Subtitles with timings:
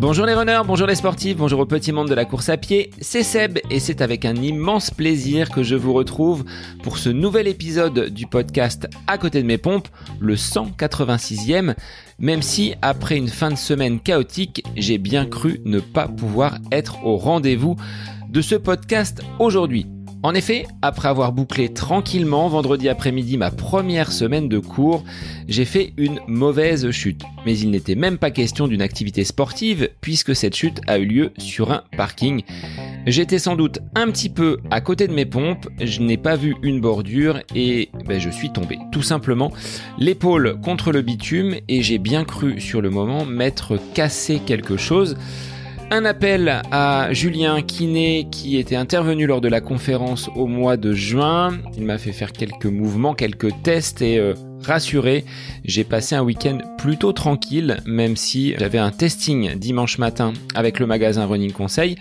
[0.00, 2.90] Bonjour les runners, bonjour les sportifs, bonjour au petit monde de la course à pied,
[3.02, 6.46] c'est Seb et c'est avec un immense plaisir que je vous retrouve
[6.82, 9.88] pour ce nouvel épisode du podcast À côté de mes pompes,
[10.18, 11.74] le 186e,
[12.18, 17.04] même si après une fin de semaine chaotique, j'ai bien cru ne pas pouvoir être
[17.04, 17.76] au rendez-vous
[18.30, 19.86] de ce podcast aujourd'hui.
[20.22, 25.02] En effet, après avoir bouclé tranquillement vendredi après-midi ma première semaine de cours,
[25.48, 27.22] j'ai fait une mauvaise chute.
[27.46, 31.32] Mais il n'était même pas question d'une activité sportive puisque cette chute a eu lieu
[31.38, 32.42] sur un parking.
[33.06, 36.54] J'étais sans doute un petit peu à côté de mes pompes, je n'ai pas vu
[36.62, 38.78] une bordure et ben, je suis tombé.
[38.92, 39.50] Tout simplement,
[39.96, 45.16] l'épaule contre le bitume et j'ai bien cru sur le moment m'être cassé quelque chose.
[45.92, 50.92] Un appel à Julien Kiné qui était intervenu lors de la conférence au mois de
[50.92, 51.58] juin.
[51.76, 55.24] Il m'a fait faire quelques mouvements, quelques tests et euh, rassuré,
[55.64, 60.86] j'ai passé un week-end plutôt tranquille même si j'avais un testing dimanche matin avec le
[60.86, 61.96] magasin Running Conseil.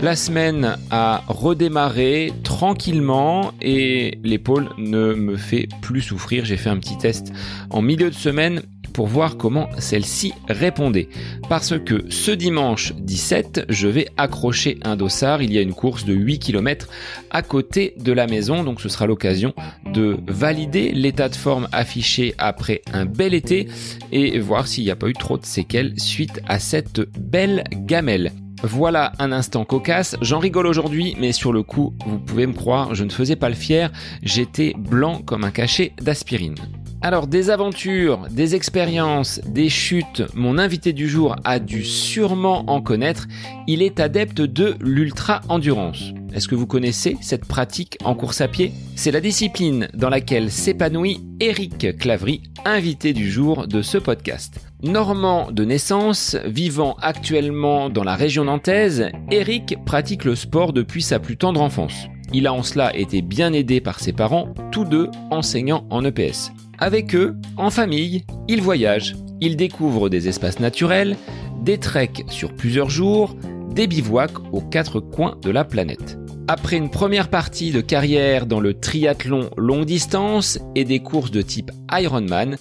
[0.00, 6.44] La semaine a redémarré tranquillement et l'épaule ne me fait plus souffrir.
[6.44, 7.32] J'ai fait un petit test
[7.70, 11.08] en milieu de semaine pour voir comment celle-ci répondait.
[11.48, 15.42] Parce que ce dimanche 17, je vais accrocher un dossard.
[15.42, 16.88] Il y a une course de 8 km
[17.30, 19.54] à côté de la maison, donc ce sera l'occasion
[19.92, 23.68] de valider l'état de forme affiché après un bel été
[24.12, 28.32] et voir s'il n'y a pas eu trop de séquelles suite à cette belle gamelle.
[28.62, 32.94] Voilà un instant cocasse, j'en rigole aujourd'hui, mais sur le coup, vous pouvez me croire,
[32.94, 36.56] je ne faisais pas le fier, j'étais blanc comme un cachet d'aspirine.
[37.02, 42.80] Alors des aventures, des expériences, des chutes, mon invité du jour a dû sûrement en
[42.80, 43.28] connaître,
[43.66, 46.12] il est adepte de l'ultra-endurance.
[46.32, 48.72] Est-ce que vous connaissez cette pratique en course à pied?
[48.96, 54.58] C'est la discipline dans laquelle s'épanouit Eric Clavry, invité du jour de ce podcast.
[54.82, 61.18] Normand de naissance, vivant actuellement dans la région nantaise, Eric pratique le sport depuis sa
[61.18, 62.08] plus tendre enfance.
[62.34, 66.52] Il a en cela été bien aidé par ses parents, tous deux enseignants en EPS.
[66.78, 69.16] Avec eux, en famille, il voyage.
[69.40, 71.16] Il découvre des espaces naturels,
[71.62, 73.34] des treks sur plusieurs jours,
[73.70, 76.18] des bivouacs aux quatre coins de la planète.
[76.48, 81.42] Après une première partie de carrière dans le triathlon longue distance et des courses de
[81.42, 82.56] type Ironman,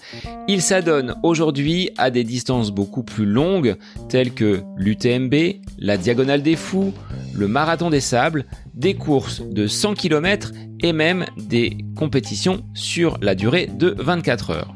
[0.47, 3.75] il s'adonne aujourd'hui à des distances beaucoup plus longues
[4.09, 5.35] telles que l'UTMB,
[5.77, 6.93] la Diagonale des Fous,
[7.35, 13.35] le Marathon des Sables, des courses de 100 km et même des compétitions sur la
[13.35, 14.75] durée de 24 heures.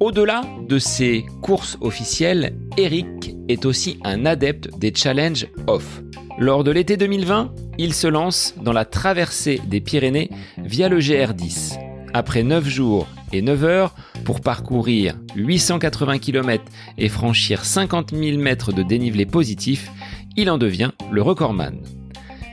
[0.00, 6.00] Au-delà de ces courses officielles, Eric est aussi un adepte des challenges off.
[6.38, 11.78] Lors de l'été 2020, il se lance dans la traversée des Pyrénées via le GR10.
[12.14, 13.94] Après 9 jours et 9 heures
[14.24, 16.64] pour parcourir 880 km
[16.96, 19.90] et franchir 50 000 mètres de dénivelé positif,
[20.34, 21.78] il en devient le recordman.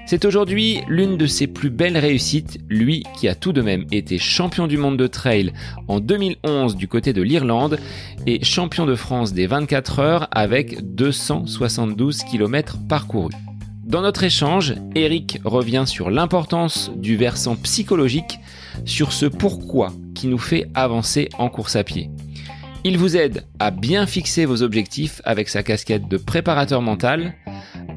[0.09, 4.18] C'est aujourd'hui l'une de ses plus belles réussites, lui qui a tout de même été
[4.18, 5.51] champion du monde de trail
[5.90, 7.78] en 2011 du côté de l'Irlande
[8.25, 13.34] et champion de France des 24 heures avec 272 km parcourus.
[13.84, 18.39] Dans notre échange, Eric revient sur l'importance du versant psychologique,
[18.85, 22.09] sur ce pourquoi qui nous fait avancer en course à pied.
[22.88, 27.34] Il vous aide à bien fixer vos objectifs avec sa casquette de préparateur mental,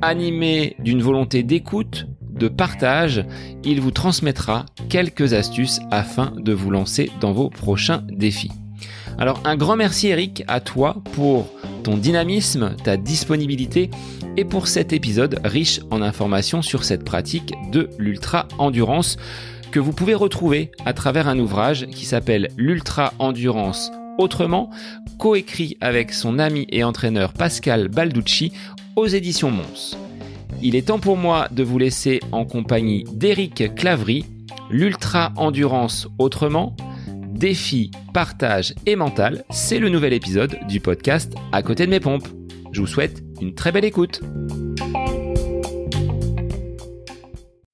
[0.02, 3.24] Animé d'une volonté d'écoute, de partage,
[3.62, 8.50] il vous transmettra quelques astuces afin de vous lancer dans vos prochains défis.
[9.16, 11.46] Alors un grand merci Eric à toi pour
[11.84, 13.90] ton dynamisme, ta disponibilité
[14.36, 19.18] et pour cet épisode riche en informations sur cette pratique de l'ultra-endurance
[19.70, 24.70] que vous pouvez retrouver à travers un ouvrage qui s'appelle L'ultra-endurance autrement,
[25.18, 28.52] coécrit avec son ami et entraîneur Pascal Balducci
[28.96, 29.96] aux éditions Mons.
[30.62, 34.26] Il est temps pour moi de vous laisser en compagnie d'Éric Clavry,
[34.70, 36.76] l'ultra endurance autrement,
[37.30, 42.28] défi, partage et mental, c'est le nouvel épisode du podcast À côté de mes pompes.
[42.72, 44.20] Je vous souhaite une très belle écoute.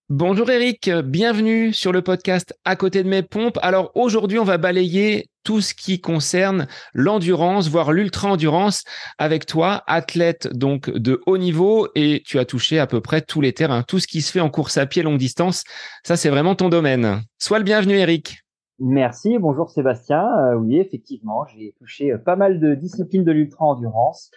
[0.09, 3.59] Bonjour Eric, bienvenue sur le podcast À côté de mes pompes.
[3.61, 8.85] Alors aujourd'hui, on va balayer tout ce qui concerne l'endurance, voire l'ultra-endurance
[9.19, 13.41] avec toi, athlète donc de haut niveau et tu as touché à peu près tous
[13.41, 15.65] les terrains, tout ce qui se fait en course à pied longue distance.
[16.05, 17.23] Ça, c'est vraiment ton domaine.
[17.41, 18.45] Sois le bienvenu, Eric.
[18.79, 20.23] Merci, bonjour Sébastien.
[20.39, 24.31] Euh, oui, effectivement, j'ai touché pas mal de disciplines de l'ultra-endurance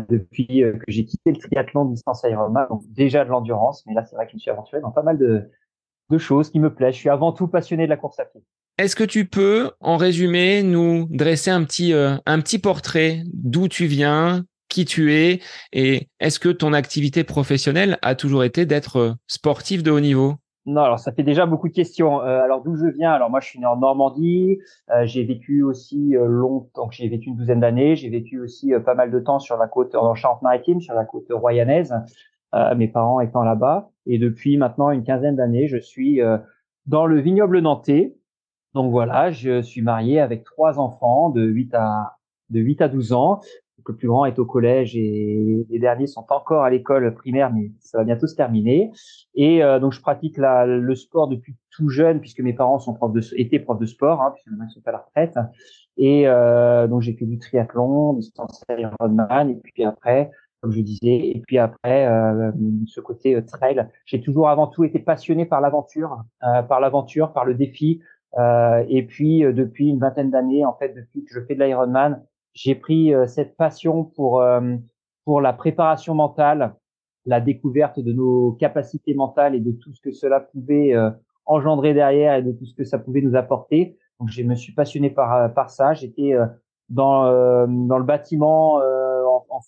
[0.00, 4.16] depuis que j'ai quitté le triathlon distance Ironman, donc déjà de l'endurance, mais là c'est
[4.16, 5.50] vrai que je me suis aventuré dans pas mal de,
[6.10, 6.94] de choses qui me plaisent.
[6.94, 8.42] Je suis avant tout passionné de la course à pied.
[8.78, 13.68] Est-ce que tu peux, en résumé, nous dresser un petit, euh, un petit portrait d'où
[13.68, 15.40] tu viens, qui tu es,
[15.72, 20.36] et est-ce que ton activité professionnelle a toujours été d'être euh, sportif de haut niveau?
[20.64, 22.20] Non, alors ça fait déjà beaucoup de questions.
[22.22, 23.12] Euh, alors d'où je viens?
[23.12, 24.58] Alors moi, je suis né en Normandie.
[25.02, 26.90] j'ai vécu aussi longtemps.
[26.90, 27.96] J'ai vécu une douzaine d'années.
[27.96, 31.26] J'ai vécu aussi pas mal de temps sur la côte en Charente-Maritime, sur la côte
[31.30, 31.92] royanaise.
[32.76, 33.90] mes parents étant là-bas.
[34.06, 36.20] Et depuis maintenant une quinzaine d'années, je suis
[36.86, 38.16] dans le vignoble nantais.
[38.74, 42.16] Donc voilà, je suis marié avec trois enfants de 8 à
[42.50, 43.40] de 8 à 12 ans.
[43.88, 47.72] Le plus grand est au collège et les derniers sont encore à l'école primaire, mais
[47.80, 48.90] ça va bientôt se terminer.
[49.34, 52.94] Et euh, donc je pratique la, le sport depuis tout jeune, puisque mes parents sont
[52.94, 55.38] profs de, étaient profs de sport, hein, puisque maintenant ils sont à la retraite.
[55.96, 58.22] Et euh, donc j'ai fait du triathlon, du
[58.68, 60.30] Ironman, et puis après,
[60.60, 62.52] comme je disais, et puis après euh,
[62.86, 67.32] ce côté euh, trail, j'ai toujours avant tout été passionné par l'aventure, euh, par l'aventure,
[67.32, 68.00] par le défi,
[68.38, 72.22] euh, et puis depuis une vingtaine d'années, en fait, depuis que je fais de l'Ironman,
[72.54, 74.44] j'ai pris euh, cette passion pour
[75.24, 76.74] pour la préparation mentale,
[77.26, 80.94] la découverte de nos capacités mentales et de tout ce que cela pouvait
[81.46, 83.96] engendrer derrière et de tout ce que ça pouvait nous apporter.
[84.18, 85.94] Donc je me suis passionné par par ça.
[85.94, 86.32] J'étais
[86.88, 87.22] dans
[87.68, 89.60] dans le bâtiment en, en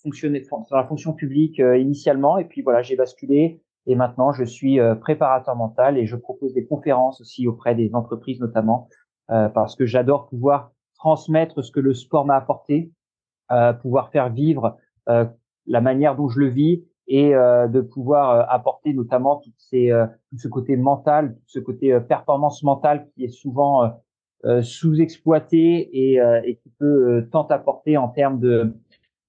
[0.69, 4.95] dans la fonction publique initialement et puis voilà j'ai basculé et maintenant, je suis euh,
[4.95, 8.89] préparateur mental et je propose des conférences aussi auprès des entreprises notamment,
[9.29, 10.71] euh, parce que j'adore pouvoir
[11.05, 12.91] transmettre ce que le sport m'a apporté,
[13.51, 14.77] euh, pouvoir faire vivre
[15.67, 19.91] la manière dont je le vis et de pouvoir apporter notamment toutes ces,
[20.31, 24.01] tout ce côté mental, tout ce côté performance mentale qui est souvent
[24.63, 28.73] sous-exploité et, et, qui peut tant apporter en termes de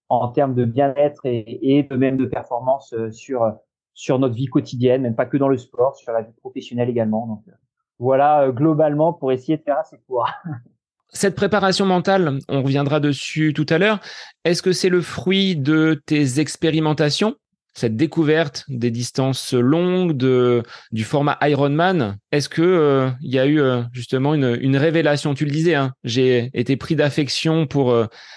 [0.09, 3.53] en termes de bien-être et, et de même de performance sur
[3.97, 7.27] sur notre vie quotidienne, même pas que dans le sport, sur la vie professionnelle également.
[7.27, 7.53] Donc euh,
[7.99, 10.29] voilà euh, globalement pour essayer de faire assez court.
[11.13, 14.01] Cette préparation mentale, on reviendra dessus tout à l'heure.
[14.45, 17.37] Est-ce que c'est le fruit de tes expérimentations
[17.79, 20.63] cette découverte des distances longues, de,
[20.93, 23.61] du format Ironman, est-ce que euh, il y a eu
[23.93, 25.35] justement une, une, révélation?
[25.35, 27.95] Tu le disais, hein, j'ai été pris d'affection pour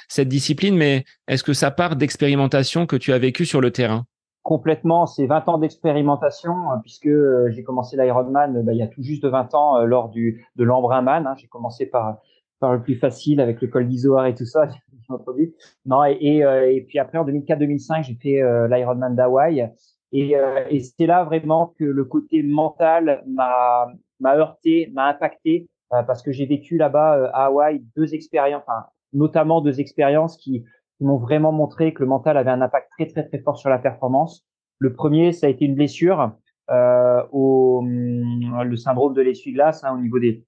[0.10, 4.04] cette discipline, mais est-ce que ça part d'expérimentation que tu as vécues sur le terrain?
[4.44, 8.88] Complètement ces 20 ans d'expérimentation, euh, puisque euh, j'ai commencé l'Ironman bah, il y a
[8.88, 11.27] tout juste 20 ans euh, lors du de l'Embrunman.
[11.27, 11.36] Hein.
[11.38, 12.18] J'ai commencé par
[12.59, 14.67] par le plus facile avec le col d'Isoar et tout ça.
[15.85, 19.71] non et, et, et, puis après en 2004-2005 j'ai fait l'Ironman d'Hawaï
[20.11, 20.35] et,
[20.69, 23.88] et c'est là vraiment que le côté mental m'a
[24.35, 29.79] heurté, m'a impacté parce que j'ai vécu là-bas à Hawaï deux expériences, enfin notamment deux
[29.79, 30.63] expériences qui
[31.00, 33.79] m'ont vraiment montré que le mental avait un impact très très très fort sur la
[33.79, 34.45] performance.
[34.79, 36.31] Le premier, ça a été une blessure
[36.69, 40.45] euh, au le syndrome de l'essuie-glace hein, au niveau des,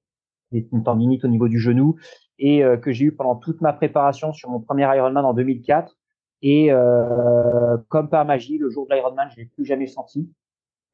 [0.51, 1.95] des tendinites au niveau du genou
[2.39, 5.95] et euh, que j'ai eu pendant toute ma préparation sur mon premier Ironman en 2004.
[6.43, 10.29] Et euh, comme par magie, le jour de l'Ironman, je l'ai plus jamais senti.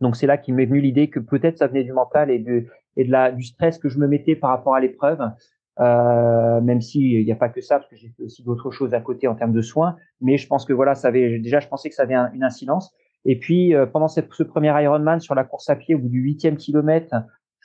[0.02, 2.66] Donc c'est là qu'il m'est venu l'idée que peut-être ça venait du mental et de
[2.98, 5.20] et de la du stress que je me mettais par rapport à l'épreuve
[5.80, 8.94] euh, même s'il n'y a pas que ça, parce que j'ai fait aussi d'autres choses
[8.94, 9.96] à côté en termes de soins.
[10.22, 12.94] Mais je pense que voilà, ça avait déjà, je pensais que ça avait une incidence.
[13.26, 16.10] Et puis euh, pendant cette, ce premier Ironman sur la course à pied, au bout
[16.10, 17.14] du huitième kilomètre,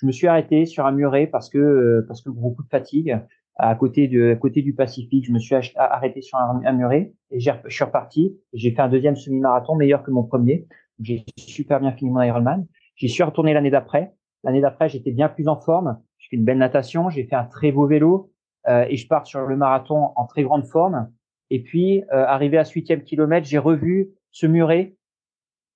[0.03, 3.19] je me suis arrêté sur un muret parce que euh, parce que beaucoup de fatigue
[3.57, 5.25] à côté de à côté du Pacifique.
[5.27, 8.37] Je me suis arrêté sur un, muret et je suis reparti.
[8.53, 10.67] J'ai fait un deuxième semi-marathon meilleur que mon premier.
[11.01, 12.67] J'ai super bien fini mon Ironman.
[12.97, 14.13] J'y suis retourné l'année d'après.
[14.45, 15.99] L'année d'après, j'étais bien plus en forme
[16.33, 18.33] une belle natation, j'ai fait un très beau vélo
[18.69, 21.13] euh, et je pars sur le marathon en très grande forme.
[21.51, 24.97] Et puis, euh, arrivé à huitième kilomètre, j'ai revu ce muret.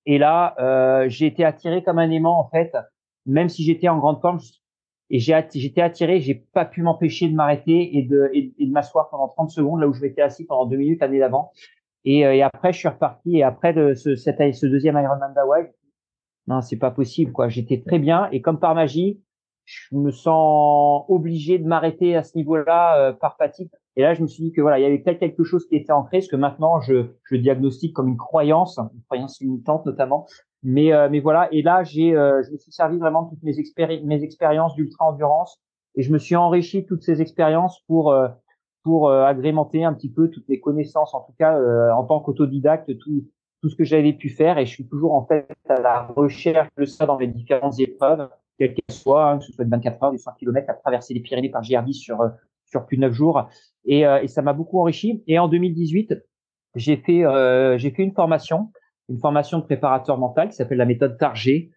[0.05, 2.75] Et là, euh, j'ai été attiré comme un aimant, en fait,
[3.27, 4.39] même si j'étais en grande forme.
[5.09, 9.29] Et j'étais attiré, j'ai pas pu m'empêcher de m'arrêter et de, et, de m'asseoir pendant
[9.29, 11.51] 30 secondes, là où je m'étais assis pendant deux minutes l'année d'avant.
[12.03, 13.37] Et, et, après, je suis reparti.
[13.37, 15.67] Et après de ce, cette, ce deuxième Ironman d'Hawaii,
[16.47, 17.49] non, c'est pas possible, quoi.
[17.49, 18.29] J'étais très bien.
[18.31, 19.21] Et comme par magie,
[19.65, 23.69] je me sens obligé de m'arrêter à ce niveau-là euh, par fatigue.
[23.97, 25.75] Et là, je me suis dit que voilà, il y avait peut-être quelque chose qui
[25.75, 30.25] était ancré, ce que maintenant je, je diagnostique comme une croyance, une croyance limitante notamment.
[30.63, 33.43] Mais euh, mais voilà, et là j'ai, euh, je me suis servi vraiment de toutes
[33.43, 35.59] mes, expéri mes expériences d'ultra endurance
[35.95, 38.15] et je me suis enrichi toutes ces expériences pour
[38.83, 41.59] pour agrémenter un petit peu toutes mes connaissances, en tout cas
[41.91, 43.25] en tant qu'autodidacte, tout
[43.61, 44.57] tout ce que j'avais pu faire.
[44.57, 48.29] Et je suis toujours en fait à la recherche de ça dans les différentes épreuves
[48.57, 51.13] quelle qu'elle soit, hein, que ce soit de 24 heures, du 100 km, à traverser
[51.13, 52.29] les Pyrénées par GRD sur euh,
[52.65, 53.49] sur plus de 9 jours.
[53.85, 55.23] Et, euh, et ça m'a beaucoup enrichi.
[55.27, 56.15] Et en 2018,
[56.75, 58.71] j'ai fait euh, j'ai fait une formation,
[59.09, 61.69] une formation de préparateur mental qui s'appelle la méthode Target.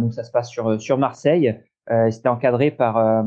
[0.00, 1.60] donc ça se passe sur sur Marseille.
[2.10, 3.24] C'était encadré par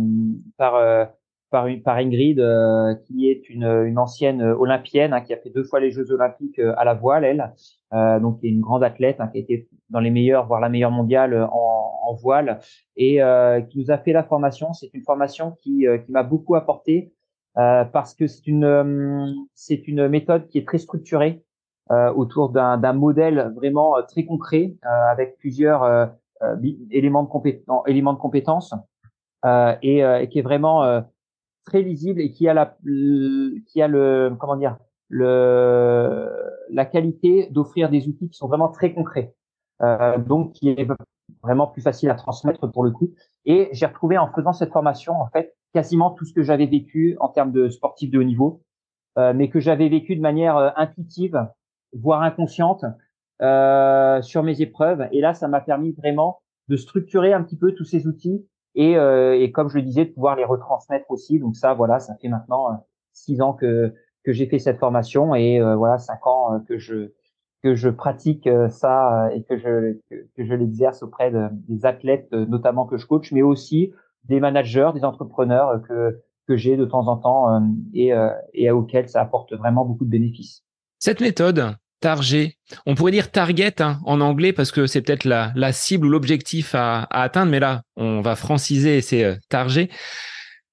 [0.58, 1.10] par
[1.52, 2.42] par, par Ingrid,
[3.06, 6.60] qui est une, une ancienne olympienne, hein, qui a fait deux fois les Jeux olympiques
[6.60, 7.54] à la voile, elle,
[7.94, 10.62] euh, donc qui est une grande athlète, hein, qui a été dans les meilleurs, voire
[10.62, 12.60] la meilleure mondiale en, en voile,
[12.96, 14.74] et euh, qui nous a fait la formation.
[14.74, 17.14] C'est une formation qui, qui m'a beaucoup apporté
[17.54, 21.44] parce que c'est une c'est une méthode qui est très structurée
[22.16, 26.12] autour d'un modèle vraiment très concret avec plusieurs
[26.90, 28.74] éléments de compétences, éléments de compétences
[29.44, 31.04] et, qui est vraiment
[31.66, 32.78] très lisible et qui a la
[33.68, 34.78] qui a le comment dire
[35.10, 36.30] le
[36.70, 39.34] la qualité d'offrir des outils qui sont vraiment très concrets
[39.82, 40.88] euh, donc qui est
[41.42, 43.14] vraiment plus facile à transmettre pour le coup.
[43.46, 47.18] Et j'ai retrouvé en faisant cette formation en fait quasiment tout ce que j'avais vécu
[47.20, 48.62] en termes de sportif de haut niveau
[49.18, 51.48] euh, mais que j'avais vécu de manière euh, intuitive
[51.94, 52.86] voire inconsciente
[53.42, 57.74] euh, sur mes épreuves et là ça m'a permis vraiment de structurer un petit peu
[57.74, 58.46] tous ces outils
[58.76, 61.40] et, euh, et comme je le disais, de pouvoir les retransmettre aussi.
[61.40, 62.76] Donc ça, voilà, ça fait maintenant euh,
[63.14, 63.94] six ans que
[64.24, 67.12] que j'ai fait cette formation et euh, voilà cinq ans que je
[67.64, 72.86] que je pratique ça et que je que, je l'exerce auprès de, des athlètes notamment
[72.86, 73.94] que je coach, mais aussi
[74.26, 77.62] des managers, des entrepreneurs que que j'ai de temps en temps
[77.94, 78.12] et,
[78.54, 80.64] et auxquels ça apporte vraiment beaucoup de bénéfices.
[81.04, 82.58] Cette méthode, Target.
[82.86, 86.10] On pourrait dire target hein, en anglais parce que c'est peut-être la, la, cible ou
[86.10, 89.90] l'objectif à, à, atteindre, mais là, on va franciser et c'est euh, target.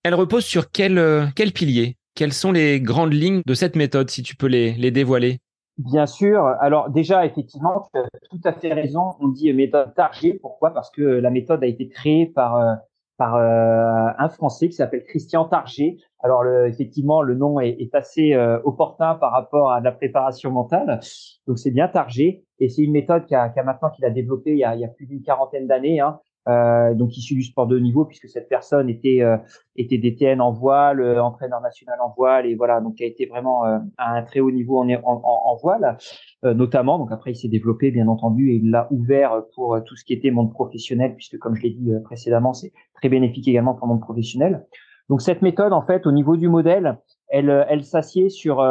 [0.03, 1.97] Elle repose sur quel, euh, quel pilier?
[2.15, 5.39] Quelles sont les grandes lignes de cette méthode, si tu peux les, les dévoiler?
[5.79, 6.45] Bien sûr.
[6.61, 9.15] Alors déjà, effectivement, tu as tout à fait raison.
[9.21, 10.39] On dit méthode target.
[10.43, 10.75] Pourquoi?
[10.75, 12.75] Parce que la méthode a été créée par euh,
[13.19, 15.97] par euh, un Français qui s'appelle Christian Target.
[16.21, 20.51] Alors le, effectivement, le nom est, est assez euh, opportun par rapport à la préparation
[20.53, 21.01] mentale.
[21.47, 24.11] Donc c'est bien Target et c'est une méthode qui a, qui a maintenant qu'il a
[24.11, 26.01] développée il y a, il y a plus d'une quarantaine d'années.
[26.01, 29.37] Hein, euh, donc issu du sport de niveau puisque cette personne était euh,
[29.77, 33.67] était DTN en voile, euh, entraîneur national en voile et voilà donc a été vraiment
[33.67, 35.99] euh, à un très haut niveau en, en, en voile
[36.43, 36.99] notamment.
[36.99, 40.13] Donc après il s'est développé bien entendu et il l'a ouvert pour tout ce qui
[40.13, 43.95] était monde professionnel puisque comme je l'ai dit précédemment c'est très bénéfique également pour le
[43.95, 44.65] monde professionnel.
[45.11, 48.65] Donc cette méthode en fait au niveau du modèle elle elle s'assied sur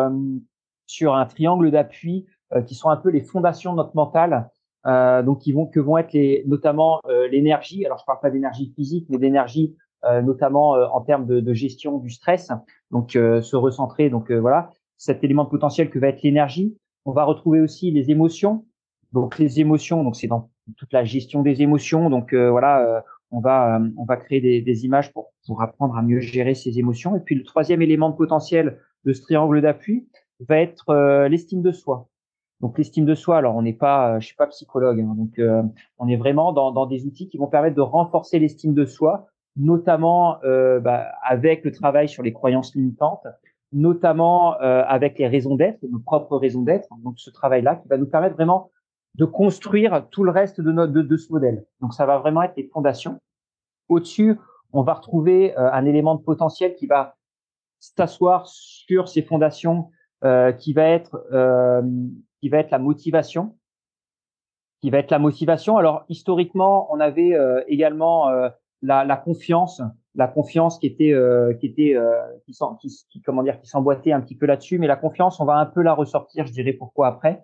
[0.87, 2.25] sur un triangle d'appui
[2.65, 4.49] qui sont un peu les fondations de notre mental
[4.87, 7.85] euh, donc qui vont que vont être les, notamment euh, l'énergie.
[7.85, 9.75] Alors je parle pas d'énergie physique, mais d'énergie
[10.05, 12.51] euh, notamment en termes de, de, gestion du stress.
[12.91, 14.09] Donc se recentrer.
[14.09, 16.77] Donc voilà, cet élément de potentiel que va être l'énergie.
[17.05, 18.65] On va retrouver aussi les émotions.
[19.13, 22.09] Donc les émotions, donc c'est dans toute la gestion des émotions.
[22.09, 26.19] Donc voilà, on va on va créer des, des, images pour pour apprendre à mieux
[26.19, 27.15] gérer ses émotions.
[27.17, 30.07] Et puis le troisième élément de potentiel de ce triangle d'appui
[30.47, 32.07] va être l'estime de soi.
[32.61, 35.37] Donc l'estime de soi, alors on n'est pas, euh, je suis pas psychologue, hein, donc
[35.37, 35.61] euh,
[35.99, 39.27] on est vraiment dans, dans, des outils qui vont permettre de renforcer l'estime de soi,
[39.55, 43.27] notamment euh, bah, avec le travail sur les croyances limitantes,
[43.71, 46.87] notamment euh, avec les raisons d'être, nos propres raisons d'être.
[47.03, 48.71] Donc ce travail-là qui va nous permettre vraiment
[49.15, 51.63] de construire tout le reste de, notre, de, de ce modèle.
[51.81, 53.19] Donc ça va vraiment être les fondations.
[53.87, 54.39] Au-dessus,
[54.73, 57.15] on va retrouver un élément de potentiel qui va
[57.79, 59.89] s'asseoir sur ces fondations,
[60.21, 61.27] qui va être
[62.41, 63.55] qui va être la motivation,
[64.81, 65.77] qui va être la motivation.
[65.77, 68.49] Alors historiquement, on avait euh, également euh,
[68.81, 69.81] la, la, confiance,
[70.15, 71.95] la confiance qui était euh, qui était
[72.45, 75.55] qui, qui, comment dire qui s'emboîtait un petit peu là-dessus, mais la confiance, on va
[75.55, 77.43] un peu la ressortir, je dirais pourquoi après.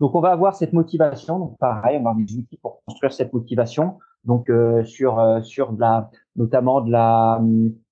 [0.00, 3.12] Donc on va avoir cette motivation, donc pareil, on va avoir des outils pour construire
[3.12, 3.98] cette motivation.
[4.24, 4.50] Donc
[4.84, 7.40] sur sur de la notamment de la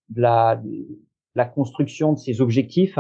[0.09, 0.61] de la
[1.35, 2.99] la construction de ces objectifs,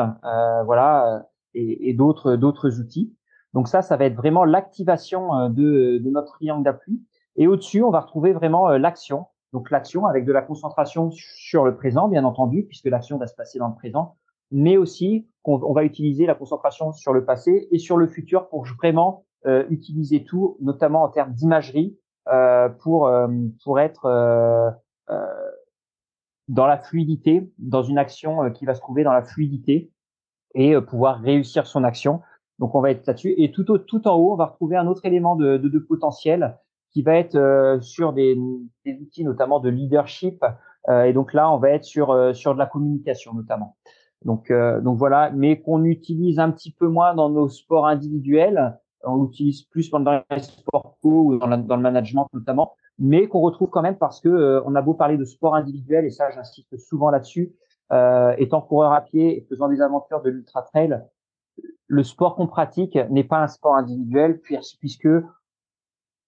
[0.64, 3.14] voilà, et, et d'autres d'autres outils.
[3.54, 7.02] Donc ça, ça va être vraiment l'activation euh, de, de, notre triangle d'appui.
[7.36, 9.26] Et au-dessus, on va retrouver vraiment euh, l'action.
[9.52, 13.34] Donc l'action avec de la concentration sur le présent, bien entendu, puisque l'action va se
[13.34, 14.16] passer dans le présent,
[14.50, 18.64] mais aussi qu'on va utiliser la concentration sur le passé et sur le futur pour
[18.64, 21.98] vraiment euh, utiliser tout, notamment en termes d'imagerie,
[22.28, 23.10] euh, pour
[23.64, 24.70] pour être euh,
[26.48, 29.90] dans la fluidité, dans une action qui va se trouver dans la fluidité
[30.54, 32.20] et pouvoir réussir son action
[32.62, 33.34] donc on va être là-dessus.
[33.38, 35.78] Et tout, au, tout en haut, on va retrouver un autre élément de, de, de
[35.80, 36.58] potentiel
[36.92, 38.38] qui va être euh, sur des,
[38.84, 40.44] des, outils notamment de leadership.
[40.88, 43.76] Euh, et donc là, on va être sur euh, sur de la communication notamment.
[44.24, 48.78] Donc donc voilà, mais qu'on utilise un petit peu moins dans nos sports individuels.
[49.02, 53.40] On utilise plus dans les sports co ou dans, dans, le management notamment, mais qu'on
[53.40, 56.76] retrouve quand même parce que on a beau parler de sport individuel et ça, j'insiste
[56.78, 57.54] souvent là-dessus.
[58.38, 61.02] étant coureur à pied et faisant des aventures de l'ultra trail,
[61.86, 64.40] le sport qu'on pratique n'est pas un sport individuel
[64.80, 65.08] puisque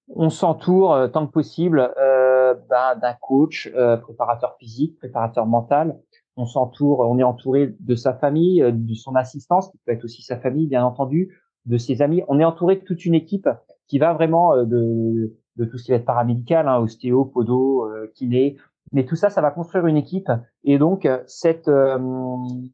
[0.08, 3.70] on s'entoure euh, tant que possible euh, ben, d'un coach,
[4.02, 5.98] préparateur physique, préparateur mental.
[6.36, 10.22] On s'entoure, on est entouré de sa famille, de son assistance, qui peut être aussi
[10.22, 12.22] sa famille, bien entendu, de ses amis.
[12.26, 13.48] On est entouré de toute une équipe
[13.86, 18.56] qui va vraiment de, de tout ce qui va être paramédical, hein, ostéo, podo, kiné,
[18.92, 20.30] mais tout ça, ça va construire une équipe.
[20.62, 21.70] Et donc, cette,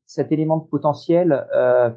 [0.06, 1.90] cet élément de potentiel euh,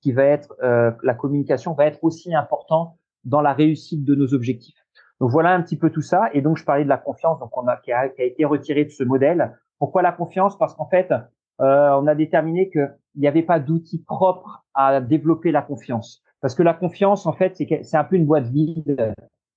[0.00, 4.34] qui va être euh, la communication va être aussi important dans la réussite de nos
[4.34, 4.76] objectifs.
[5.20, 6.30] Donc voilà un petit peu tout ça.
[6.32, 8.44] Et donc je parlais de la confiance, donc on a qui a, qui a été
[8.44, 9.58] retiré de ce modèle.
[9.78, 10.56] Pourquoi la confiance?
[10.56, 15.52] Parce qu'en fait, euh, on a déterminé qu'il n'y avait pas d'outil propre à développer
[15.52, 16.22] la confiance.
[16.40, 19.12] Parce que la confiance, en fait, c'est un peu une boîte vide.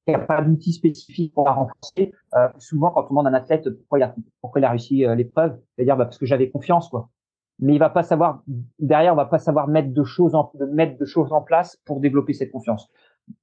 [0.08, 2.12] Il n'y a pas d'outil spécifique pour la renforcer.
[2.36, 5.06] Euh, souvent, quand on demande à un athlète pourquoi il a, pourquoi il a réussi
[5.06, 7.10] euh, l'épreuve, il va dire bah, parce que j'avais confiance, quoi
[7.60, 8.44] mais il va pas savoir
[8.80, 12.00] derrière, on va pas savoir mettre de choses en mettre de choses en place pour
[12.00, 12.90] développer cette confiance.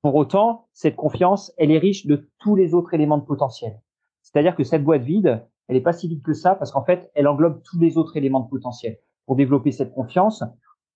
[0.03, 3.81] Pour autant, cette confiance, elle est riche de tous les autres éléments de potentiel.
[4.23, 7.11] C'est-à-dire que cette boîte vide, elle est pas si vide que ça parce qu'en fait,
[7.15, 8.99] elle englobe tous les autres éléments de potentiel.
[9.27, 10.43] Pour développer cette confiance,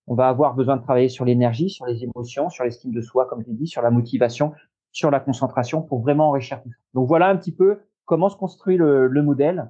[0.07, 3.25] on va avoir besoin de travailler sur l'énergie, sur les émotions, sur l'estime de soi,
[3.25, 4.51] comme je l'ai dit, sur la motivation,
[4.95, 6.71] sur la concentration pour vraiment enrichir tout.
[6.93, 9.69] Donc voilà un petit peu comment se construit le, le modèle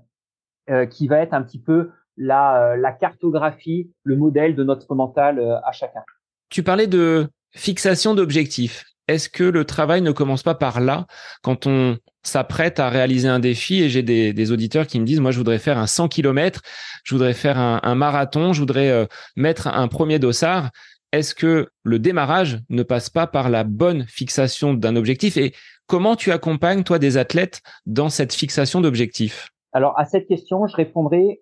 [0.70, 5.39] euh, qui va être un petit peu la, euh, cartographie, le modèle de notre mental
[5.39, 6.01] euh, à chacun.
[6.50, 8.84] Tu parlais de fixation d'objectifs.
[9.08, 11.08] Est-ce que le travail ne commence pas par là
[11.41, 15.32] quand on s'apprête à réaliser un défi et j'ai des, auditeurs qui me disent moi
[15.32, 16.62] je voudrais faire un 100 km,
[17.03, 20.72] je voudrais faire un, marathon, je voudrais mettre un premier dossard.
[21.15, 25.53] Est-ce que le démarrage ne passe pas par la bonne fixation d'un objectif et
[25.88, 29.50] comment tu accompagnes toi des athlètes dans cette fixation d'objectifs?
[29.72, 31.41] Alors à cette question, je répondrai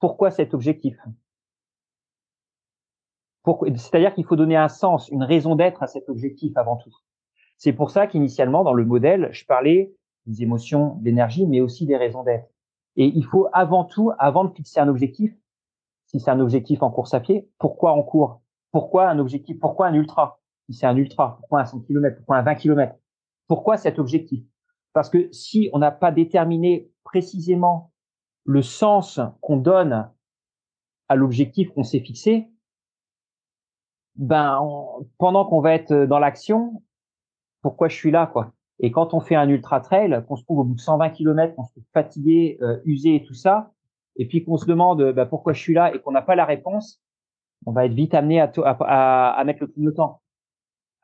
[0.00, 0.96] pourquoi cet objectif?
[3.76, 6.96] C'est-à-dire qu'il faut donner un sens, une raison d'être à cet objectif avant tout.
[7.58, 9.92] C'est pour ça qu'initialement, dans le modèle, je parlais
[10.24, 12.48] des émotions, d'énergie, mais aussi des raisons d'être.
[12.96, 15.34] Et il faut avant tout, avant de fixer un objectif,
[16.06, 18.40] si c'est un objectif en course à pied, pourquoi on court
[18.74, 20.40] Pourquoi un objectif Pourquoi un ultra?
[20.66, 22.96] Si c'est un ultra, pourquoi un 100 km Pourquoi un 20 km
[23.46, 24.44] Pourquoi cet objectif?
[24.92, 27.92] Parce que si on n'a pas déterminé précisément
[28.44, 30.10] le sens qu'on donne
[31.08, 32.48] à l'objectif qu'on s'est fixé,
[34.16, 34.60] ben
[35.18, 36.82] pendant qu'on va être dans l'action,
[37.62, 38.54] pourquoi je suis là quoi?
[38.80, 41.54] Et quand on fait un ultra trail, qu'on se trouve au bout de 120 km,
[41.54, 43.70] qu'on se trouve fatigué, euh, usé et tout ça,
[44.16, 46.44] et puis qu'on se demande ben, pourquoi je suis là et qu'on n'a pas la
[46.44, 47.00] réponse,
[47.66, 50.20] on va être vite amené à, à, à mettre le clignotant.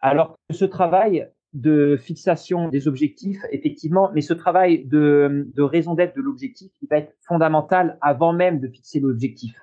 [0.00, 5.94] Alors que ce travail, de fixation des objectifs, effectivement, mais ce travail de, de raison
[5.94, 9.56] d'être de l'objectif, il va être fondamental avant même de fixer l'objectif.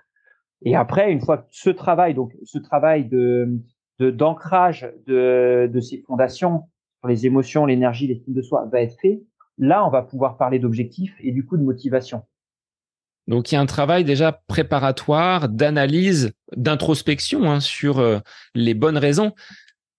[0.64, 3.60] Et après, une fois que ce travail, donc ce travail de
[4.00, 6.66] d'ancrage de, de, ces fondations
[7.00, 9.24] sur les émotions, l'énergie, l'estime de soi va être fait,
[9.58, 12.22] là, on va pouvoir parler d'objectifs et du coup de motivation.
[13.28, 18.20] Donc il y a un travail déjà préparatoire, d'analyse, d'introspection hein, sur euh,
[18.56, 19.34] les bonnes raisons.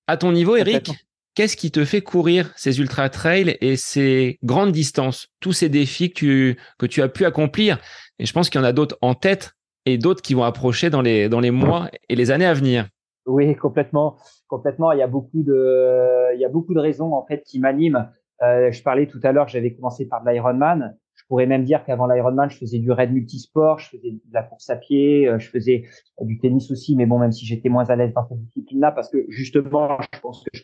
[0.07, 0.91] À ton niveau, Eric,
[1.39, 6.11] Qu'est-ce qui te fait courir ces ultra trails et ces grandes distances, tous ces défis
[6.11, 7.79] que tu, que tu as pu accomplir?
[8.19, 9.53] Et je pense qu'il y en a d'autres en tête
[9.87, 12.89] et d'autres qui vont approcher dans les, dans les mois et les années à venir.
[13.25, 14.17] Oui, complètement,
[14.49, 14.91] complètement.
[14.91, 18.11] Il y a beaucoup de, il y a beaucoup de raisons en fait qui m'animent.
[18.43, 20.97] Euh, je parlais tout à l'heure, j'avais commencé par de l'Ironman.
[21.29, 24.71] Pourrais même dire qu'avant l'Ironman, je faisais du raid multisport, je faisais de la course
[24.71, 25.85] à pied, euh, je faisais
[26.23, 29.11] du tennis aussi, mais bon, même si j'étais moins à l'aise dans cette discipline-là, parce
[29.11, 30.59] que justement, je pense que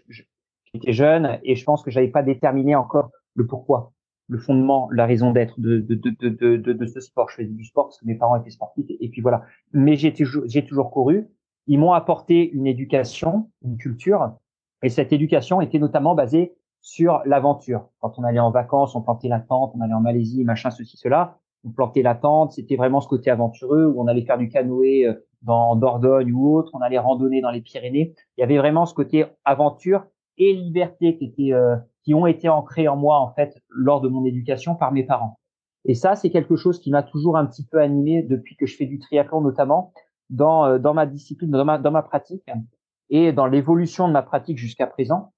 [0.73, 3.93] j'étais jeune et je pense que j'avais pas déterminé encore le pourquoi,
[4.29, 5.95] le fondement, la raison d'être de, de,
[6.29, 7.29] de, de ce sport.
[7.29, 9.43] Je faisais du sport parce que mes parents étaient sportifs et, puis voilà.
[9.75, 11.29] Mais j'ai toujours, j'ai toujours couru.
[11.67, 14.39] Ils m'ont apporté une éducation, une culture
[14.83, 17.89] et cette éducation était notamment basée sur l'aventure.
[18.01, 20.99] Quand on allait en vacances, on plantait la tente, on allait en Malaisie, machin, ceci,
[20.99, 21.39] cela.
[21.65, 25.07] On plantait la tente, c'était vraiment ce côté aventureux où on allait faire du canoë
[25.07, 28.15] euh, dans Dordogne ou autre, on allait randonner dans les Pyrénées.
[28.37, 30.05] Il y avait vraiment ce côté aventure
[30.37, 34.27] et liberté qui euh, qui ont été ancrées en moi en fait lors de mon
[34.27, 35.39] éducation par mes parents.
[35.87, 38.77] Et ça, c'est quelque chose qui m'a toujours un petit peu animé depuis que je
[38.77, 39.95] fais du triathlon notamment
[40.29, 42.45] dans euh, dans ma discipline, dans ma dans ma pratique
[43.09, 45.33] et dans l'évolution de ma pratique jusqu'à présent.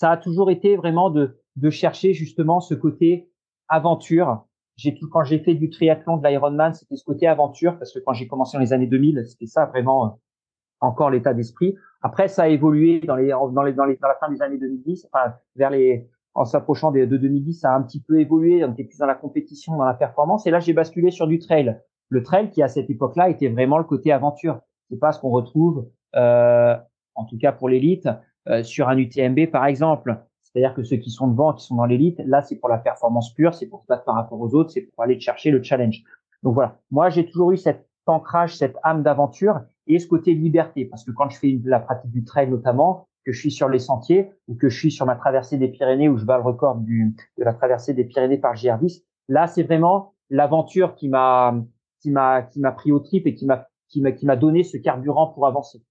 [0.00, 3.30] Ça a toujours été vraiment de de chercher justement ce côté
[3.68, 4.46] aventure.
[4.76, 8.14] J'ai quand j'ai fait du triathlon, de l'Ironman, c'était ce côté aventure parce que quand
[8.14, 10.08] j'ai commencé dans les années 2000, c'était ça vraiment euh,
[10.80, 11.76] encore l'état d'esprit.
[12.00, 14.56] Après, ça a évolué dans les, dans les, dans les, dans la fin des années
[14.56, 18.64] 2010, enfin, vers les, en s'approchant de, de 2010, ça a un petit peu évolué.
[18.64, 20.46] On était plus dans la compétition, dans la performance.
[20.46, 21.78] Et là, j'ai basculé sur du trail.
[22.08, 24.60] Le trail, qui à cette époque-là était vraiment le côté aventure.
[24.88, 26.74] C'est pas ce qu'on retrouve, euh,
[27.16, 28.08] en tout cas pour l'élite,
[28.48, 30.16] euh, sur un UTMB par exemple.
[30.40, 33.32] C'est-à-dire que ceux qui sont devant, qui sont dans l'élite, là, c'est pour la performance
[33.34, 36.02] pure, c'est pour se battre par rapport aux autres, c'est pour aller chercher le challenge.
[36.42, 36.78] Donc voilà.
[36.90, 40.86] Moi, j'ai toujours eu cet ancrage, cette âme d'aventure et ce côté liberté.
[40.86, 43.78] Parce que quand je fais la pratique du trail notamment, que je suis sur les
[43.78, 46.76] sentiers ou que je suis sur ma traversée des Pyrénées où je bats le record
[46.76, 51.54] du, de la traversée des Pyrénées par GR10, là, c'est vraiment l'aventure qui m'a,
[52.00, 54.62] qui m'a, qui m'a pris au trip et qui m'a, qui m'a, qui m'a donné
[54.62, 55.84] ce carburant pour avancer.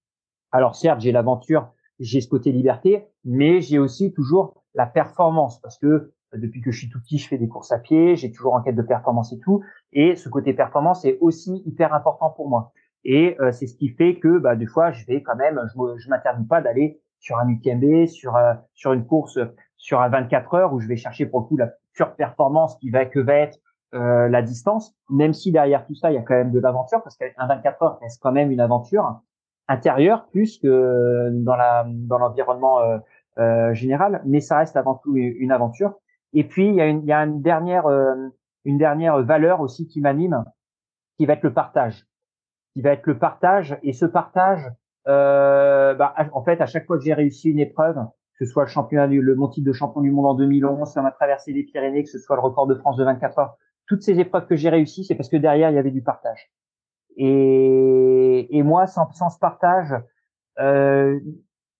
[0.52, 5.78] Alors certes, j'ai l'aventure, j'ai ce côté liberté, mais j'ai aussi toujours la performance parce
[5.78, 8.32] que euh, depuis que je suis tout petit, je fais des courses à pied, j'ai
[8.32, 9.62] toujours en quête de performance et tout.
[9.92, 12.72] Et ce côté performance est aussi hyper important pour moi.
[13.04, 15.60] Et euh, c'est ce qui fait que bah, des fois, je vais quand même,
[15.96, 19.38] je, m'interdis pas d'aller sur un UTMB, sur euh, sur une course
[19.80, 22.90] sur un 24 heures où je vais chercher pour le coup la pure performance qui
[22.90, 23.58] va que va être
[23.94, 27.02] euh, la distance, même si derrière tout ça il y a quand même de l'aventure
[27.02, 29.20] parce qu'un 24 heures reste quand même une aventure
[29.70, 32.98] intérieure plus que dans la dans l'environnement euh,
[33.38, 35.94] euh, général, mais ça reste avant tout une aventure.
[36.32, 37.86] Et puis il y a une, il y a une dernière
[38.64, 40.44] une dernière valeur aussi qui m'anime,
[41.16, 42.06] qui va être le partage,
[42.74, 44.70] qui va être le partage et ce partage
[45.08, 47.96] euh, bah, en fait, à chaque fois que j'ai réussi une épreuve,
[48.38, 50.90] que ce soit le championnat du, le mon titre de champion du monde en 2011,
[50.90, 53.56] sur ma traversée des Pyrénées, que ce soit le record de France de 24 heures,
[53.86, 56.50] toutes ces épreuves que j'ai réussi, c'est parce que derrière il y avait du partage.
[57.16, 59.94] Et, et moi, sans, sans ce partage,
[60.58, 61.18] euh,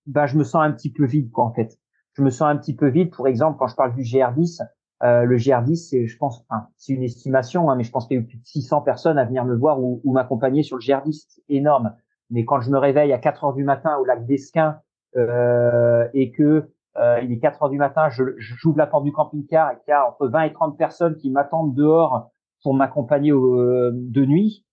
[0.07, 1.79] bah, je me sens un petit peu vide, quoi, en fait.
[2.15, 3.11] Je me sens un petit peu vide.
[3.11, 4.63] Pour exemple, quand je parle du GR10,
[5.03, 8.17] euh, le GR10, c'est, je pense, enfin, c'est une estimation, hein, mais je pense qu'il
[8.17, 10.77] y a eu plus de 600 personnes à venir me voir ou, ou m'accompagner sur
[10.77, 11.27] le GR10.
[11.29, 11.95] C'est énorme.
[12.31, 14.79] Mais quand je me réveille à 4 heures du matin au lac d'Esquin
[15.17, 19.13] euh, et que euh, il est 4 heures du matin, je j'ouvre la porte du
[19.13, 22.31] camping-car et qu'il y a entre 20 et 30 personnes qui m'attendent dehors
[22.63, 24.65] pour m'accompagner euh, de nuit,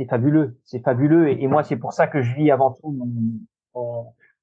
[0.00, 1.28] c'est fabuleux, c'est fabuleux.
[1.28, 2.90] Et, moi, c'est pour ça que je vis avant tout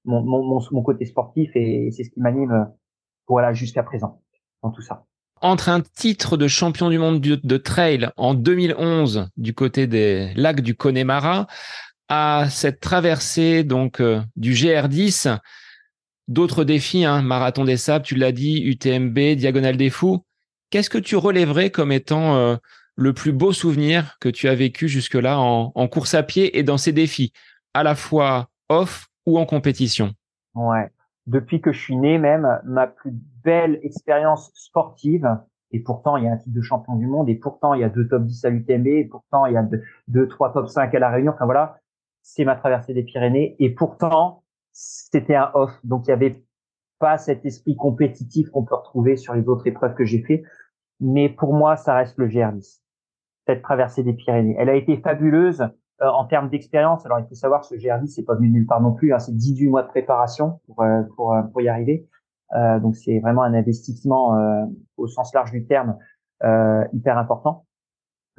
[0.06, 2.64] mon, côté sportif et, c'est ce qui m'anime euh,
[3.28, 4.22] voilà jusqu'à présent
[4.64, 5.04] dans tout ça
[5.42, 10.62] entre un titre de champion du monde de trail en 2011 du côté des lacs
[10.62, 11.48] du Connemara
[12.08, 15.40] à cette traversée donc euh, du GR10,
[16.28, 20.24] d'autres défis, hein, marathon des sables, tu l'as dit, UTMB, diagonale des fous.
[20.70, 22.56] Qu'est-ce que tu relèverais comme étant euh,
[22.98, 26.78] le plus beau souvenir que tu as vécu jusque-là en, course à pied et dans
[26.78, 27.32] ces défis,
[27.74, 30.14] à la fois off ou en compétition?
[30.56, 30.90] Ouais.
[31.28, 35.30] Depuis que je suis né même, ma plus belle expérience sportive,
[35.72, 37.84] et pourtant il y a un titre de champion du monde, et pourtant il y
[37.84, 39.68] a deux top 10 à l'UTMB, et pourtant il y a
[40.08, 41.80] deux, trois top 5 à la Réunion, enfin voilà,
[42.24, 46.44] c'est ma traversée des Pyrénées, et pourtant c'était un off, donc il y avait
[47.00, 50.44] pas cet esprit compétitif qu'on peut retrouver sur les autres épreuves que j'ai fait,
[51.00, 52.80] mais pour moi ça reste le GR10,
[53.48, 54.56] cette traversée des Pyrénées.
[54.60, 58.24] Elle a été fabuleuse, euh, en termes d'expérience, alors il faut savoir ce GRD, c'est
[58.24, 61.34] pas venu nulle part non plus, hein, c'est 18 mois de préparation pour, euh, pour,
[61.34, 62.08] euh, pour y arriver.
[62.56, 64.38] Euh, donc c'est vraiment un investissement
[64.96, 65.98] au sens large du terme
[66.94, 67.66] hyper important.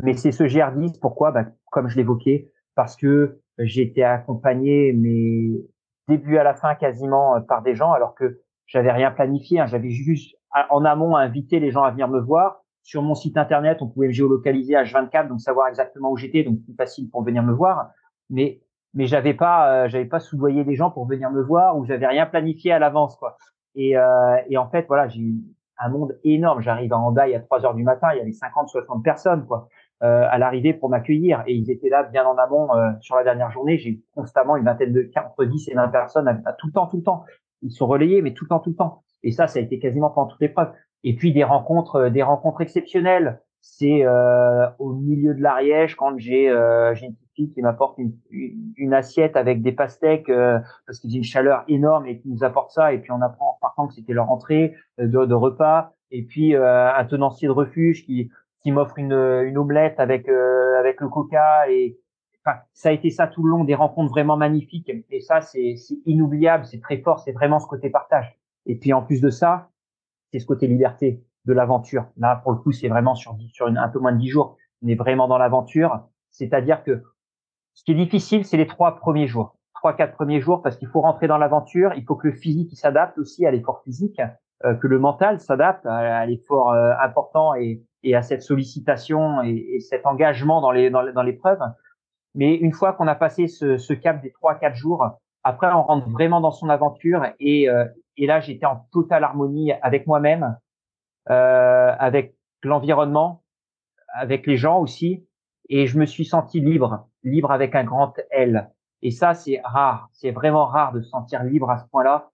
[0.03, 1.33] Mais c'est ce GR10, pourquoi?
[1.33, 5.61] Bah, Comme je l'évoquais, parce que j'ai été accompagné, mais
[6.07, 9.61] début à la fin quasiment par des gens, alors que j'avais rien planifié.
[9.61, 10.37] Hein, j'avais juste
[10.71, 14.07] en amont invité les gens à venir me voir sur mon site internet, on pouvait
[14.07, 17.91] me géolocaliser H24, donc savoir exactement où j'étais, donc plus facile pour venir me voir.
[18.31, 18.63] Mais
[18.95, 22.07] mais j'avais pas euh, j'avais pas soudoyé des gens pour venir me voir ou j'avais
[22.07, 23.37] rien planifié à l'avance quoi.
[23.75, 25.35] Et euh, et en fait voilà j'ai
[25.79, 26.63] un monde énorme.
[26.63, 29.69] J'arrive à Handaï à 3 heures du matin, il y avait 50 60 personnes quoi
[30.03, 33.23] euh, à l'arrivée pour m'accueillir et ils étaient là bien en amont euh, sur la
[33.23, 33.77] dernière journée.
[33.77, 36.97] J'ai constamment une vingtaine de entre 10 et 20 personnes à, tout le temps tout
[36.97, 37.27] le temps.
[37.61, 39.03] Ils sont relayés mais tout le temps tout le temps.
[39.23, 40.73] Et ça ça a été quasiment pendant toutes les preuves.
[41.05, 43.41] Et puis des rencontres, euh, des rencontres exceptionnelles.
[43.61, 47.99] C'est euh, au milieu de l'Ariège quand j'ai euh, j'ai une petite fille qui m'apporte
[47.99, 52.19] une, une, assiette avec des pastèques euh, parce qu'il y a une chaleur énorme et
[52.19, 52.93] qui nous apporte ça.
[52.93, 55.93] Et puis on apprend en partant que c'était leur entrée de, repas.
[56.11, 58.31] Et puis un tenancier de refuge qui
[58.63, 61.99] qui m'offre une, une omelette avec avec le coca et
[62.45, 65.75] enfin ça a été ça tout le long des rencontres vraiment magnifiques et ça c'est
[66.07, 69.69] inoubliable c'est très fort c'est vraiment ce côté partage et puis en plus de ça
[70.33, 72.07] c'est ce côté liberté de l'aventure.
[72.17, 74.57] Là, pour le coup, c'est vraiment sur, sur une, un peu moins de dix jours.
[74.83, 76.01] On est vraiment dans l'aventure.
[76.31, 77.03] C'est-à-dire que
[77.75, 79.57] ce qui est difficile, c'est les trois premiers jours.
[79.75, 81.93] Trois, quatre premiers jours, parce qu'il faut rentrer dans l'aventure.
[81.97, 84.21] Il faut que le physique s'adapte aussi à l'effort physique,
[84.65, 89.55] euh, que le mental s'adapte à, l'effort euh, important et, et, à cette sollicitation et,
[89.75, 91.61] et cet engagement dans les dans, l'épreuve.
[92.35, 95.83] Mais une fois qu'on a passé ce, ce cap des trois, quatre jours, après, on
[95.83, 97.85] rentre vraiment dans son aventure et, euh,
[98.19, 100.59] et là, j'étais en totale harmonie avec moi-même,
[101.31, 103.45] euh, avec l'environnement,
[104.13, 105.25] avec les gens aussi.
[105.69, 108.71] Et je me suis senti libre, libre avec un grand L.
[109.03, 110.09] Et ça, c'est rare.
[110.13, 112.31] C'est vraiment rare de se sentir libre à ce point-là.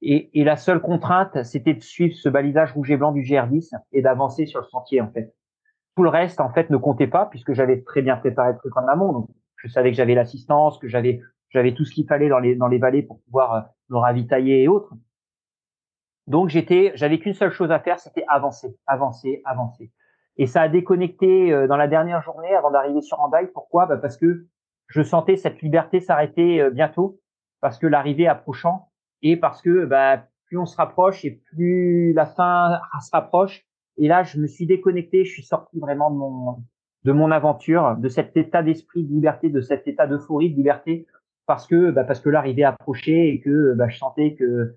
[0.00, 3.74] Et, et la seule contrainte, c'était de suivre ce balisage rouge et blanc du GR10
[3.92, 5.34] et d'avancer sur le sentier en fait.
[5.96, 8.74] Tout le reste en fait ne comptait pas puisque j'avais très bien préparé le truc
[8.76, 9.12] en amont.
[9.12, 12.54] Donc je savais que j'avais l'assistance, que j'avais j'avais tout ce qu'il fallait dans les
[12.54, 13.60] dans les vallées pour pouvoir euh,
[13.90, 14.94] me ravitailler et autres.
[16.28, 19.90] Donc j'étais, j'avais qu'une seule chose à faire, c'était avancer, avancer, avancer.
[20.36, 23.48] Et ça a déconnecté euh, dans la dernière journée avant d'arriver sur Andaille.
[23.54, 23.86] Pourquoi?
[23.86, 24.46] Bah Parce que
[24.88, 27.18] je sentais cette liberté s'arrêter euh, bientôt,
[27.62, 28.90] parce que l'arrivée approchant,
[29.22, 33.64] et parce que bah, plus on se rapproche et plus la fin se rapproche.
[33.96, 36.62] Et là, je me suis déconnecté, je suis sorti vraiment de mon
[37.04, 41.06] de mon aventure, de cet état d'esprit de liberté, de cet état d'euphorie de liberté,
[41.46, 44.76] parce que bah, parce que l'arrivée approchait et que bah, je sentais que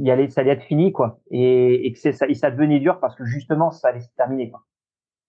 [0.00, 1.20] il allait, ça allait être fini, quoi.
[1.30, 4.50] Et, et que ça, et ça devenait dur parce que justement, ça allait se terminer,
[4.50, 4.64] quoi.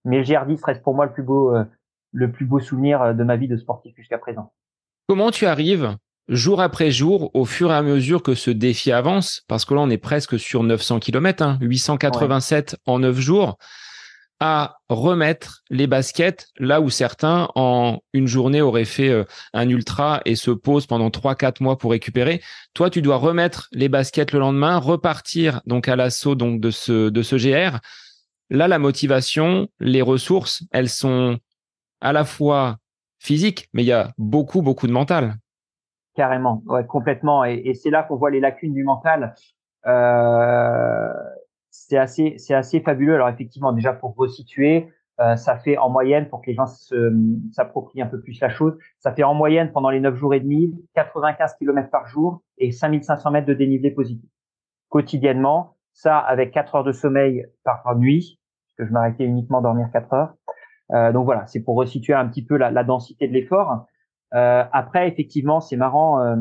[0.06, 1.66] Mais le GR10 reste pour moi le plus beau, euh,
[2.14, 4.54] le plus beau souvenir euh, de ma vie de sportif jusqu'à présent.
[5.08, 5.96] Comment tu arrives
[6.28, 9.82] jour après jour, au fur et à mesure que ce défi avance, parce que là,
[9.82, 13.58] on est presque sur 900 km, hein, 887 en 9 jours
[14.40, 20.22] à remettre les baskets là où certains en une journée auraient fait euh, un ultra
[20.26, 22.42] et se posent pendant 3 4 mois pour récupérer.
[22.74, 27.10] Toi, tu dois remettre les baskets le lendemain, repartir donc à l'assaut donc de ce
[27.10, 27.80] de ce GR.
[28.50, 31.38] Là, la motivation, les ressources, elles sont
[32.02, 32.78] à la fois
[33.20, 35.36] physiques, mais il y a beaucoup beaucoup de mental.
[36.16, 37.44] Carrément, ouais, complètement.
[37.44, 39.36] Et, et c'est là qu'on voit les lacunes du mental.
[39.86, 41.14] Euh,
[41.70, 43.16] c'est assez, c'est assez fabuleux.
[43.16, 46.66] Alors effectivement, déjà pour resituer, euh, ça fait en moyenne, pour que les gens
[47.52, 50.40] s'approprient un peu plus la chose, ça fait en moyenne pendant les 9 jours et
[50.40, 54.30] demi 95 km par jour et 5500 mètres de dénivelé positif.
[54.88, 59.90] Quotidiennement, ça avec 4 heures de sommeil par nuit, parce que je m'arrêtais uniquement dormir
[59.92, 60.34] 4 heures.
[60.92, 63.86] Euh, donc voilà, c'est pour resituer un petit peu la, la densité de l'effort.
[64.34, 66.36] Euh, après, effectivement, c'est marrant euh,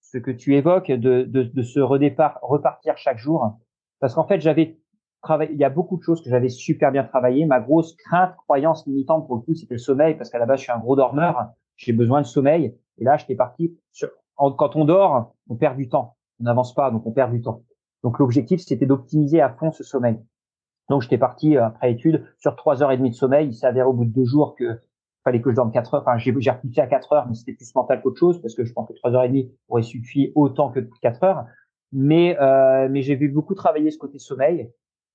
[0.00, 3.58] ce que tu évoques de, de, de ce redépart, repartir chaque jour
[4.00, 4.78] parce qu'en fait, j'avais
[5.22, 7.46] travaillé, il y a beaucoup de choses que j'avais super bien travaillé.
[7.46, 10.60] Ma grosse crainte, croyance limitante pour le coup, c'était le sommeil, parce qu'à la base,
[10.60, 11.48] je suis un gros dormeur.
[11.76, 12.76] J'ai besoin de sommeil.
[12.98, 16.16] Et là, j'étais parti sur, quand on dort, on perd du temps.
[16.40, 17.62] On n'avance pas, donc on perd du temps.
[18.02, 20.18] Donc l'objectif, c'était d'optimiser à fond ce sommeil.
[20.88, 23.50] Donc j'étais parti euh, après étude sur trois heures et demie de sommeil.
[23.50, 24.80] Il avéré au bout de deux jours que
[25.24, 26.02] fallait que je dorme quatre heures.
[26.02, 28.72] Enfin, j'ai repoussé à quatre heures, mais c'était plus mental qu'autre chose parce que je
[28.72, 31.44] pense que trois heures et demie aurait suffi autant que quatre heures
[31.92, 34.70] mais euh, mais j'ai vu beaucoup travailler ce côté sommeil.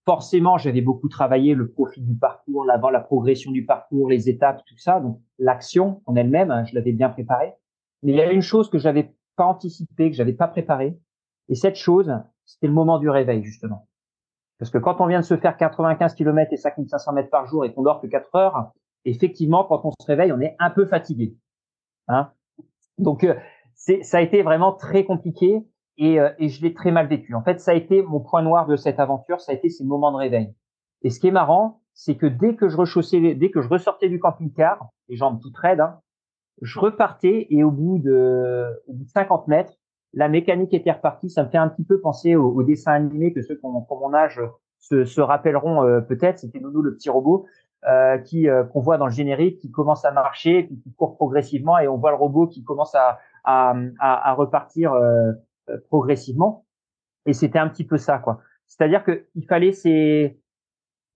[0.06, 4.62] Forcément, j'avais beaucoup travaillé le profil du parcours, l'avant, la progression du parcours, les étapes,
[4.66, 5.00] tout ça.
[5.00, 7.54] Donc l'action en elle-même, hein, je l'avais bien préparée.
[8.02, 11.00] Mais il y a une chose que j'avais pas anticipée, que j'avais pas préparée,
[11.50, 12.14] et cette chose,
[12.46, 13.88] c'était le moment du réveil justement.
[14.60, 17.66] Parce que quand on vient de se faire 95 km et 5500 mètres par jour
[17.66, 18.72] et qu'on dort que 4 heures,
[19.06, 21.36] effectivement, quand on se réveille, on est un peu fatigué.
[22.08, 22.32] Hein?
[22.98, 23.36] Donc, euh,
[23.76, 25.66] ça a été vraiment très compliqué
[25.98, 27.34] et, euh, et je l'ai très mal vécu.
[27.36, 29.84] En fait, ça a été mon point noir de cette aventure, ça a été ces
[29.84, 30.54] moments de réveil.
[31.02, 34.10] Et ce qui est marrant, c'est que dès que je rechaussais, dès que je ressortais
[34.10, 36.00] du camping-car, les jambes toutes raides, hein,
[36.62, 39.74] je repartais et au bout de, au bout de 50 mètres,
[40.14, 41.30] la mécanique était repartie.
[41.30, 43.86] Ça me fait un petit peu penser au, au dessin animé que ceux qui ont,
[43.90, 44.40] mon âge
[44.80, 46.40] se, se rappelleront euh, peut-être.
[46.40, 47.46] C'était Nono le petit robot
[47.88, 51.16] euh, qui euh, qu'on voit dans le générique, qui commence à marcher, puis qui court
[51.16, 54.94] progressivement, et on voit le robot qui commence à, à, à, à repartir
[55.70, 56.66] euh, progressivement.
[57.26, 58.42] Et c'était un petit peu ça, quoi.
[58.68, 60.40] C'est-à-dire que il fallait ces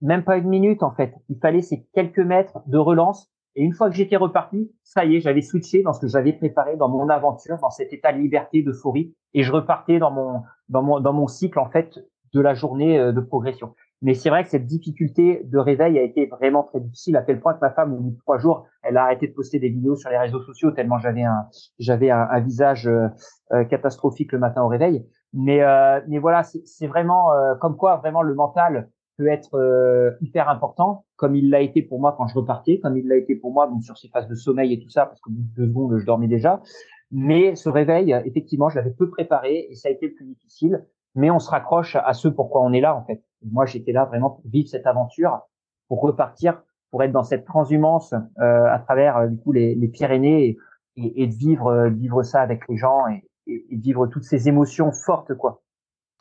[0.00, 1.14] même pas une minute en fait.
[1.28, 3.30] Il fallait ces quelques mètres de relance.
[3.56, 6.32] Et une fois que j'étais reparti, ça y est, j'avais switché dans ce que j'avais
[6.32, 10.42] préparé dans mon aventure, dans cet état de liberté, d'euphorie, et je repartais dans mon
[10.68, 11.98] dans mon dans mon cycle en fait
[12.32, 13.74] de la journée euh, de progression.
[14.00, 17.40] Mais c'est vrai que cette difficulté de réveil a été vraiment très difficile à tel
[17.40, 19.70] point que ma femme, au bout de trois jours, elle a arrêté de poster des
[19.70, 21.46] vidéos sur les réseaux sociaux tellement j'avais un,
[21.78, 23.08] j'avais un, visage euh,
[23.52, 25.04] euh, catastrophique le matin au réveil.
[25.32, 27.30] Mais, euh, mais voilà, c'est vraiment
[27.60, 32.14] comme quoi vraiment le mental peut être hyper important, comme il l'a été pour moi
[32.16, 34.72] quand je repartais, comme il l'a été pour moi bon, sur ces phases de sommeil
[34.72, 36.62] et tout ça, parce qu'au bout de deux secondes, je dormais déjà.
[37.10, 40.86] Mais ce réveil, effectivement, je l'avais peu préparé et ça a été le plus difficile.
[41.14, 43.22] Mais on se raccroche à ce pourquoi on est là, en fait.
[43.42, 45.40] Moi, j'étais là vraiment pour vivre cette aventure,
[45.88, 50.56] pour repartir, pour être dans cette transhumance euh, à travers euh, les, les Pyrénées
[50.96, 53.24] et, de vivre euh, vivre ça avec les gens et,
[53.70, 55.62] vivre toutes ces émotions fortes quoi.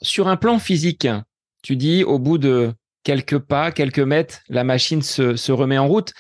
[0.02, 1.08] Sur un plan physique,
[1.62, 6.14] tu dis au bout de quelques pas, quelques mètres, la machine se remet en route.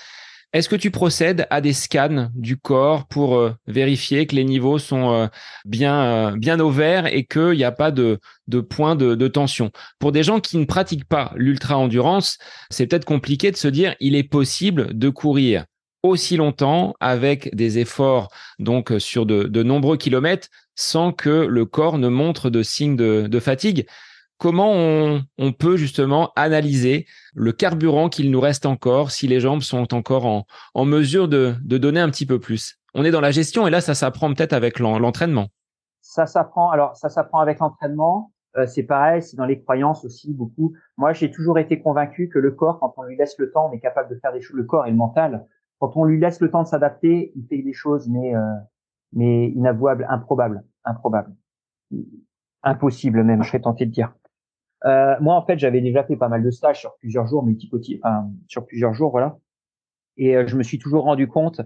[0.54, 4.80] Est-ce que tu procèdes à des scans du corps pour euh, vérifier que les niveaux
[4.80, 5.28] sont euh,
[5.66, 9.28] bien, euh, bien au vert et qu'il n'y a pas de, de point de, de,
[9.28, 9.72] tension?
[10.00, 12.38] Pour des gens qui ne pratiquent pas l'ultra-endurance,
[12.70, 15.66] c'est peut-être compliqué de se dire il est possible de courir
[16.04, 18.30] aussi longtemps avec des efforts
[18.60, 23.88] donc sur de, nombreux kilomètres sans que le corps ne montre de signes de, fatigue.
[24.38, 29.94] Comment on, peut justement analyser le carburant qu'il nous reste encore si les jambes sont
[29.94, 32.80] encore en, mesure de, donner un petit peu plus?
[32.94, 35.48] On est dans la gestion et là, ça s'apprend peut-être avec l'entraînement.
[36.02, 36.70] Ça s'apprend.
[36.70, 38.32] Alors, ça s'apprend avec l'entraînement.
[38.58, 40.74] Euh, c'est pareil, c'est dans les croyances aussi beaucoup.
[40.98, 43.74] Moi, j'ai toujours été convaincu que le corps, quand on lui laisse le temps, on
[43.74, 44.56] est capable de faire des choses.
[44.56, 45.46] Le corps et le mental,
[45.80, 48.40] quand on lui laisse le temps de s'adapter, il fait des choses, mais euh,
[49.14, 51.34] mais inavouables, improbables, improbables,
[52.64, 54.14] impossible même, je serais tenté de dire.
[54.86, 58.00] Euh, moi, en fait, j'avais déjà fait pas mal de stages sur plusieurs jours, multipotiers,
[58.04, 59.38] enfin, sur plusieurs jours, voilà.
[60.18, 61.62] Et euh, je me suis toujours rendu compte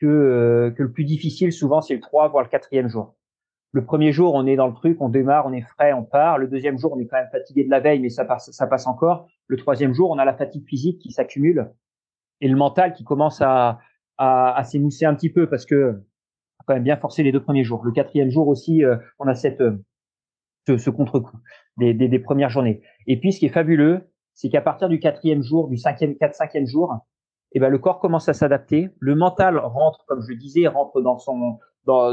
[0.00, 3.14] que, euh, que le plus difficile, souvent, c'est le 3, voire le quatrième jour.
[3.72, 6.38] Le premier jour, on est dans le truc, on démarre, on est frais, on part.
[6.38, 8.66] Le deuxième jour, on est quand même fatigué de la veille, mais ça passe, ça
[8.66, 9.28] passe encore.
[9.48, 11.70] Le troisième jour, on a la fatigue physique qui s'accumule
[12.40, 13.78] et le mental qui commence à,
[14.18, 16.00] à, à s'émousser un petit peu parce que
[16.66, 17.84] quand même bien forcé les deux premiers jours.
[17.84, 18.82] Le quatrième jour aussi,
[19.20, 19.62] on a cette
[20.66, 21.36] ce, ce contre-coup
[21.76, 22.82] des, des, des, premières journées.
[23.06, 26.34] Et puis, ce qui est fabuleux, c'est qu'à partir du quatrième jour, du cinquième, quatre,
[26.34, 26.94] cinquième jour,
[27.52, 28.90] eh ben, le corps commence à s'adapter.
[28.98, 32.12] Le mental rentre, comme je disais, rentre dans son, dans,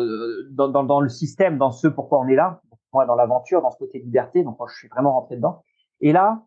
[0.51, 2.61] dans, dans, dans le système, dans ce pourquoi on est là.
[2.93, 4.43] Moi, dans l'aventure, dans ce côté liberté.
[4.43, 5.63] Donc, je suis vraiment rentré dedans.
[5.99, 6.43] Et là,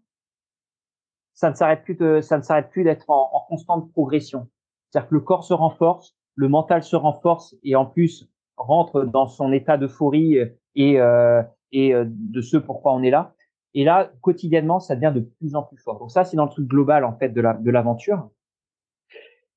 [1.35, 4.49] ça ne s'arrête plus de, ça ne s'arrête plus d'être en, en constante progression.
[4.91, 9.27] C'est-à-dire que le corps se renforce, le mental se renforce et en plus rentre dans
[9.27, 10.39] son état d'euphorie
[10.75, 13.35] et, euh, et euh, de ce pourquoi on est là.
[13.75, 15.99] Et là, quotidiennement, ça devient de plus en plus fort.
[15.99, 18.31] Donc ça, c'est dans le truc global en fait de la de l'aventure.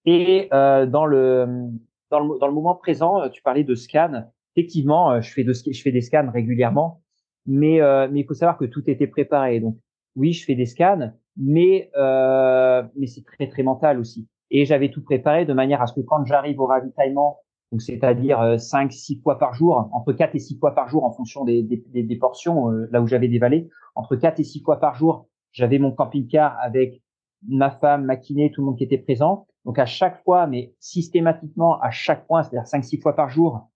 [0.06, 1.70] Et euh, dans le
[2.10, 4.26] dans le dans le moment présent, euh, tu parlais de scan.
[4.56, 7.02] Effectivement, je fais de je fais des scans régulièrement,
[7.46, 9.60] mais mais il faut savoir que tout était préparé.
[9.60, 9.78] Donc
[10.16, 14.28] oui, je fais des scans, mais mais c'est très très mental aussi.
[14.52, 17.40] Et j'avais tout préparé de manière à ce que quand j'arrive au ravitaillement
[17.72, 21.04] donc c'est-à-dire 5 euh, six fois par jour, entre 4 et 6 fois par jour
[21.04, 24.44] en fonction des, des, des portions, euh, là où j'avais des vallées, entre 4 et
[24.44, 27.02] 6 fois par jour, j'avais mon camping-car avec
[27.48, 29.48] ma femme, ma tout le monde qui était présent.
[29.66, 33.70] Donc à chaque fois, mais systématiquement à chaque point, c'est-à-dire 5 six fois par jour,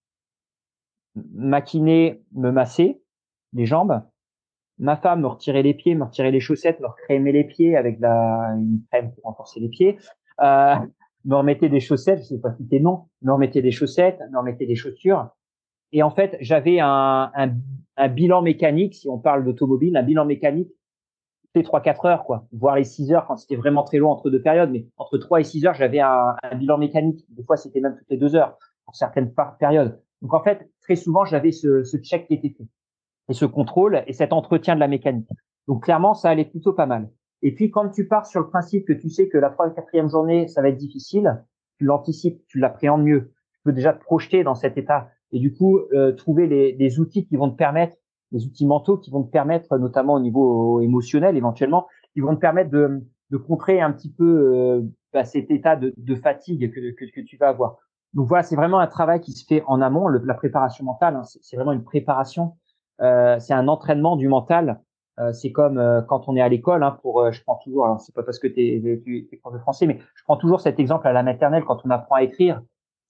[1.16, 3.02] ma me massait
[3.54, 4.02] les jambes,
[4.80, 8.00] ma femme me retirait les pieds, me retirait les chaussettes, me recrémait les pieds avec
[8.00, 10.00] la, une crème pour renforcer les pieds.
[10.42, 10.76] Euh,
[11.26, 14.38] me remettait des chaussettes, je sais pas si c'était non, me remettait des chaussettes, me
[14.38, 15.30] remettait des chaussures.
[15.92, 17.54] Et en fait, j'avais un, un,
[17.98, 20.72] un, bilan mécanique, si on parle d'automobile, un bilan mécanique
[21.56, 24.42] les 3-4 heures, quoi, voire les 6 heures quand c'était vraiment très long entre deux
[24.42, 27.26] périodes, mais entre 3 et 6 heures, j'avais un, un, bilan mécanique.
[27.30, 30.02] Des fois, c'était même toutes les 2 heures pour certaines périodes.
[30.22, 32.68] Donc en fait, très souvent, j'avais ce, ce check qui était fait
[33.30, 35.30] et ce contrôle et cet entretien de la mécanique.
[35.68, 37.10] Donc clairement, ça allait plutôt pas mal.
[37.44, 40.10] Et puis, quand tu pars sur le principe que tu sais que la troisième, quatrième
[40.10, 41.44] journée, ça va être difficile,
[41.78, 43.34] tu l'anticipes, tu l'appréhendes mieux.
[43.54, 45.10] Tu peux déjà te projeter dans cet état.
[45.34, 47.98] Et du coup, euh, trouver les, des outils qui vont te permettre,
[48.32, 52.40] des outils mentaux qui vont te permettre, notamment au niveau émotionnel éventuellement, qui vont te
[52.40, 56.92] permettre de, de contrer un petit peu euh, bah, cet état de, de fatigue que,
[56.92, 57.78] que, que, tu vas avoir.
[58.14, 60.08] Donc voilà, c'est vraiment un travail qui se fait en amont.
[60.08, 62.56] La préparation mentale, hein, c'est vraiment une préparation.
[63.02, 64.80] Euh, c'est un entraînement du mental
[65.34, 68.02] c'est comme euh, quand on est à l'école, hein, pour, euh, je prends toujours, alors
[68.02, 71.08] c'est pas parce que tu es, prof de français, mais je prends toujours cet exemple
[71.08, 72.62] à la maternelle quand on apprend à écrire.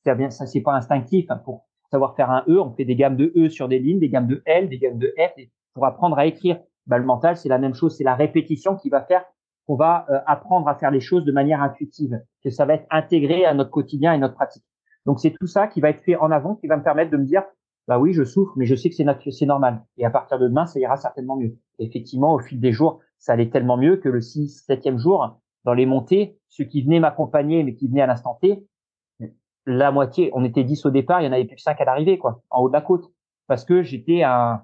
[0.04, 1.32] C'est bien, ça c'est pas instinctif.
[1.32, 4.00] Hein, pour savoir faire un E, on fait des gammes de E sur des lignes,
[4.00, 5.34] des gammes de L, des gammes de F,
[5.74, 6.60] pour apprendre à écrire.
[6.88, 9.24] Bah, le mental, c'est la même chose, c'est la répétition qui va faire
[9.66, 13.46] qu'on va apprendre à faire les choses de manière intuitive, que ça va être intégré
[13.46, 14.66] à notre quotidien et notre pratique.
[15.06, 17.18] Donc c'est tout ça qui va être fait en avant, qui va me permettre de
[17.18, 17.44] me dire,
[17.88, 19.84] bah oui, je souffre, mais je sais que c'est c'est normal.
[19.98, 21.58] Et à partir de demain, ça ira certainement mieux.
[21.80, 25.74] effectivement, au fil des jours, ça allait tellement mieux que le 6, 7e jour, dans
[25.74, 28.66] les montées, ceux qui venaient m'accompagner, mais qui venaient à l'instant T,
[29.66, 31.86] la moitié, on était 10 au départ, il y en avait plus que 5 à
[31.86, 33.12] l'arrivée, quoi, en haut de la côte.
[33.48, 34.64] Parce que j'étais un,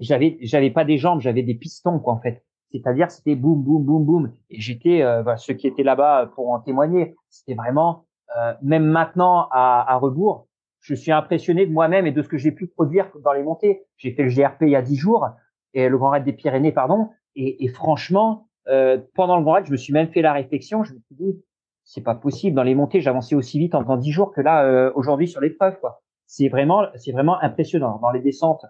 [0.00, 2.44] j'avais, j'avais pas des jambes, j'avais des pistons, quoi, en fait.
[2.70, 4.32] C'est-à-dire, c'était boum, boum, boum, boum.
[4.50, 8.84] Et j'étais, euh, bah, ceux qui étaient là-bas pour en témoigner, c'était vraiment, euh, même
[8.84, 10.47] maintenant à, à rebours,
[10.88, 13.82] je suis impressionné de moi-même et de ce que j'ai pu produire dans les montées.
[13.98, 15.28] J'ai fait le GRP il y a dix jours,
[15.74, 17.10] et le Grand Raid des Pyrénées, pardon.
[17.36, 20.84] Et, et franchement, euh, pendant le Grand Raid, je me suis même fait la réflexion.
[20.84, 21.44] Je me suis dit,
[21.84, 22.56] c'est pas possible.
[22.56, 25.42] Dans les montées, j'avançais aussi vite en faisant dix jours que là euh, aujourd'hui sur
[25.42, 25.78] l'épreuve.
[25.78, 26.00] Quoi.
[26.26, 27.98] C'est vraiment, c'est vraiment impressionnant.
[28.00, 28.64] Dans les descentes,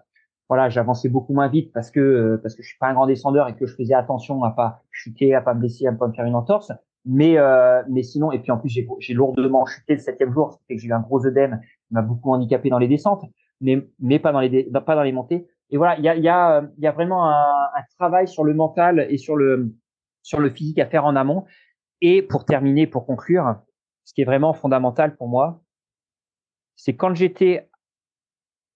[0.49, 3.07] voilà, j'avançais beaucoup moins vite parce que euh, parce que je suis pas un grand
[3.07, 6.07] descendeur et que je faisais attention à pas chuter, à pas me blesser, à pas
[6.07, 6.73] me faire une entorse.
[7.11, 10.59] Mais euh, mais sinon, et puis en plus j'ai lourdement chuté le septième jour, ça
[10.67, 11.59] fait que j'ai eu un gros œdème
[11.91, 13.25] m'a beaucoup handicapé dans les descentes,
[13.61, 15.47] mais, mais pas dans les, pas dans les montées.
[15.71, 18.53] Et voilà, il y a, y a, y a vraiment un, un, travail sur le
[18.53, 19.75] mental et sur le,
[20.21, 21.45] sur le physique à faire en amont.
[22.01, 23.55] Et pour terminer, pour conclure,
[24.05, 25.63] ce qui est vraiment fondamental pour moi,
[26.75, 27.69] c'est quand j'étais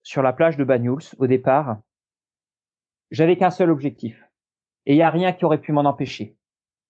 [0.03, 1.77] sur la plage de Banyuls au départ,
[3.11, 4.23] j'avais qu'un seul objectif.
[4.85, 6.37] Et il n'y a rien qui aurait pu m'en empêcher.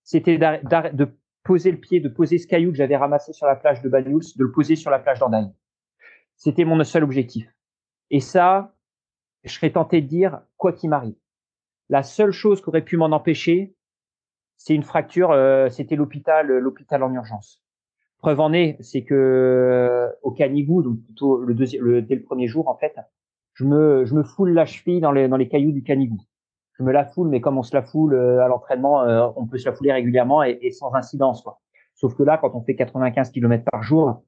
[0.03, 3.81] C'était de poser le pied, de poser ce caillou que j'avais ramassé sur la plage
[3.81, 5.51] de Banyuls, de le poser sur la plage d'Andaï.
[6.35, 7.47] C'était mon seul objectif.
[8.09, 8.75] Et ça,
[9.43, 11.15] je serais tenté de dire, quoi qu'il m'arrive.
[11.89, 13.75] La seule chose qui aurait pu m'en empêcher,
[14.57, 17.61] c'est une fracture, euh, c'était l'hôpital, l'hôpital en urgence.
[18.19, 22.77] Preuve en est, c'est que euh, au Canigou, donc plutôt dès le premier jour en
[22.77, 22.95] fait,
[23.53, 26.21] je me, je me foule la cheville dans les, dans les cailloux du Canigou.
[26.79, 29.03] Je me la foule, mais comme on se la foule euh, à l'entraînement,
[29.35, 31.41] on peut se la fouler régulièrement et, et, sans incidence.
[31.41, 31.59] Quoi.
[31.95, 34.23] Sauf que là, quand on fait 95 km par jour,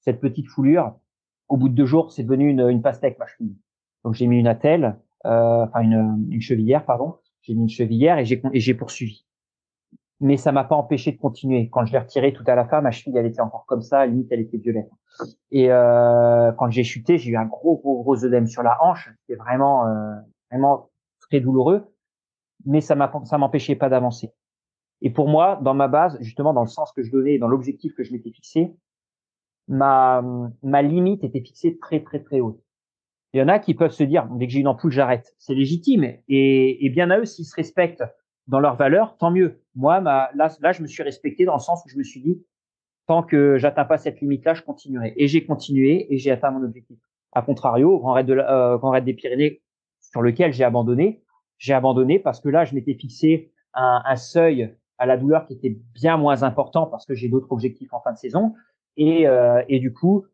[0.00, 0.94] cette petite foulure,
[1.48, 3.56] au bout de deux jours, c'est devenu une, une pastèque ma cheville.
[4.04, 7.16] Donc j'ai mis une attelle, euh, enfin une, une chevillère, pardon.
[7.42, 9.26] J'ai mis une chevillère et j'ai poursuivi.
[10.20, 11.68] Mais ça m'a pas empêché de continuer.
[11.70, 14.06] Quand je l'ai retiré tout à la fin, ma cheville elle était encore comme ça,
[14.06, 14.90] limite elle était violette.
[15.50, 19.10] Et euh, quand j'ai chuté, j'ai eu un gros gros gros œdème sur la hanche.
[19.20, 20.14] C'était vraiment euh,
[20.50, 20.88] vraiment
[21.40, 21.84] douloureux,
[22.64, 24.32] mais ça ça m'empêchait pas d'avancer.
[25.02, 27.94] Et pour moi, dans ma base, justement dans le sens que je donnais, dans l'objectif
[27.94, 28.74] que je m'étais fixé,
[29.68, 30.22] ma
[30.62, 32.64] limite était fixée très très très haute.
[33.34, 35.34] Il y en a qui peuvent se dire, dès que j'ai une ampoule, j'arrête.
[35.38, 36.18] C'est légitime.
[36.28, 38.04] Et, bien à eux, s'ils se respectent
[38.46, 39.60] dans leurs valeurs, tant mieux.
[39.74, 40.30] Moi, là,
[40.72, 42.46] je me suis respecté dans le sens où je me suis dit,
[43.08, 45.14] tant que j'atteins pas cette limite-là, je continuerai.
[45.16, 46.96] Et j'ai continué et j'ai atteint mon objectif.
[47.32, 49.62] A contrario, Grand Raid, de, euh, Grand Raid des Pyrénées,
[50.00, 51.23] sur lequel j'ai abandonné,
[51.58, 55.54] j'ai abandonné parce que là, je m'étais fixé un, un, seuil à la douleur qui
[55.54, 58.54] était bien moins important parce que j'ai d'autres objectifs en fin de saison.
[58.96, 60.26] Et, euh, et du coup,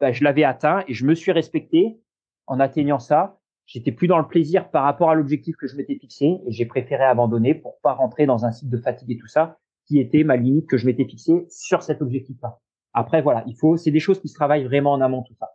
[0.00, 2.00] bah, je l'avais atteint et je me suis respecté
[2.46, 5.96] en atteignant ça, j'étais plus dans le plaisir par rapport à l'objectif que je m'étais
[5.96, 9.26] fixé et j'ai préféré abandonner pour pas rentrer dans un cycle de fatigue et tout
[9.26, 12.58] ça, qui était ma limite que je m'étais fixée sur cet objectif-là.
[12.94, 15.50] Après, voilà, il faut, c'est des choses qui se travaillent vraiment en amont, tout ça.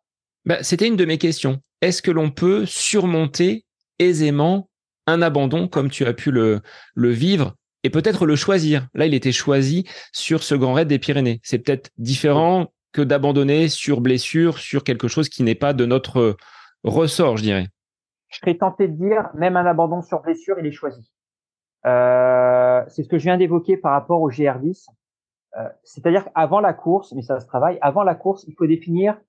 [0.46, 1.60] Bah, c'était une de mes questions.
[1.82, 3.66] Est-ce que l'on peut surmonter
[4.00, 4.70] aisément
[5.08, 6.62] un abandon comme tu as pu le,
[6.96, 11.00] le vivre et peut-être le choisir Là, il était choisi sur ce grand raid des
[11.00, 11.40] Pyrénées.
[11.44, 16.38] C'est peut-être différent que d'abandonner sur blessure, sur quelque chose qui n'est pas de notre
[16.84, 17.68] ressort, je dirais.
[18.30, 21.12] Je serais tenté de dire, même un abandon sur blessure, il est choisi.
[21.86, 24.88] Euh, c'est ce que je viens d'évoquer par rapport au GR10.
[25.58, 29.20] Euh, C'est-à-dire qu'avant la course, mais ça se travaille, avant la course, il faut définir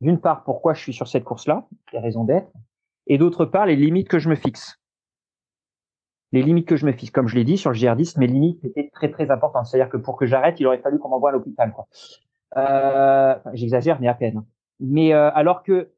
[0.00, 2.52] d'une part pourquoi je suis sur cette course-là, les raisons d'être,
[3.06, 4.78] et d'autre part les limites que je me fixe.
[6.32, 8.62] Les limites que je me fixe, comme je l'ai dit sur le GR10, mes limites
[8.64, 9.66] étaient très très importantes.
[9.66, 11.74] C'est-à-dire que pour que j'arrête, il aurait fallu qu'on m'envoie à l'hôpital.
[12.56, 14.44] Euh, J'exagère, mais à peine.
[14.80, 15.90] Mais euh, alors que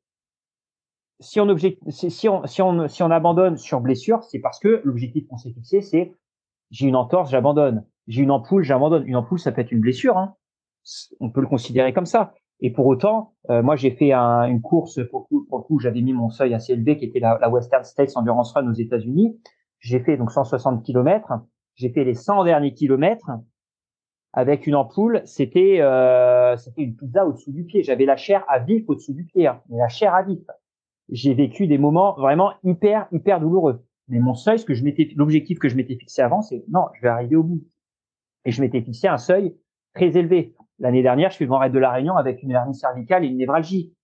[1.18, 4.80] si on, objecte, si, on, si, on, si on abandonne sur blessure, c'est parce que
[4.84, 6.14] l'objectif qu'on s'est fixé, c'est
[6.70, 7.84] j'ai une entorse, j'abandonne.
[8.06, 9.06] J'ai une ampoule, j'abandonne.
[9.06, 10.16] Une ampoule, ça peut être une blessure.
[10.16, 10.34] Hein.
[11.18, 12.32] On peut le considérer comme ça.
[12.60, 16.02] Et pour autant, euh, moi, j'ai fait un, une course, pour le coup, coup j'avais
[16.02, 19.38] mis mon seuil assez élevé, qui était la, la Western States Endurance Run aux États-Unis.
[19.80, 21.32] J'ai fait donc 160 kilomètres.
[21.74, 23.30] J'ai fait les 100 derniers kilomètres
[24.32, 25.22] avec une ampoule.
[25.24, 27.82] C'était euh, c'était une pizza au-dessous du pied.
[27.82, 29.60] J'avais la chair à vif au-dessous du pied, hein.
[29.68, 30.40] la chair à vif
[31.10, 33.84] j'ai vécu des moments vraiment hyper, hyper douloureux.
[34.08, 34.84] Mais mon seuil, ce que je
[35.16, 37.62] l'objectif que je m'étais fixé avant, c'est non, je vais arriver au bout.
[38.44, 39.56] Et je m'étais fixé un seuil
[39.94, 40.54] très élevé.
[40.78, 43.36] L'année dernière, je le Grand Raid de la Réunion avec une hernie cervicale et une
[43.36, 43.94] névralgie.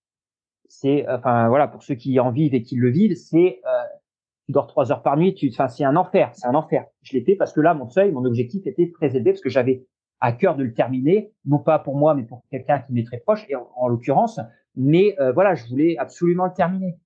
[0.69, 3.83] C'est, enfin voilà, pour ceux qui en vivent et qui le vivent, c'est, euh,
[4.47, 6.85] tu dors trois heures par nuit, tu, enfin c'est un enfer, c'est un enfer.
[7.03, 9.49] Je l'ai fait parce que là, mon seuil, mon objectif était très élevé parce que
[9.49, 9.85] j'avais
[10.19, 13.19] à cœur de le terminer, non pas pour moi, mais pour quelqu'un qui m'est très
[13.19, 13.45] proche.
[13.49, 14.39] Et en l'occurrence,
[14.75, 16.97] mais euh, voilà, je voulais absolument le terminer.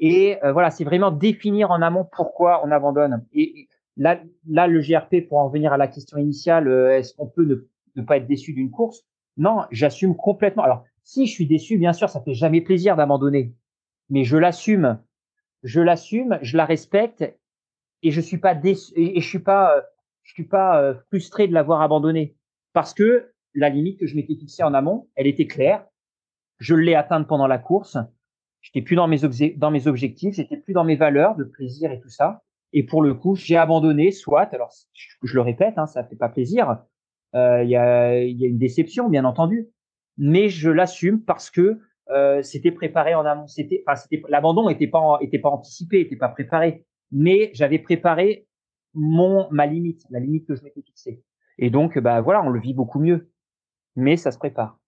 [0.00, 3.24] Et euh, voilà, c'est vraiment définir en amont pourquoi on abandonne.
[3.32, 7.26] Et là, là, le GRP, pour en venir à la question initiale, euh, est-ce qu'on
[7.26, 9.04] peut ne, ne, pas être déçu d'une course?
[9.36, 10.62] Non, j'assume complètement.
[10.62, 13.52] Alors, si je suis déçu, bien sûr, ça fait jamais plaisir d'abandonner,
[14.10, 15.00] mais je l'assume,
[15.62, 17.24] je l'assume, je la respecte,
[18.02, 19.82] et je suis pas déçu, et, je suis pas,
[20.22, 22.36] je suis pas frustré de l'avoir abandonné,
[22.72, 25.84] parce que la limite que je m'étais fixée en amont, elle était claire
[26.58, 27.96] je l'ai atteinte pendant la course.
[28.60, 29.18] J'étais plus dans mes,
[29.56, 32.42] dans mes objectifs, j'étais plus dans mes valeurs de plaisir et tout ça.
[32.72, 36.28] Et pour le coup, j'ai abandonné, soit, alors je, le répète, hein, ça fait pas
[36.28, 36.78] plaisir.
[37.34, 39.68] Euh, il y, a, y, a, une déception, bien entendu,
[40.18, 41.78] mais je l'assume parce que
[42.10, 43.46] euh, c'était préparé en amont.
[43.46, 48.46] C'était, enfin, c'était l'abandon était pas était pas anticipé, était pas préparé, mais j'avais préparé
[48.94, 51.22] mon ma limite, la limite que je m'étais fixée.
[51.58, 53.30] Et donc, bah voilà, on le vit beaucoup mieux,
[53.96, 54.78] mais ça se prépare.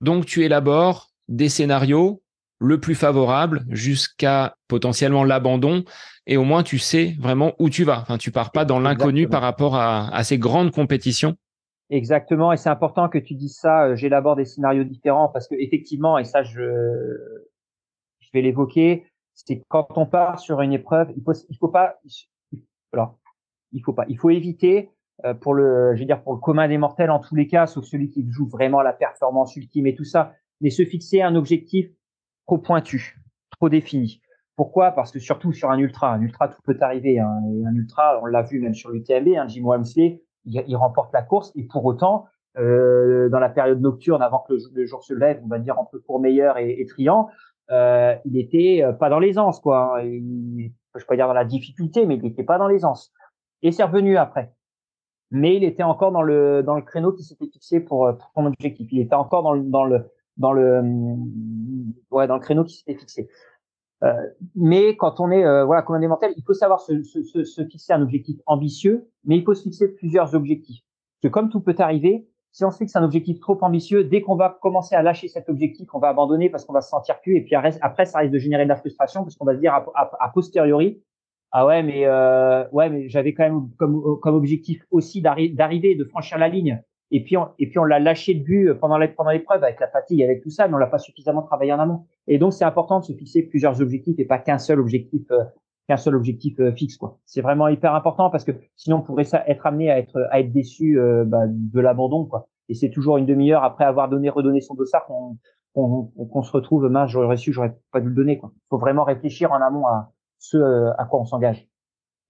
[0.00, 2.22] Donc, tu élabores des scénarios
[2.62, 5.84] le plus favorable jusqu'à potentiellement l'abandon
[6.26, 8.00] et au moins tu sais vraiment où tu vas.
[8.00, 11.36] Enfin, tu pars pas dans l'inconnu par rapport à, ces grandes compétitions.
[11.92, 13.88] Exactement, et c'est important que tu dises ça.
[13.88, 16.58] Euh, j'élabore des scénarios différents parce que effectivement, et ça je,
[18.18, 22.00] je vais l'évoquer, c'est quand on part sur une épreuve, il faut, faut pas,
[22.94, 23.18] alors,
[23.72, 24.90] il faut pas, il faut éviter
[25.26, 27.66] euh, pour le, je veux dire pour le commun des mortels en tous les cas,
[27.66, 30.32] sauf celui qui joue vraiment la performance ultime et tout ça,
[30.62, 31.90] mais se fixer un objectif
[32.46, 33.20] trop pointu,
[33.50, 34.22] trop défini.
[34.56, 34.92] Pourquoi?
[34.92, 37.18] Parce que surtout sur un ultra, un ultra tout peut arriver.
[37.18, 41.12] Hein, et un ultra, on l'a vu même sur l'UTMB, hein, Jim Walmsley, il, remporte
[41.12, 42.26] la course et pour autant,
[42.58, 45.98] euh, dans la période nocturne, avant que le, jour se lève, on va dire entre
[45.98, 47.28] Courmeilleur et, et Triant,
[47.70, 50.00] euh, il était euh, pas dans l'aisance, quoi.
[50.02, 53.12] Il, je peux dire dans la difficulté, mais il était pas dans l'aisance.
[53.62, 54.52] Et c'est revenu après.
[55.30, 58.44] Mais il était encore dans le dans le créneau qui s'était fixé pour, pour son
[58.44, 58.88] objectif.
[58.92, 60.82] Il était encore dans le dans le dans le
[62.10, 63.30] ouais dans le créneau qui s'était fixé.
[64.02, 64.12] Euh,
[64.56, 67.92] mais quand on est euh, voilà comme un il faut savoir se, se, se, fixer
[67.92, 70.82] un objectif ambitieux, mais il faut se fixer plusieurs objectifs.
[71.20, 74.20] Parce que comme tout peut arriver, si on se fixe un objectif trop ambitieux, dès
[74.20, 77.20] qu'on va commencer à lâcher cet objectif, on va abandonner parce qu'on va se sentir
[77.20, 79.60] plus, et puis après, ça risque de générer de la frustration parce qu'on va se
[79.60, 81.02] dire a, posteriori,
[81.52, 86.04] ah ouais, mais euh, ouais, mais j'avais quand même comme, comme objectif aussi d'arriver, de
[86.04, 86.82] franchir la ligne.
[87.12, 89.88] Et puis on, et puis on l'a lâché de vue pendant pendant l'épreuve avec la
[89.88, 92.06] fatigue, avec tout ça, mais on l'a pas suffisamment travaillé en amont.
[92.26, 95.44] Et donc c'est important de se fixer plusieurs objectifs et pas qu'un seul objectif, euh,
[95.88, 97.18] qu'un seul objectif euh, fixe quoi.
[97.26, 100.52] C'est vraiment hyper important parce que sinon on pourrait être amené à être à être
[100.52, 102.48] déçu euh, bah, de l'abandon quoi.
[102.70, 105.36] Et c'est toujours une demi-heure après avoir donné redonné son dossard qu'on
[105.74, 108.40] qu'on se retrouve mince j'aurais su j'aurais pas dû le donner.
[108.42, 111.68] Il faut vraiment réfléchir en amont à ce à quoi on s'engage.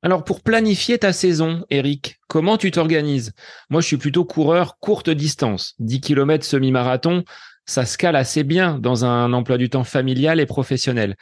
[0.04, 3.32] Alors pour planifier ta saison, Eric, comment tu t'organises?
[3.70, 7.22] Moi, je suis plutôt coureur courte distance, 10 km semi-marathon,
[7.66, 11.14] ça se cale assez bien dans un emploi du temps familial et professionnel.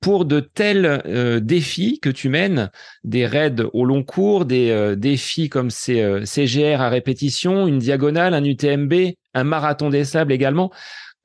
[0.00, 2.70] Pour de tels euh, défis que tu mènes,
[3.04, 7.78] des raids au long cours, des euh, défis comme ces euh, CGR à répétition, une
[7.78, 8.92] diagonale, un UTMB,
[9.32, 10.70] un marathon des sables également,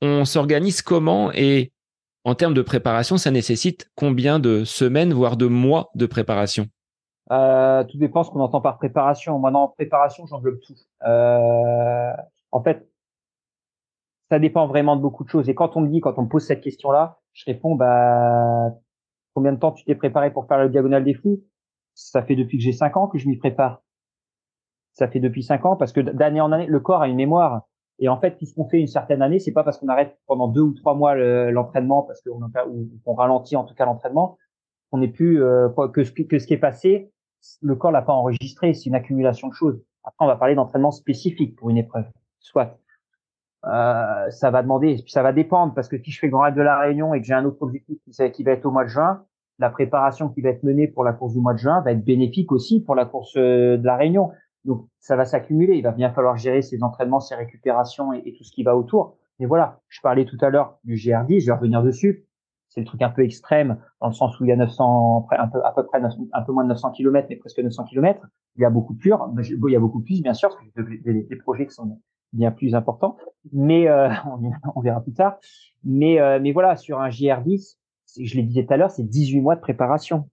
[0.00, 1.30] on s'organise comment?
[1.34, 1.72] Et
[2.24, 6.68] en termes de préparation, ça nécessite combien de semaines, voire de mois de préparation?
[7.30, 9.38] Euh, tout dépend ce qu'on entend par préparation.
[9.38, 10.74] Maintenant, en préparation, j'englobe tout.
[11.06, 12.12] Euh,
[12.50, 12.88] en fait,
[14.30, 15.48] ça dépend vraiment de beaucoup de choses.
[15.48, 18.70] Et quand on me dit, quand on me pose cette question-là, je réponds, bah,
[19.34, 21.42] combien de temps tu t'es préparé pour faire le diagonale des fous?
[21.94, 23.82] Ça fait depuis que j'ai cinq ans que je m'y prépare.
[24.94, 27.62] Ça fait depuis cinq ans parce que d'année en année, le corps a une mémoire.
[27.98, 30.62] Et en fait, puisqu'on fait une certaine année, c'est pas parce qu'on arrête pendant deux
[30.62, 32.40] ou trois mois l'entraînement, parce qu'on
[33.06, 34.38] on ralentit en tout cas l'entraînement,
[34.92, 37.10] on n'est plus euh, que, ce, que ce qui est passé,
[37.60, 39.82] le corps l'a pas enregistré, c'est une accumulation de choses.
[40.04, 42.04] Après, on va parler d'entraînement spécifique pour une épreuve,
[42.38, 42.78] soit.
[43.64, 46.54] Euh, ça va demander, ça va dépendre parce que si je fais le Grand Raid
[46.54, 48.84] de la Réunion et que j'ai un autre objectif qui, qui va être au mois
[48.84, 49.24] de juin,
[49.58, 52.04] la préparation qui va être menée pour la course du mois de juin va être
[52.04, 54.32] bénéfique aussi pour la course euh, de la Réunion.
[54.64, 55.76] Donc ça va s'accumuler.
[55.76, 58.76] Il va bien falloir gérer ses entraînements, ses récupérations et, et, tout ce qui va
[58.76, 59.16] autour.
[59.38, 62.26] Mais voilà, je parlais tout à l'heure du GR10, je vais revenir dessus
[62.72, 65.48] c'est le truc un peu extrême dans le sens où il y a 900, un
[65.48, 68.26] peu, à peu près un peu moins de 900 km, mais presque 900 km.
[68.56, 71.36] Il y a beaucoup plus, il y a beaucoup plus, bien sûr, parce que des,
[71.36, 72.00] projets qui sont
[72.32, 73.16] bien plus importants,
[73.52, 74.08] mais euh,
[74.74, 75.38] on, verra plus tard.
[75.84, 77.76] Mais, euh, mais voilà, sur un GR10,
[78.18, 80.30] je l'ai disais tout à l'heure, c'est 18 mois de préparation.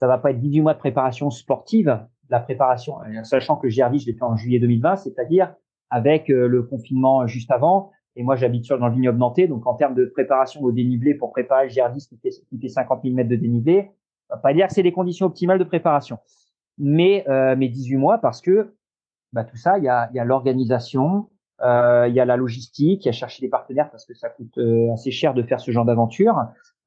[0.00, 3.72] Ça va pas être 18 mois de préparation sportive, la préparation, euh, sachant que le
[3.72, 5.54] GR10, je l'ai fait en juillet 2020, c'est-à-dire
[5.90, 9.74] avec le confinement juste avant, et moi, j'habite sur dans le vignoble nantais, donc en
[9.74, 13.14] termes de préparation au dénivelé pour préparer le GR10 qui fait, qui fait 50 000
[13.14, 13.90] mètres de dénivelé,
[14.28, 16.18] on va pas dire que c'est les conditions optimales de préparation,
[16.78, 18.74] mais euh, mais 18 mois parce que
[19.32, 21.28] bah, tout ça, il y a, y a l'organisation,
[21.62, 24.28] euh, il y a la logistique, il y a chercher des partenaires parce que ça
[24.28, 26.36] coûte euh, assez cher de faire ce genre d'aventure.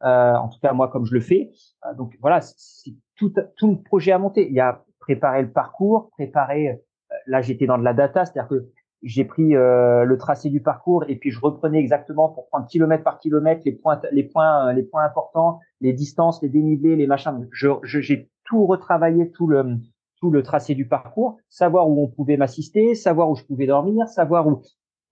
[0.03, 1.51] Euh, en tout cas, moi, comme je le fais.
[1.85, 4.47] Euh, donc voilà, c'est tout, tout le projet à monter.
[4.47, 6.69] Il y a préparer le parcours, préparer.
[6.69, 8.69] Euh, là, j'étais dans de la data, c'est-à-dire que
[9.03, 13.03] j'ai pris euh, le tracé du parcours et puis je reprenais exactement pour prendre kilomètre
[13.03, 17.07] par kilomètre les points, les points, euh, les points importants, les distances, les dénivelés, les
[17.07, 17.47] machins.
[17.51, 19.77] Je, j'ai tout retravaillé, tout le,
[20.17, 24.07] tout le tracé du parcours, savoir où on pouvait m'assister, savoir où je pouvais dormir,
[24.07, 24.61] savoir où.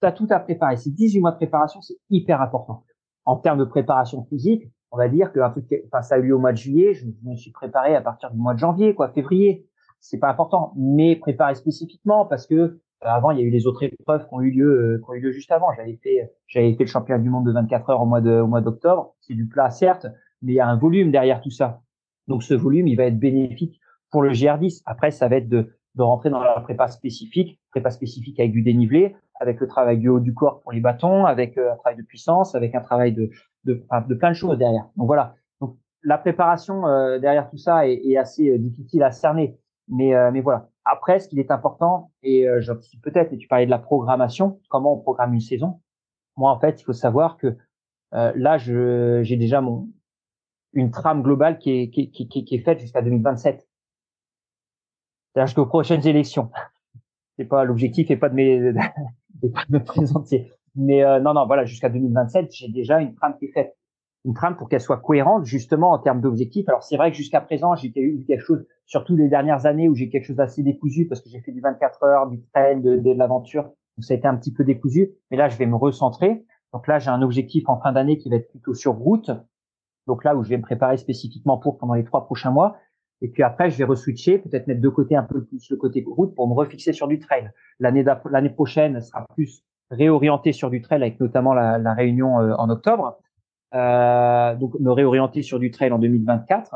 [0.03, 0.77] as tout à préparer.
[0.77, 2.83] Ces 18 mois de préparation, c'est hyper important.
[3.25, 6.39] En termes de préparation physique, on va dire que enfin, ça a eu lieu au
[6.39, 9.67] mois de juillet, je me suis préparé à partir du mois de janvier, quoi, février.
[9.99, 13.83] C'est pas important, mais préparer spécifiquement parce que avant, il y a eu les autres
[13.83, 15.73] épreuves qui ont eu lieu, euh, qui ont eu lieu juste avant.
[15.75, 18.47] J'avais fait, j'avais fait le championnat du monde de 24 heures au mois de, au
[18.47, 19.15] mois d'octobre.
[19.21, 20.07] C'est du plat, certes,
[20.41, 21.81] mais il y a un volume derrière tout ça.
[22.27, 23.79] Donc, ce volume, il va être bénéfique
[24.11, 24.81] pour le GR10.
[24.85, 28.61] Après, ça va être de, de rentrer dans la prépa spécifique, prépa spécifique avec du
[28.61, 31.97] dénivelé, avec le travail du haut du corps pour les bâtons, avec euh, un travail
[31.97, 33.29] de puissance, avec un travail de,
[33.63, 34.89] de, de plein de choses derrière.
[34.97, 35.35] Donc voilà.
[35.61, 36.81] Donc la préparation
[37.19, 39.57] derrière tout ça est, est assez difficile à cerner.
[39.89, 40.69] Mais, euh, mais voilà.
[40.85, 44.59] Après, ce qui est important, et euh, j'anticipe peut-être, et tu parlais de la programmation,
[44.69, 45.81] comment on programme une saison.
[46.37, 47.57] Moi, en fait, il faut savoir que
[48.13, 49.89] euh, là, j'ai déjà mon
[50.73, 53.67] une trame globale qui est, qui, qui, qui est faite jusqu'à 2027.
[55.33, 56.51] C'est-à-dire jusqu'aux prochaines élections.
[57.37, 60.51] C'est pas l'objectif et pas de, mes, pas de me présenter.
[60.75, 63.75] Mais euh, non, non, voilà, jusqu'à 2027, j'ai déjà une trame qui est faite
[64.25, 66.67] une trame pour qu'elle soit cohérente justement en termes d'objectifs.
[66.67, 69.95] Alors c'est vrai que jusqu'à présent j'ai eu quelque chose, surtout les dernières années où
[69.95, 73.11] j'ai quelque chose d'assez décousu parce que j'ai fait du 24 heures, du trail, de,
[73.11, 75.11] l'aventure, donc ça a été un petit peu décousu.
[75.31, 76.45] Mais là je vais me recentrer.
[76.73, 79.31] Donc là j'ai un objectif en fin d'année qui va être plutôt sur route.
[80.07, 82.77] Donc là où je vais me préparer spécifiquement pour pendant les trois prochains mois.
[83.21, 86.05] Et puis après, je vais reswitcher, peut-être mettre de côté un peu plus le côté
[86.07, 87.51] route pour me refixer sur du trail.
[87.79, 89.61] L'année l'année prochaine sera plus
[89.91, 93.19] réorienté sur du trail avec notamment la, la réunion euh, en octobre
[93.73, 96.75] euh, donc me réorienter sur du trail en 2024.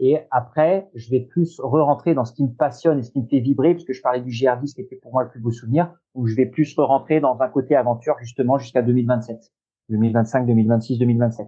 [0.00, 3.26] Et après, je vais plus re-rentrer dans ce qui me passionne et ce qui me
[3.26, 5.92] fait vibrer, puisque je parlais du GR10 qui était pour moi le plus beau souvenir,
[6.14, 9.52] où je vais plus re-rentrer dans un côté aventure justement jusqu'à 2027,
[9.90, 11.46] 2025, 2026, 2027,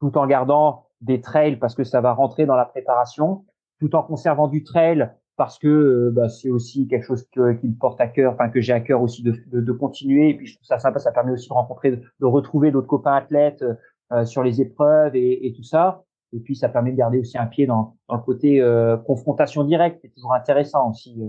[0.00, 3.44] tout en gardant des trails parce que ça va rentrer dans la préparation,
[3.78, 7.66] tout en conservant du trail parce que euh, bah, c'est aussi quelque chose que, qui
[7.66, 10.28] me porte à cœur, enfin que j'ai à cœur aussi de, de, de, continuer.
[10.28, 12.86] Et puis je trouve ça sympa, ça permet aussi de rencontrer, de, de retrouver d'autres
[12.86, 13.64] copains athlètes,
[14.12, 16.04] euh, sur les épreuves et, et, tout ça.
[16.32, 19.64] Et puis ça permet de garder aussi un pied dans, dans le côté euh, confrontation
[19.64, 21.20] directe, c'est toujours intéressant aussi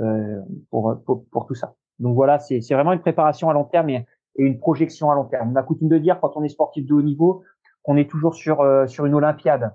[0.00, 1.74] euh, euh, pour, pour, tout ça.
[1.98, 4.06] Donc voilà, c'est vraiment une préparation à long terme et,
[4.36, 5.52] une projection à long terme.
[5.52, 7.44] On a coutume de dire quand on est sportif de haut niveau
[7.84, 9.72] qu'on est toujours sur sur une Olympiade,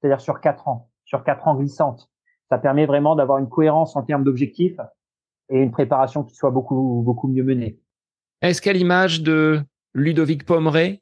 [0.00, 2.10] c'est-à-dire sur quatre ans, sur quatre ans glissantes.
[2.48, 4.80] Ça permet vraiment d'avoir une cohérence en termes d'objectifs
[5.50, 7.78] et une préparation qui soit beaucoup beaucoup mieux menée.
[8.40, 9.60] Est-ce qu'à l'image de
[9.92, 11.01] Ludovic Pomeray,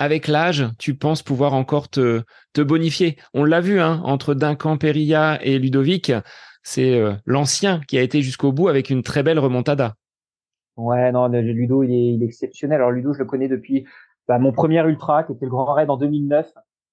[0.00, 2.22] avec l'âge, tu penses pouvoir encore te,
[2.54, 3.18] te bonifier.
[3.34, 6.10] On l'a vu, hein, entre Duncan Perilla et Ludovic,
[6.62, 9.96] c'est euh, l'ancien qui a été jusqu'au bout avec une très belle remontada.
[10.78, 12.76] Ouais, non, Ludo, il est, il est exceptionnel.
[12.76, 13.84] Alors Ludo, je le connais depuis
[14.26, 16.50] bah, mon premier ultra, qui était le Grand Raid en 2009,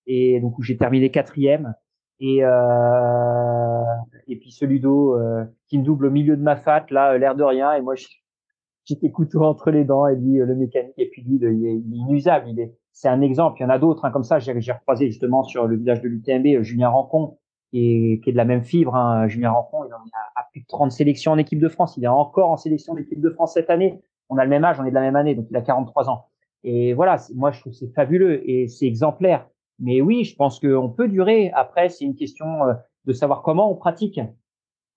[0.07, 1.75] et donc où j'ai terminé quatrième.
[2.19, 3.83] Et euh,
[4.27, 7.35] et puis ce Ludo euh, qui me double au milieu de ma fat, là, l'air
[7.35, 7.95] de rien, et moi
[8.83, 11.93] j'étais couteau entre les dents, et lui le mécanique, et puis lui, il est, il
[11.93, 13.59] est inusable, il est c'est un exemple.
[13.59, 14.39] Il y en a d'autres hein, comme ça.
[14.39, 17.37] J'ai recroisé justement sur le village de l'UTMB euh, Julien Rancon,
[17.69, 18.95] qui est, qui est de la même fibre.
[18.95, 19.27] Hein.
[19.27, 21.95] Julien Rancon, il en a, plus de 30 sélections en équipe de France.
[21.97, 24.01] Il est encore en sélection d'équipe de France cette année.
[24.29, 26.09] On a le même âge, on est de la même année, donc il a 43
[26.09, 26.25] ans.
[26.63, 29.47] Et voilà, moi je trouve c'est fabuleux et c'est exemplaire.
[29.77, 31.51] Mais oui, je pense qu'on peut durer.
[31.53, 32.73] Après, c'est une question euh,
[33.05, 34.19] de savoir comment on pratique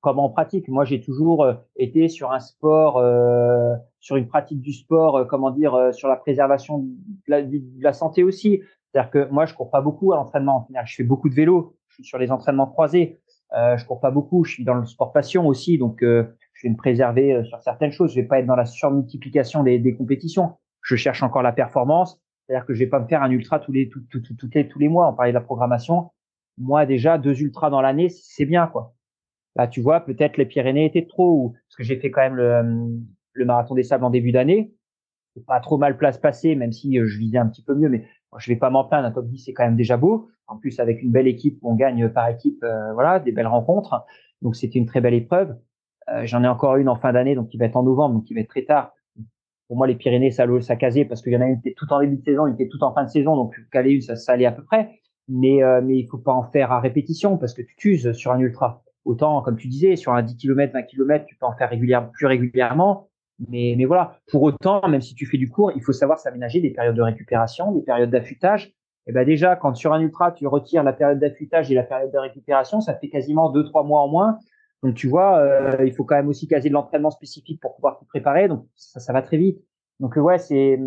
[0.01, 0.69] comment on pratique.
[0.69, 5.25] Moi, j'ai toujours euh, été sur un sport, euh, sur une pratique du sport, euh,
[5.25, 6.89] comment dire, sur la préservation de
[7.29, 8.61] la, de la santé aussi.
[8.93, 10.67] C'est-à-dire que moi, je cours pas beaucoup à l'entraînement.
[10.85, 11.77] Je fais beaucoup de vélo.
[11.89, 13.21] Je suis sur les entraînements croisés.
[13.57, 14.45] Euh, je cours pas beaucoup.
[14.45, 16.27] Je suis dans le sport passion aussi, donc je
[16.63, 18.11] vais me préserver sur certaines choses.
[18.11, 20.55] Je vais pas être dans la surmultiplication des, des compétitions.
[20.83, 22.21] Je cherche encore la performance.
[22.47, 24.67] C'est-à-dire que je vais pas me faire un ultra tous les tout, tout, tout, les,
[24.67, 25.09] tous les mois.
[25.09, 26.11] On parlait de la programmation.
[26.59, 28.95] Moi, déjà deux ultras dans l'année, c'est bien quoi.
[29.57, 32.37] Là, tu vois, peut-être les Pyrénées étaient trop, ou parce que j'ai fait quand même
[32.37, 33.01] le,
[33.33, 34.75] le marathon des sables en début d'année.
[35.35, 37.89] C'est pas trop mal place passée, même si euh, je visais un petit peu mieux,
[37.89, 38.05] mais
[38.39, 39.07] je vais pas m'en plaindre.
[39.07, 40.29] Un top 10, c'est quand même déjà beau.
[40.47, 44.05] En plus, avec une belle équipe, on gagne par équipe, euh, voilà, des belles rencontres.
[44.43, 45.57] Donc, c'était une très belle épreuve.
[46.09, 48.25] Euh, J'en ai encore une en fin d'année, donc qui va être en novembre, donc
[48.25, 48.93] qui va être très tard.
[49.69, 51.77] Pour moi, les Pyrénées, ça, ça casait parce qu'il y en a une qui était
[51.77, 53.93] tout en début de saison, une qui était tout en fin de saison, donc caler
[53.93, 55.01] une, ça, ça allait à peu près.
[55.29, 58.33] Mais, euh, mais il faut pas en faire à répétition parce que tu t'uses sur
[58.33, 58.83] un ultra.
[59.05, 62.09] Autant, comme tu disais, sur un 10 km, 20 km, tu peux en faire régulièrement,
[62.13, 63.10] plus régulièrement.
[63.49, 66.61] Mais, mais voilà, pour autant, même si tu fais du cours, il faut savoir s'aménager
[66.61, 68.75] des périodes de récupération, des périodes d'affûtage.
[69.07, 72.13] Et ben déjà, quand sur un ultra, tu retires la période d'affûtage et la période
[72.13, 74.39] de récupération, ça fait quasiment deux, trois mois en moins.
[74.83, 77.99] Donc tu vois, euh, il faut quand même aussi caser de l'entraînement spécifique pour pouvoir
[77.99, 78.49] te préparer.
[78.49, 79.59] Donc ça, ça va très vite.
[80.01, 80.79] Donc ouais, c'est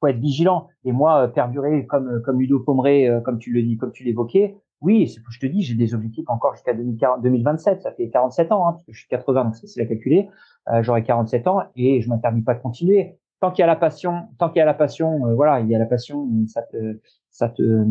[0.00, 0.68] faut être vigilant.
[0.84, 4.04] Et moi, euh, perdurer comme comme Ludo Pomeray, euh, comme tu le dis, comme tu
[4.04, 7.82] l'évoquais, oui, c'est je te dis, j'ai des objectifs encore jusqu'à 2027.
[7.82, 10.28] Ça fait 47 ans, hein, parce que je suis 80, donc c'est facile à calculer.
[10.68, 13.18] Euh, J'aurai 47 ans et je m'interdis pas de continuer.
[13.40, 15.68] Tant qu'il y a la passion, tant qu'il y a la passion, euh, voilà, il
[15.68, 17.00] y a la passion, ça te,
[17.30, 17.84] ça te,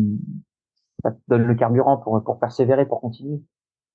[1.02, 3.40] ça te donne le carburant pour pour persévérer, pour continuer.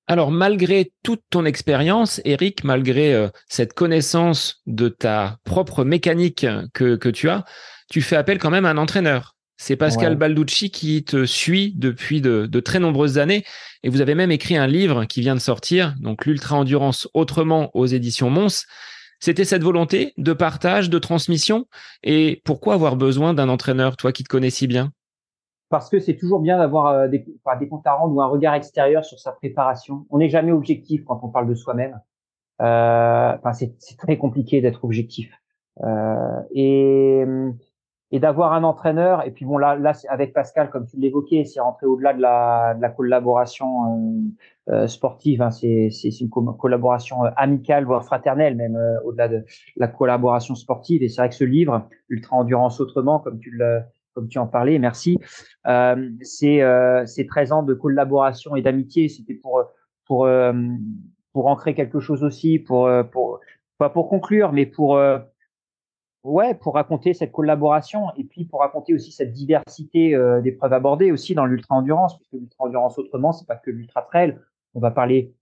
[0.06, 6.96] Alors, malgré toute ton expérience, Eric, malgré euh, cette connaissance de ta propre mécanique que,
[6.96, 7.44] que tu as,
[7.88, 9.33] tu fais appel quand même à un entraîneur.
[9.56, 13.44] C'est Pascal Balducci qui te suit depuis de, très nombreuses années
[13.82, 17.70] et vous avez même écrit un livre qui vient de sortir, donc l'ultra endurance autrement
[17.74, 18.66] aux éditions Mons.
[19.20, 21.66] C'était cette volonté de partage, de transmission?
[22.02, 24.90] Et pourquoi avoir besoin d'un entraîneur, toi qui te connais si bien?
[25.70, 27.24] Parce que c'est toujours bien d'avoir des,
[27.58, 30.04] des comptes à rendre ou un regard extérieur sur sa préparation.
[30.10, 32.00] On n'est jamais objectif quand on parle de soi-même.
[32.58, 35.32] Enfin, c'est très compliqué d'être objectif.
[36.54, 37.24] et
[38.14, 39.26] et d'avoir un entraîneur.
[39.26, 42.74] Et puis bon, là, là avec Pascal, comme tu l'évoquais, c'est rentré au-delà de la,
[42.74, 43.66] de la collaboration
[44.68, 45.42] euh, euh sportive.
[45.42, 45.90] Hein, c'est
[46.20, 49.44] une collaboration euh, amicale, voire fraternelle, même euh, au-delà de
[49.76, 51.02] la collaboration sportive.
[51.02, 53.60] Et c'est vrai que ce livre, Ultra Endurance Autrement, comme tu
[54.14, 55.18] comme tu en parlais, merci.
[55.66, 56.60] Euh, c'est
[57.06, 59.08] c'est 13 ans de collaboration et d'amitié.
[59.08, 59.64] C'était pour
[60.06, 60.28] pour
[61.32, 63.40] pour ancrer quelque chose aussi, pour pour
[63.78, 65.00] pas pour conclure, mais pour
[66.24, 71.12] ouais, pour raconter cette collaboration et puis pour raconter aussi cette diversité euh, d'épreuves abordées
[71.12, 74.36] aussi dans l'ultra endurance, puisque l'ultra endurance autrement, c'est pas que l'ultra trail.
[74.74, 75.32] On va parler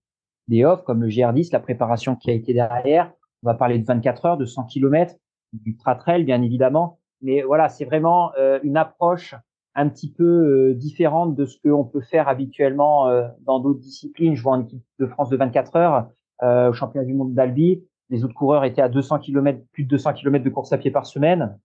[0.47, 3.11] des offres comme le GR10, la préparation qui a été derrière.
[3.41, 5.15] On va parler de 24 heures, de 100 km,
[5.53, 6.99] d'ultra trail bien évidemment.
[7.21, 9.35] Mais voilà, c'est vraiment euh, une approche
[9.75, 13.09] un petit peu euh, différente de ce qu'on peut faire habituellement
[13.41, 14.35] dans d'autres disciplines.
[14.35, 16.09] Je vois en équipe de France de 24 heures
[16.41, 20.13] au championnat du monde d'Albi les autres coureurs étaient à 200 km, plus de 200
[20.13, 21.57] km de course à pied par semaine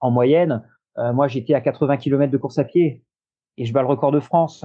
[0.00, 0.66] en moyenne.
[0.96, 3.04] Euh, moi, j'étais à 80 km de course à pied
[3.58, 4.64] et je bats le record de France.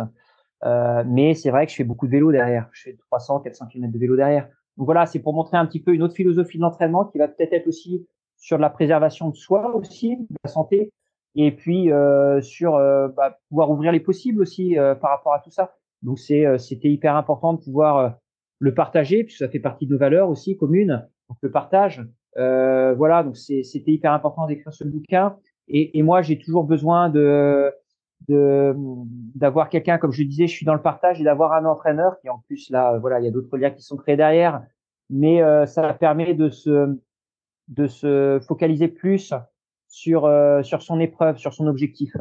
[0.64, 2.70] Euh, mais c'est vrai que je fais beaucoup de vélo derrière.
[2.72, 4.48] Je fais 300, 400 km de vélo derrière.
[4.78, 7.28] Donc voilà, c'est pour montrer un petit peu une autre philosophie de l'entraînement qui va
[7.28, 8.08] peut-être être aussi
[8.38, 10.94] sur la préservation de soi aussi, de la santé,
[11.36, 15.74] et puis euh, sur bah, pouvoir ouvrir les possibles aussi par rapport à tout ça.
[16.04, 18.18] Donc c'était hyper important de pouvoir
[18.60, 22.06] le partager, puisque ça fait partie de nos valeurs aussi communes donc le partage.
[22.38, 25.36] Euh, voilà, donc c'était hyper important d'écrire ce bouquin.
[25.68, 27.74] Et, et moi, j'ai toujours besoin de
[28.28, 32.30] d'avoir quelqu'un, comme je disais, je suis dans le partage et d'avoir un entraîneur qui
[32.30, 34.64] en plus là, voilà, il y a d'autres liens qui sont créés derrière,
[35.10, 36.98] mais euh, ça permet de se
[37.68, 39.34] de se focaliser plus
[39.88, 42.12] sur euh, sur son épreuve, sur son objectif,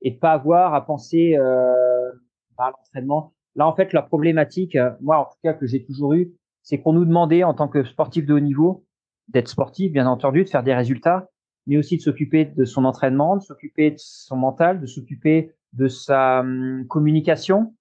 [0.00, 2.10] et pas avoir à penser euh,
[2.58, 3.34] à l'entraînement.
[3.54, 6.32] Là, en fait, la problématique, moi en tout cas que j'ai toujours eu,
[6.62, 8.84] c'est qu'on nous demandait en tant que sportif de haut niveau
[9.28, 11.28] d'être sportif, bien entendu, de faire des résultats,
[11.66, 15.88] mais aussi de s'occuper de son entraînement, de s'occuper de son mental, de s'occuper de
[15.88, 17.74] sa hum, communication,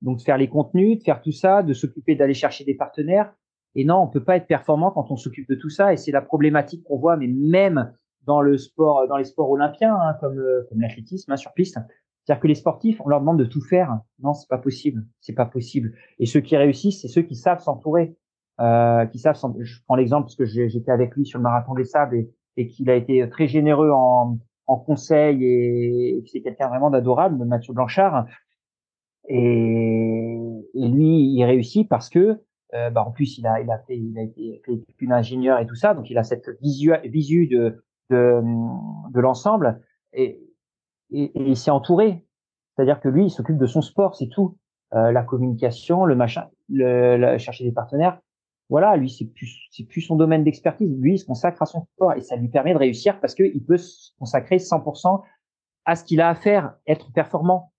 [0.00, 3.32] donc de faire les contenus, de faire tout ça, de s'occuper d'aller chercher des partenaires.
[3.74, 5.92] Et non, on peut pas être performant quand on s'occupe de tout ça.
[5.92, 7.92] Et c'est la problématique qu'on voit, mais même
[8.24, 11.78] dans le sport, dans les sports olympiens, hein, comme, euh, comme l'athlétisme hein, sur piste.
[12.24, 13.98] C'est-à-dire que les sportifs, on leur demande de tout faire.
[14.20, 15.06] Non, c'est pas possible.
[15.20, 15.94] C'est pas possible.
[16.18, 18.16] Et ceux qui réussissent, c'est ceux qui savent s'entourer
[18.60, 19.38] euh, qui savent.
[19.60, 22.68] Je prends l'exemple parce que j'étais avec lui sur le marathon des sables et, et
[22.68, 27.72] qu'il a été très généreux en, en conseil et, et c'est quelqu'un vraiment d'adorable, Mathieu
[27.72, 28.26] Blanchard.
[29.28, 30.38] Et,
[30.74, 32.40] et, lui, il réussit parce que,
[32.74, 34.60] euh, bah, en plus, il a, il a fait, il a été
[34.98, 38.42] fait ingénieur et tout ça, donc il a cette visu, visu de, de,
[39.10, 39.80] de l'ensemble
[40.12, 40.40] et,
[41.10, 42.26] et, et, il s'est entouré.
[42.74, 44.56] C'est-à-dire que lui, il s'occupe de son sport, c'est tout.
[44.94, 48.18] Euh, la communication, le machin, le, chercher des partenaires
[48.68, 50.96] voilà, lui, c'est plus, c'est plus son domaine d'expertise.
[50.98, 53.64] Lui, il se consacre à son sport et ça lui permet de réussir parce qu'il
[53.64, 55.22] peut se consacrer 100%
[55.84, 57.72] à ce qu'il a à faire, être performant.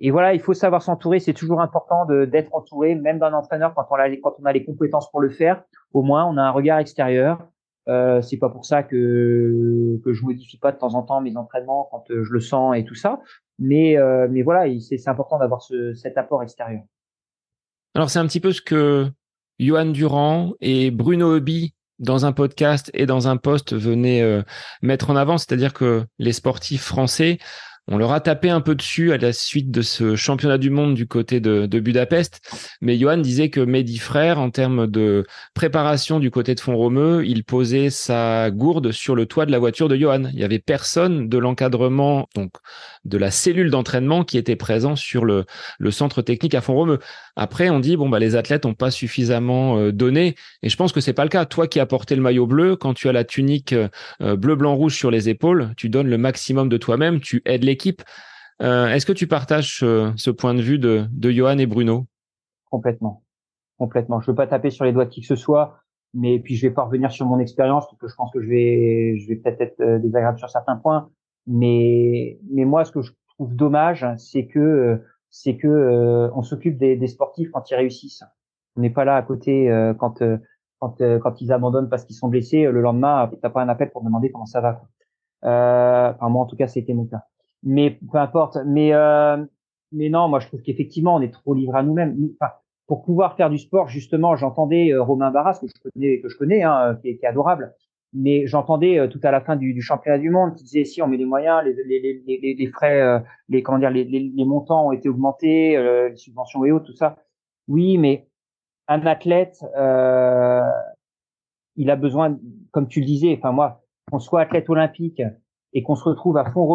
[0.00, 1.20] Et voilà, il faut savoir s'entourer.
[1.20, 5.30] C'est toujours important d'être entouré, même d'un entraîneur quand on a les compétences pour le
[5.30, 5.62] faire.
[5.92, 7.46] Au moins, on a un regard extérieur.
[7.88, 11.36] Euh, c'est pas pour ça que que je modifie pas de temps en temps mes
[11.36, 13.20] entraînements quand euh, je le sens et tout ça.
[13.58, 16.82] Mais euh, mais voilà, c'est important d'avoir ce, cet apport extérieur.
[17.94, 19.06] Alors c'est un petit peu ce que
[19.58, 24.42] Johan Durand et Bruno Hobby dans un podcast et dans un post venaient euh,
[24.82, 27.38] mettre en avant, c'est-à-dire que les sportifs français
[27.86, 30.94] on leur a tapé un peu dessus à la suite de ce championnat du monde
[30.94, 32.40] du côté de, Budapest.
[32.80, 37.44] Mais Johan disait que Mehdi Frère, en termes de préparation du côté de Font-Romeu, il
[37.44, 40.24] posait sa gourde sur le toit de la voiture de Johan.
[40.32, 42.52] Il y avait personne de l'encadrement, donc
[43.04, 45.44] de la cellule d'entraînement qui était présent sur le,
[45.90, 46.98] centre technique à Font-Romeu.
[47.36, 50.36] Après, on dit, bon, bah, les athlètes n'ont pas suffisamment euh, donné.
[50.62, 51.44] Et je pense que c'est pas le cas.
[51.44, 54.74] Toi qui as porté le maillot bleu, quand tu as la tunique euh, bleu, blanc,
[54.74, 58.02] rouge sur les épaules, tu donnes le maximum de toi-même, tu aides les équipe.
[58.62, 62.06] Euh, est-ce que tu partages ce, point de vue de, de Johan et Bruno?
[62.70, 63.22] Complètement.
[63.78, 64.20] Complètement.
[64.20, 65.78] Je veux pas taper sur les doigts de qui que ce soit,
[66.14, 68.48] mais puis je vais pas revenir sur mon expérience parce que je pense que je
[68.48, 71.10] vais, peut-être être euh, désagréable sur certains points.
[71.46, 77.06] Mais, moi, ce que je trouve dommage, c'est que, c'est que euh, on s'occupe des,
[77.06, 78.24] sportifs quand ils réussissent.
[78.76, 79.68] On n'est pas là à côté
[79.98, 80.22] quand,
[80.80, 82.62] quand, quand ils abandonnent parce qu'ils sont blessés.
[82.62, 84.80] Le lendemain, t'as pas un appel pour demander comment ça va.
[85.42, 87.24] enfin moi, en tout cas, c'était mon cas
[87.64, 88.58] mais peu importe.
[88.66, 89.44] Mais euh,
[89.92, 92.16] mais non, moi je trouve qu'effectivement on est trop livré à nous-mêmes.
[92.40, 92.52] Enfin,
[92.86, 96.36] pour pouvoir faire du sport, justement, j'entendais euh, Romain Barras que je connais, que je
[96.36, 97.74] connais, hein, qui, est, qui, est, adorable.
[98.12, 101.00] mais j'entendais euh, tout à la fin du, du, championnat du monde qui disait si
[101.00, 104.88] on met les moyens, les, les, les, les frais, euh, les comment dire, les, montants
[104.88, 107.16] ont été augmentés, euh, les subventions et autres, tout ça.
[107.68, 108.28] Oui, mais
[108.86, 109.64] un athlète,
[111.76, 112.38] il a besoin,
[112.70, 115.22] comme tu le disais, enfin moi, qu'on soit athlète olympique
[115.72, 116.66] et qu'on se retrouve à fond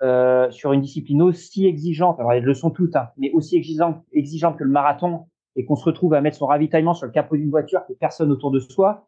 [0.00, 4.58] remue sur une discipline aussi exigeante, alors elles le sont toutes, hein, mais aussi exigeante,
[4.58, 5.26] que le marathon,
[5.56, 8.50] et qu'on se retrouve à mettre son ravitaillement sur le capot d'une voiture, personne autour
[8.50, 9.06] de soi,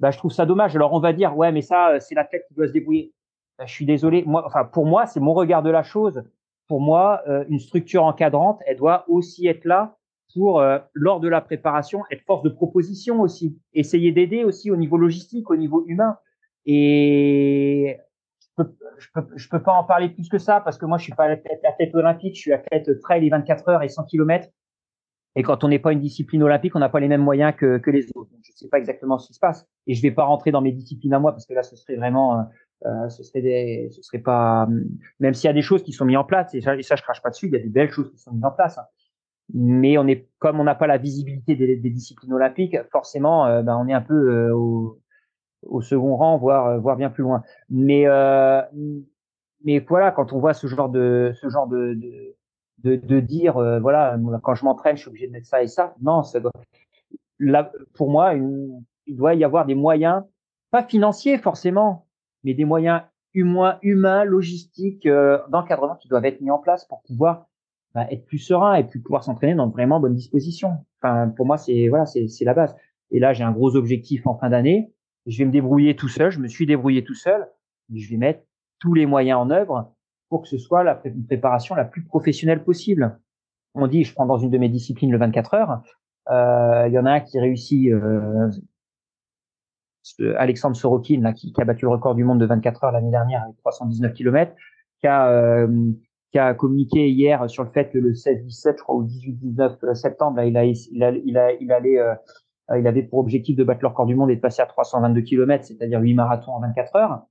[0.00, 0.74] bah, je trouve ça dommage.
[0.74, 3.12] Alors on va dire, ouais, mais ça, c'est l'athlète qui doit se débrouiller.
[3.58, 4.24] Bah, je suis désolé.
[4.26, 6.22] Moi, enfin, pour moi, c'est mon regard de la chose.
[6.66, 9.98] Pour moi, euh, une structure encadrante, elle doit aussi être là
[10.34, 13.58] pour, euh, lors de la préparation, être force de proposition aussi.
[13.74, 16.16] Essayer d'aider aussi au niveau logistique, au niveau humain.
[16.64, 17.98] Et
[18.56, 21.04] peux, je peux, je peux pas en parler plus que ça parce que moi, je
[21.04, 24.48] suis pas athlète olympique, je suis athlète trail et 24 heures et 100 km.
[25.36, 27.78] Et quand on n'est pas une discipline olympique, on n'a pas les mêmes moyens que,
[27.78, 28.30] que les autres.
[28.42, 29.66] Je ne sais pas exactement ce qui se passe.
[29.86, 31.96] Et je vais pas rentrer dans mes disciplines à moi parce que là, ce serait
[31.96, 32.42] vraiment, euh,
[32.86, 34.68] euh ce serait des, ce serait pas,
[35.20, 37.02] même s'il y a des choses qui sont mises en place et ça, et je
[37.02, 37.46] crache pas dessus.
[37.46, 38.78] Il y a des belles choses qui sont mises en place.
[38.78, 38.86] Hein.
[39.54, 43.62] Mais on est, comme on n'a pas la visibilité des, des disciplines olympiques, forcément, euh,
[43.62, 45.00] ben, on est un peu euh, au,
[45.62, 47.42] au, second rang, voire, voire bien plus loin.
[47.68, 48.06] Mais,
[49.64, 52.36] mais voilà, quand on voit ce genre de, ce genre de, de
[52.82, 55.68] de, de dire euh, voilà quand je m'entraîne je suis obligé de mettre ça et
[55.68, 56.52] ça non ça doit,
[57.38, 60.22] là, pour moi il doit y avoir des moyens
[60.70, 62.06] pas financiers forcément
[62.44, 63.02] mais des moyens
[63.34, 67.46] humains humains logistiques euh, d'encadrement qui doivent être mis en place pour pouvoir
[67.94, 71.58] bah, être plus serein et puis pouvoir s'entraîner dans vraiment bonne disposition enfin pour moi
[71.58, 72.74] c'est voilà c'est la base.
[73.10, 74.92] Et là j'ai un gros objectif en fin d'année
[75.26, 77.48] je vais me débrouiller tout seul je me suis débrouillé tout seul
[77.94, 78.42] je vais mettre
[78.78, 79.92] tous les moyens en œuvre
[80.30, 83.18] pour que ce soit la préparation la plus professionnelle possible.
[83.74, 85.82] On dit, je prends dans une de mes disciplines le 24 heures.
[86.30, 88.48] Euh, il y en a un qui réussit, euh,
[90.36, 93.10] Alexandre Sorokin, là, qui, qui, a battu le record du monde de 24 heures l'année
[93.10, 94.54] dernière avec 319 km,
[95.00, 95.92] qui a, euh,
[96.30, 100.36] qui a communiqué hier sur le fait que le 16-17, je crois, ou 18-19 septembre,
[100.36, 102.14] là, il a, il a, il a, il allait, euh,
[102.78, 105.22] il avait pour objectif de battre le record du monde et de passer à 322
[105.22, 107.22] km, c'est-à-dire 8 marathons en 24 heures.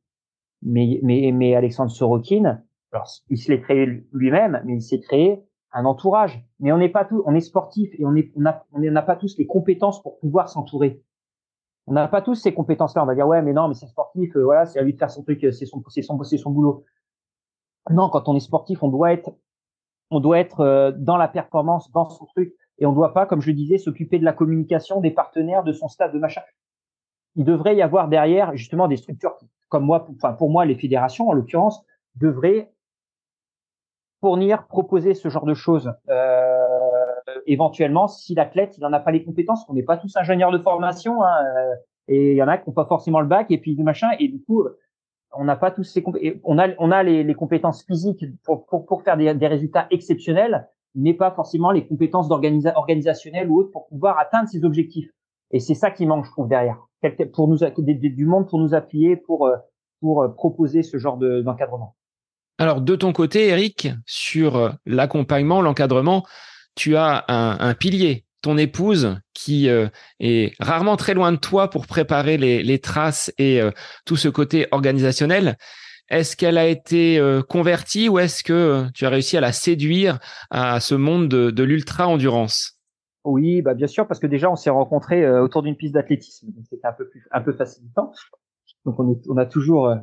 [0.61, 2.61] Mais, mais, mais Alexandre Sorokin,
[2.91, 6.43] alors, il se l'est créé lui-même, mais il s'est créé un entourage.
[6.59, 9.15] Mais on n'est pas tous, on est sportif et on on n'a on n'a pas
[9.15, 11.03] tous les compétences pour pouvoir s'entourer.
[11.87, 13.03] On n'a pas tous ces compétences-là.
[13.03, 14.97] On va dire ouais, mais non, mais c'est sportif, euh, voilà, c'est à lui de
[14.97, 16.83] faire son truc, c'est son, c'est son, c'est son boulot.
[17.89, 19.31] Non, quand on est sportif, on doit être,
[20.11, 23.25] on doit être euh, dans la performance, dans son truc, et on ne doit pas,
[23.25, 26.41] comme je le disais, s'occuper de la communication, des partenaires, de son stade, de machin.
[27.36, 29.38] Il devrait y avoir derrière justement des structures
[29.69, 32.71] comme moi, enfin pour moi les fédérations en l'occurrence devraient
[34.19, 35.93] fournir, proposer ce genre de choses.
[36.09, 36.65] Euh,
[37.45, 40.57] éventuellement, si l'athlète il n'en a pas les compétences, on n'est pas tous ingénieurs de
[40.57, 41.75] formation, hein, euh,
[42.07, 44.09] et il y en a qui n'ont pas forcément le bac et puis du machin,
[44.19, 44.67] et du coup,
[45.34, 46.03] on n'a pas tous ces
[46.43, 51.13] on a on a les, compétences physiques pour, pour, pour faire des, résultats exceptionnels, mais
[51.13, 55.09] pas forcément les compétences organisationnelles ou autres pour pouvoir atteindre ces objectifs.
[55.51, 56.77] Et c'est ça qui manque, je trouve, derrière.
[57.33, 59.55] Pour nous, du monde pour nous appuyer, pour euh,
[60.01, 61.95] pour euh, proposer ce genre d'encadrement.
[62.59, 66.25] Alors, de ton côté, Eric, sur euh, l'accompagnement, l'encadrement,
[66.75, 69.87] tu as un, pilier, ton épouse, qui euh,
[70.19, 73.71] est rarement très loin de toi pour préparer les, traces et euh,
[74.05, 75.57] tout ce côté organisationnel.
[76.10, 80.80] Est-ce qu'elle a été convertie ou est-ce que tu as réussi à la séduire à
[80.80, 82.80] ce monde de, l'ultra-endurance?
[83.26, 86.51] Oui, bah bien sûr, parce que déjà, on s'est rencontrés autour d'une piste d'athlétisme.
[86.70, 88.12] C'était un peu, plus, un peu facilitant.
[88.86, 89.93] Donc, on, a toujours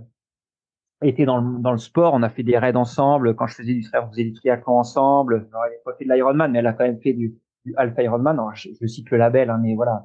[1.02, 3.34] été dans le, dans le sport, on a fait des raids ensemble.
[3.34, 5.48] Quand je faisais du on faisait du triathlon ensemble.
[5.52, 7.34] elle n'a pas fait de l'Ironman, mais elle a quand même fait du,
[7.64, 8.38] du Alpha Ironman.
[8.54, 10.04] je, je, cite le label, hein, mais voilà,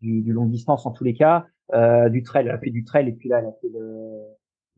[0.00, 1.46] du, du longue distance en tous les cas.
[1.72, 4.20] Euh, du trail, elle a fait du trail et puis là, elle a fait le,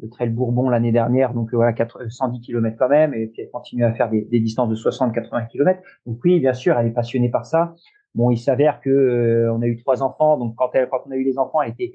[0.03, 3.51] le trail Bourbon l'année dernière, donc voilà, 4, 110 km quand même, et puis elle
[3.51, 5.81] continue à faire des, des distances de 60-80 km.
[6.05, 7.75] Donc oui, bien sûr, elle est passionnée par ça.
[8.15, 11.11] Bon, il s'avère que euh, on a eu trois enfants, donc quand elle, quand on
[11.11, 11.93] a eu les enfants, elle était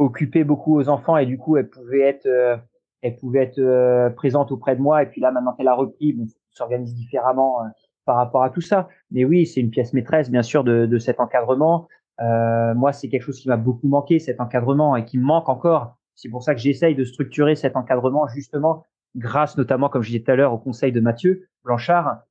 [0.00, 2.56] occupée beaucoup aux enfants et du coup elle pouvait être euh,
[3.02, 6.14] elle pouvait être euh, présente auprès de moi et puis là maintenant qu'elle a repris
[6.14, 7.68] bon, on s'organise différemment euh,
[8.06, 10.98] par rapport à tout ça mais oui c'est une pièce maîtresse bien sûr de, de
[10.98, 11.86] cet encadrement
[12.18, 15.96] moi c'est quelque chose qui m'a beaucoup manqué cet encadrement et qui me manque encore
[16.14, 18.86] c'est pour ça que j'essaye de structurer cet encadrement justement
[19.16, 22.22] grâce notamment comme je disais tout à l'heure au conseil de Mathieu Blanchard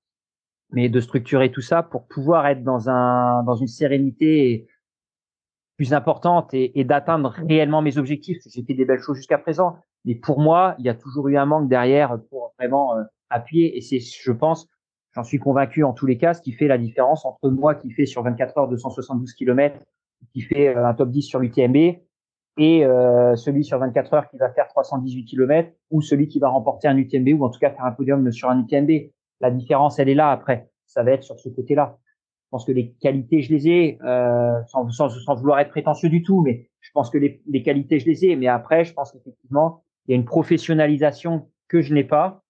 [0.71, 4.67] mais de structurer tout ça pour pouvoir être dans un dans une sérénité
[5.79, 8.39] plus importante et, d'atteindre réellement mes objectifs.
[8.53, 11.37] J'ai fait des belles choses jusqu'à présent, mais pour moi, il y a toujours eu
[11.37, 13.77] un manque derrière pour vraiment euh, appuyer.
[13.77, 14.67] Et c'est, je pense,
[15.15, 17.91] j'en suis convaincu en tous les cas, ce qui fait la différence entre moi qui
[17.91, 19.79] fait sur 24 heures 272 km,
[20.33, 21.95] qui fait euh, un top 10 sur l'UTMB,
[22.57, 26.49] et euh, celui sur 24 heures qui va faire 318 km ou celui qui va
[26.49, 29.11] remporter un UTMB ou en tout cas faire un podium sur un UTMB.
[29.39, 30.69] La différence, elle est là après.
[30.85, 31.97] Ça va être sur ce côté-là.
[32.45, 36.09] Je pense que les qualités, je les ai, euh, sans, sans, sans, vouloir être prétentieux
[36.09, 38.35] du tout, mais je pense que les, les qualités, je les ai.
[38.35, 42.43] Mais après, je pense qu'effectivement, il y a une professionnalisation que je n'ai pas,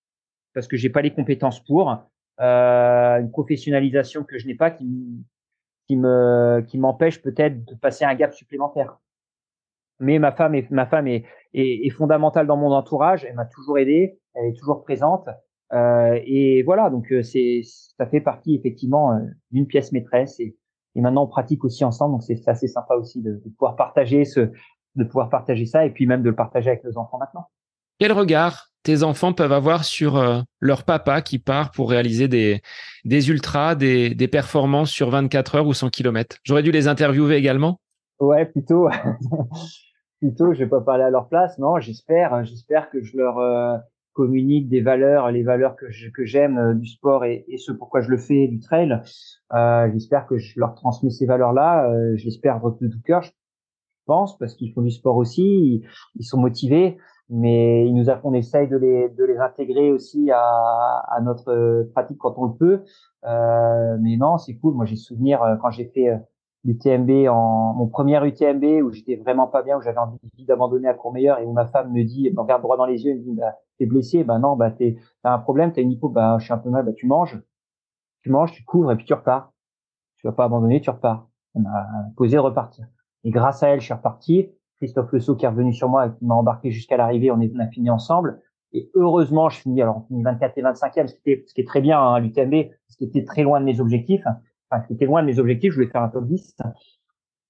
[0.54, 1.92] parce que j'ai pas les compétences pour,
[2.40, 4.88] euh, une professionnalisation que je n'ai pas qui,
[5.88, 8.98] qui me qui m'empêche peut-être de passer un gap supplémentaire.
[10.00, 13.26] Mais ma femme est ma femme est, est, est fondamentale dans mon entourage.
[13.26, 15.28] Elle m'a toujours aidé, elle est toujours présente.
[15.74, 19.20] Euh, et voilà, donc euh, c'est ça fait partie effectivement euh,
[19.52, 20.56] d'une pièce maîtresse et,
[20.96, 24.26] et, maintenant on pratique aussi ensemble, donc c'est assez sympa aussi de, de, pouvoir partager
[24.26, 24.50] ce,
[24.96, 27.46] de pouvoir partager ça et puis même de le partager avec nos enfants maintenant.
[28.00, 32.62] Quel regard tes enfants peuvent avoir sur euh, leur papa qui part pour réaliser des,
[33.06, 37.36] des ultras, des, des performances sur 24 heures ou 100 km J'aurais dû les interviewer
[37.36, 37.80] également
[38.20, 38.90] Ouais, plutôt.
[40.20, 41.58] plutôt, je vais pas parler à leur place.
[41.58, 43.82] Non, j'espère, j'espère que je leur
[44.20, 48.02] communique des valeurs, les valeurs que que j'aime euh, du sport et, et, ce pourquoi
[48.02, 49.02] je le fais du trail.
[49.54, 51.90] Euh, j'espère que je leur transmets ces valeurs-là.
[51.90, 53.32] Euh, j'espère de tout cœur, je
[54.06, 56.98] pense, parce qu'ils font du sport aussi, ils, sont motivés,
[57.30, 60.42] mais ils nous on essaye de les de les intégrer aussi à,
[61.08, 62.84] à notre pratique quand on le peut.
[63.26, 64.74] Euh, mais non, c'est cool.
[64.74, 66.10] Moi, j'ai souvenir euh, quand j'ai fait
[66.66, 70.94] l'UTMB en mon premier UTMB où j'étais vraiment pas bien, où j'avais envie d'abandonner à
[70.94, 73.24] Courmayeur et où ma femme me dit, me regarde droit dans les yeux, elle me
[73.24, 76.38] dit, bah, t'es blessé, bah non, bah t'es, t'as un problème, t'as une hypo, bah
[76.40, 77.42] je suis un peu mal, bah tu manges,
[78.22, 79.54] tu manges, tu couvres et puis tu repars.
[80.18, 81.30] Tu vas pas abandonner, tu repars.
[81.56, 81.88] On a
[82.18, 82.86] posé repartir.
[83.24, 84.50] Et grâce à elle, je suis reparti.
[84.78, 87.52] Christophe Le qui est revenu sur moi et qui m'a embarqué jusqu'à l'arrivée, on, est,
[87.56, 88.42] on a fini ensemble.
[88.72, 91.62] Et heureusement, je finis, alors on finit 24 et 25e, ce qui, était, ce qui
[91.62, 94.24] est très bien hein, l'UTMB, ce qui était très loin de mes objectifs
[94.70, 96.56] enfin, c'était loin de mes objectifs, je voulais faire un top 10.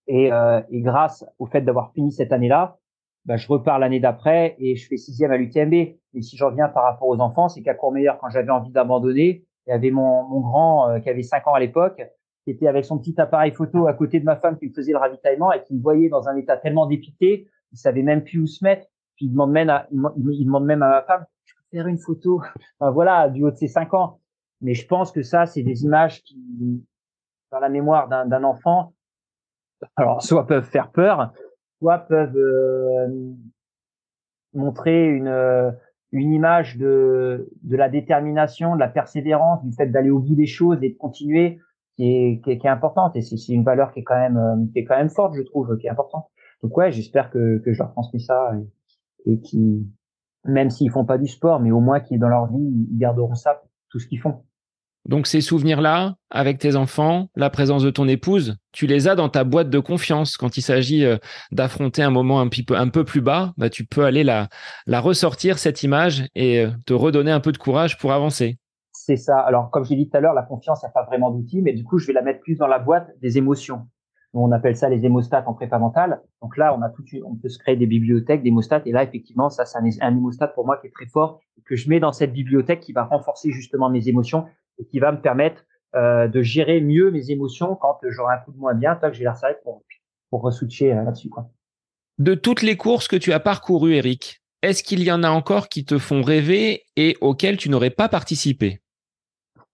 [0.08, 2.78] Et, euh, et grâce au fait d'avoir fini cette année-là,
[3.26, 5.74] bah, je repars l'année d'après et je fais sixième à l'UTMB.
[5.74, 9.46] Et si je reviens par rapport aux enfants, c'est qu'à Courmayeur, quand j'avais envie d'abandonner,
[9.68, 12.02] il y avait mon, mon grand euh, qui avait 5 ans à l'époque,
[12.44, 14.94] qui était avec son petit appareil photo à côté de ma femme qui me faisait
[14.94, 18.40] le ravitaillement et qui me voyait dans un état tellement dépité, il savait même plus
[18.40, 18.88] où se mettre.
[19.16, 22.42] Puis il demande même à, demande même à ma femme, je peux faire une photo?
[22.80, 24.20] Enfin, voilà, du haut de ses 5 ans.
[24.62, 26.36] Mais je pense que ça, c'est des images qui,
[27.52, 28.94] dans la mémoire d'un enfant,
[29.96, 31.32] alors soit peuvent faire peur,
[31.80, 33.08] soit peuvent euh,
[34.54, 35.74] montrer une
[36.12, 40.48] une image de de la détermination, de la persévérance, du fait d'aller au bout des
[40.48, 41.60] choses et de continuer,
[41.96, 44.38] qui est qui est, qui est importante et c'est une valeur qui est quand même
[44.38, 46.26] euh, qui est quand même forte, je trouve, qui est importante.
[46.64, 48.52] Donc ouais, j'espère que que je leur transmets ça
[49.26, 49.88] et, et qui
[50.46, 53.36] même s'ils font pas du sport, mais au moins qui dans leur vie ils garderont
[53.36, 54.44] ça tout ce qu'ils font.
[55.06, 59.30] Donc ces souvenirs-là, avec tes enfants, la présence de ton épouse, tu les as dans
[59.30, 60.38] ta boîte de confiance.
[60.38, 61.18] Quand il s'agit euh,
[61.52, 64.50] d'affronter un moment un, peu, plus bas, bah, tu peux aller la,
[65.00, 68.60] ressortir, cette image, et euh, te redonner un peu de courage pour avancer.
[68.92, 69.40] C'est ça.
[69.40, 71.62] Alors, comme j'ai dit tout à l'heure, la confiance, il n'y a pas vraiment d'outil,
[71.62, 73.88] mais du coup, je vais la mettre plus dans la boîte des émotions.
[74.34, 76.22] On appelle ça les hémostats en prépa mentale.
[76.44, 78.82] Donc là, on a tout, on peut se créer des bibliothèques d'hémostats.
[78.86, 81.76] Et là, effectivement, ça, c'est un, un hémostat pour moi qui est très fort, que
[81.76, 84.46] je mets dans cette bibliothèque qui va renforcer justement mes émotions
[84.80, 85.66] et qui va me permettre
[85.96, 89.16] euh, de gérer mieux mes émotions quand j'aurai un coup de moins bien, toi que
[89.16, 89.84] j'ai l'air sérieux pour,
[90.30, 91.30] pour reswitcher euh, là-dessus.
[91.30, 91.50] Quoi.
[92.18, 95.70] De toutes les courses que tu as parcourues, Eric, est-ce qu'il y en a encore
[95.70, 98.82] qui te font rêver et auxquelles tu n'aurais pas participé?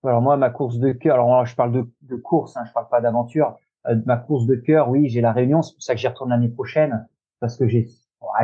[0.04, 2.88] Alors moi, ma course de cœur, alors je parle de, de course, hein, je parle
[2.90, 3.56] pas d'aventure.
[3.88, 6.30] Euh, ma course de cœur, oui, j'ai la Réunion, c'est pour ça que j'y retourne
[6.30, 7.08] l'année prochaine,
[7.40, 7.88] parce que j'ai,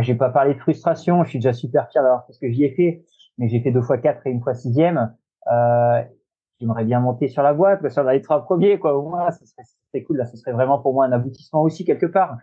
[0.01, 2.63] j'ai pas parlé de frustration, je suis déjà super fier d'avoir fait ce que j'y
[2.65, 3.05] ai fait,
[3.37, 5.15] mais j'ai fait deux fois quatre et une fois sixième.
[5.51, 6.01] Euh,
[6.61, 10.03] j'aimerais bien monter sur la boîte, sur les trois premiers, quoi, au moins, ce serait,
[10.03, 10.17] cool.
[10.17, 12.37] Là, ce serait vraiment pour moi un aboutissement aussi quelque part.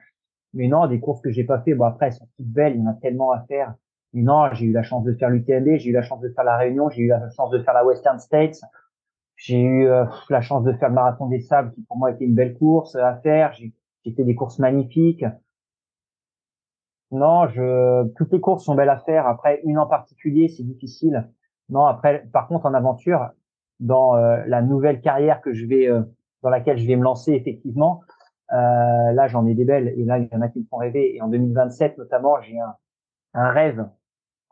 [0.54, 2.80] Mais non, des courses que j'ai pas fait, bon après, elles sont toutes belles, il
[2.80, 3.74] y en a tellement à faire.
[4.12, 6.44] Mais non, j'ai eu la chance de faire l'UTMB, j'ai eu la chance de faire
[6.44, 8.60] la Réunion, j'ai eu la chance de faire la Western States,
[9.36, 12.24] j'ai eu euh, la chance de faire le marathon des sables, qui pour moi était
[12.24, 13.52] une belle course à faire.
[13.52, 13.72] J'ai
[14.14, 15.24] fait des courses magnifiques.
[17.10, 19.26] Non, je, toutes les courses sont belles à faire.
[19.26, 21.28] Après, une en particulier, c'est difficile.
[21.68, 23.30] Non, après, par contre, en aventure,
[23.80, 26.02] dans euh, la nouvelle carrière que je vais, euh,
[26.42, 28.02] dans laquelle je vais me lancer effectivement.
[28.52, 30.78] Euh, là, j'en ai des belles et là, il y en a qui me font
[30.78, 31.16] rêver.
[31.16, 32.74] Et en 2027, notamment, j'ai un,
[33.34, 33.86] un rêve.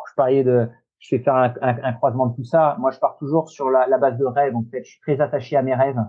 [0.09, 0.69] Je parlais de,
[0.99, 2.77] je vais faire un, un, croisement de tout ça.
[2.79, 4.55] Moi, je pars toujours sur la, la, base de rêve.
[4.55, 6.01] En fait, je suis très attaché à mes rêves.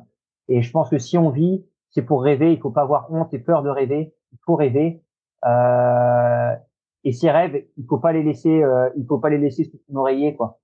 [0.49, 2.53] Et je pense que si on vit, c'est pour rêver.
[2.53, 4.13] Il faut pas avoir honte et peur de rêver.
[4.34, 5.01] Il faut rêver.
[5.45, 6.55] Euh,
[7.03, 9.80] et ces rêves, il faut pas les laisser, euh, il faut pas les laisser sous
[9.88, 10.59] son oreiller, quoi.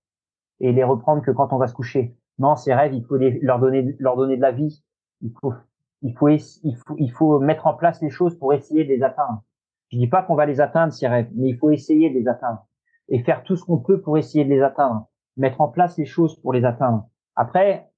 [0.60, 2.16] Et les reprendre que quand on va se coucher.
[2.40, 4.84] Non, ces rêves, il faut les, leur donner, leur donner de la vie.
[5.22, 5.54] Il faut,
[6.02, 9.04] il faut, il faut, il faut mettre en place les choses pour essayer de les
[9.04, 9.44] atteindre.
[9.92, 12.28] Je dis pas qu'on va les atteindre ces rêves, mais il faut essayer de les
[12.28, 12.66] atteindre
[13.10, 15.08] et faire tout ce qu'on peut pour essayer de les atteindre,
[15.38, 17.08] mettre en place les choses pour les atteindre.
[17.36, 17.90] Après,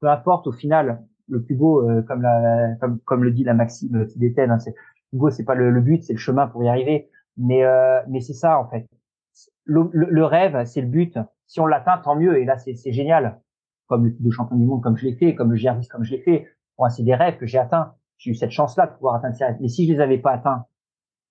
[0.00, 3.54] peu importe au final, le plus beau, euh, comme, la, comme, comme le dit la
[3.54, 4.76] maxime tibétaine, hein, c'est le
[5.10, 7.10] plus beau, c'est pas le, le but, c'est le chemin pour y arriver.
[7.36, 8.86] Mais, euh, mais c'est ça en fait.
[9.64, 11.18] Le, le, rêve, c'est le but.
[11.46, 12.38] Si on l'atteint, tant mieux.
[12.38, 13.40] Et là, c'est génial.
[13.90, 16.12] Comme le de champion du monde, comme je l'ai fait, comme le GR10, comme je
[16.12, 16.46] l'ai fait.
[16.78, 17.92] Moi, c'est des rêves que j'ai atteints.
[18.16, 19.56] J'ai eu cette chance-là de pouvoir atteindre ces rêves.
[19.60, 20.64] Mais si je les avais pas atteints,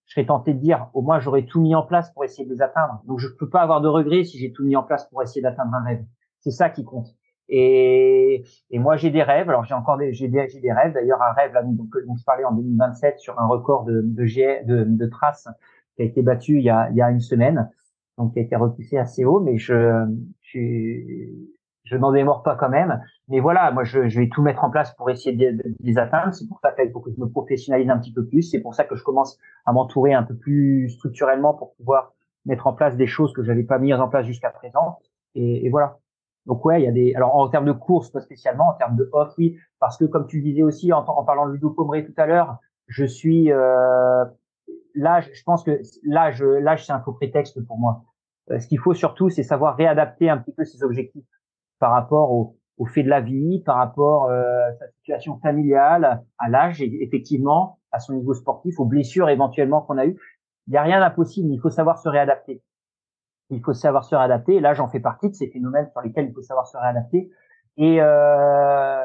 [0.05, 2.53] je serais tenté de dire, au moins, j'aurais tout mis en place pour essayer de
[2.53, 3.01] les atteindre.
[3.07, 5.41] Donc, je peux pas avoir de regrets si j'ai tout mis en place pour essayer
[5.41, 6.03] d'atteindre un rêve.
[6.41, 7.07] C'est ça qui compte.
[7.47, 9.49] Et, et moi, j'ai des rêves.
[9.49, 10.93] Alors, j'ai encore des, j'ai des, des rêves.
[10.93, 14.65] D'ailleurs, un rêve là, dont, dont je parlais en 2027 sur un record de, de,
[14.65, 15.47] de, de traces
[15.95, 17.69] qui a été battu il y a, il y a une semaine,
[18.17, 20.05] donc qui a été repoussé assez haut, mais je,
[20.41, 20.59] je,
[21.89, 23.01] je n'en démords pas quand même.
[23.27, 26.33] Mais voilà, moi, je, je, vais tout mettre en place pour essayer de, les atteindre.
[26.33, 28.43] C'est pour ça qu'il faut que je me professionnalise un petit peu plus.
[28.43, 32.13] C'est pour ça que je commence à m'entourer un peu plus structurellement pour pouvoir
[32.45, 34.99] mettre en place des choses que j'avais pas mises en place jusqu'à présent.
[35.33, 35.97] Et, voilà.
[36.45, 37.13] Donc ouais, il y a des.
[37.15, 38.69] Alors en termes de course, pas spécialement.
[38.69, 41.53] En termes de off, oui, parce que comme tu disais aussi en, en parlant de
[41.53, 44.25] Ludo Pomeré tout à l'heure, je suis euh,
[44.95, 45.21] là.
[45.21, 48.03] Je pense que l'âge, l'âge, c'est un faux prétexte pour moi.
[48.51, 51.25] Euh, ce qu'il faut surtout, c'est savoir réadapter un petit peu ses objectifs
[51.79, 56.23] par rapport au, au fait de la vie, par rapport euh, à sa situation familiale,
[56.37, 60.19] à l'âge, effectivement, à son niveau sportif, aux blessures éventuellement qu'on a eues.
[60.67, 61.51] Il n'y a rien d'impossible.
[61.51, 62.61] Il faut savoir se réadapter
[63.49, 64.55] il faut savoir se réadapter.
[64.55, 67.31] Et là, j'en fais partie de ces phénomènes sur lesquels il faut savoir se réadapter.
[67.77, 69.03] Et, euh,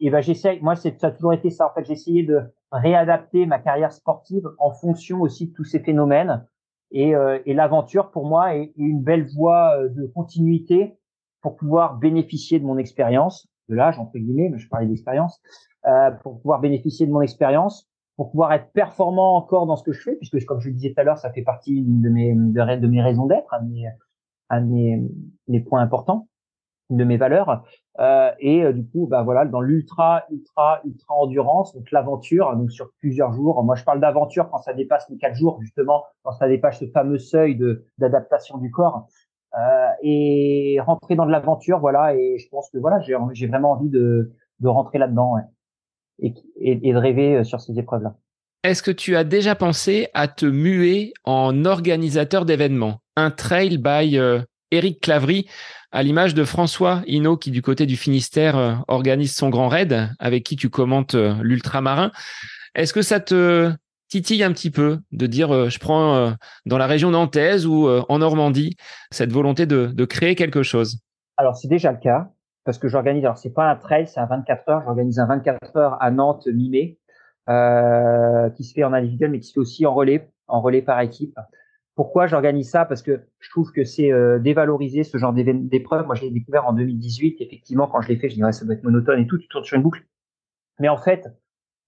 [0.00, 0.58] et ben j'essaie.
[0.60, 1.68] Moi, ça a toujours été ça.
[1.68, 5.80] En fait, j'ai essayé de réadapter ma carrière sportive en fonction aussi de tous ces
[5.80, 6.46] phénomènes.
[6.92, 10.98] Et, euh, et l'aventure, pour moi, est, une belle voie euh, de continuité
[11.46, 15.40] pour pouvoir bénéficier de mon expérience, de l'âge entre guillemets, mais je parlais d'expérience,
[15.86, 19.92] euh, pour pouvoir bénéficier de mon expérience, pour pouvoir être performant encore dans ce que
[19.92, 22.34] je fais, puisque comme je le disais tout à l'heure, ça fait partie de mes,
[22.34, 25.08] de, de mes raisons d'être, un de mes,
[25.46, 26.26] mes, points importants,
[26.90, 27.62] de mes valeurs.
[28.00, 32.72] Euh, et euh, du coup, bah voilà, dans l'ultra, ultra, ultra endurance, donc l'aventure, donc
[32.72, 33.62] sur plusieurs jours.
[33.62, 36.86] Moi, je parle d'aventure quand ça dépasse les quatre jours, justement, quand ça dépasse ce
[36.86, 37.56] fameux seuil
[37.98, 39.06] d'adaptation du corps.
[39.56, 42.14] Euh, et rentrer dans de l'aventure, voilà.
[42.14, 44.32] Et je pense que voilà, j'ai vraiment envie de,
[44.62, 45.36] rentrer là-dedans.
[46.18, 46.32] Et,
[46.76, 48.14] de rêver euh, sur ces épreuves-là.
[48.62, 53.00] Est-ce que tu as déjà pensé à te muer en organisateur d'événements?
[53.16, 54.40] Un trail by euh,
[54.70, 55.46] Eric Clavry,
[55.92, 60.10] à l'image de François Hinault qui du côté du Finistère euh, organise son grand raid,
[60.18, 62.12] avec qui tu commentes l'ultramarin.
[62.74, 63.72] Est-ce que ça te
[64.08, 66.34] titille un petit peu de dire je prends
[66.64, 68.76] dans la région nantaise ou en Normandie
[69.10, 71.00] cette volonté de, de créer quelque chose
[71.36, 72.30] Alors c'est déjà le cas
[72.66, 75.76] parce que j'organise, alors c'est pas un trail, c'est un 24 heures, j'organise un 24
[75.76, 76.98] heures à Nantes mi-mai,
[77.48, 80.82] euh, qui se fait en individuel, mais qui se fait aussi en relais, en relais
[80.82, 81.38] par équipe.
[81.94, 82.84] Pourquoi j'organise ça?
[82.84, 86.06] Parce que je trouve que c'est euh, dévaloriser ce genre d'épreuve.
[86.06, 87.36] Moi, je l'ai découvert en 2018.
[87.40, 89.64] Effectivement, quand je l'ai fait, je dirais ça doit être monotone et tout, tu tournes
[89.64, 90.04] sur une boucle.
[90.80, 91.28] Mais en fait,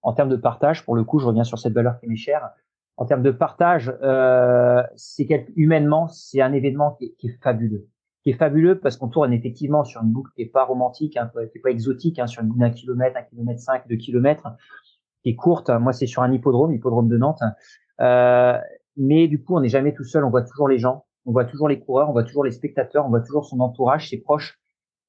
[0.03, 2.51] en termes de partage, pour le coup, je reviens sur cette valeur qui m'est chère.
[2.97, 7.89] En termes de partage, euh, c'est humainement, c'est un événement qui est fabuleux
[8.23, 11.31] qui est fabuleux parce qu'on tourne effectivement sur une boucle qui est pas romantique, hein,
[11.33, 14.49] qui est pas exotique, hein, sur une boucle d'un kilomètre, un kilomètre cinq, deux kilomètres,
[15.23, 15.71] qui est courte.
[15.71, 17.43] Moi, c'est sur un hippodrome, hippodrome de Nantes.
[18.01, 18.59] Euh,
[18.97, 20.25] mais du coup, on n'est jamais tout seul.
[20.25, 23.07] On voit toujours les gens, on voit toujours les coureurs, on voit toujours les spectateurs,
[23.07, 24.59] on voit toujours son entourage, ses proches.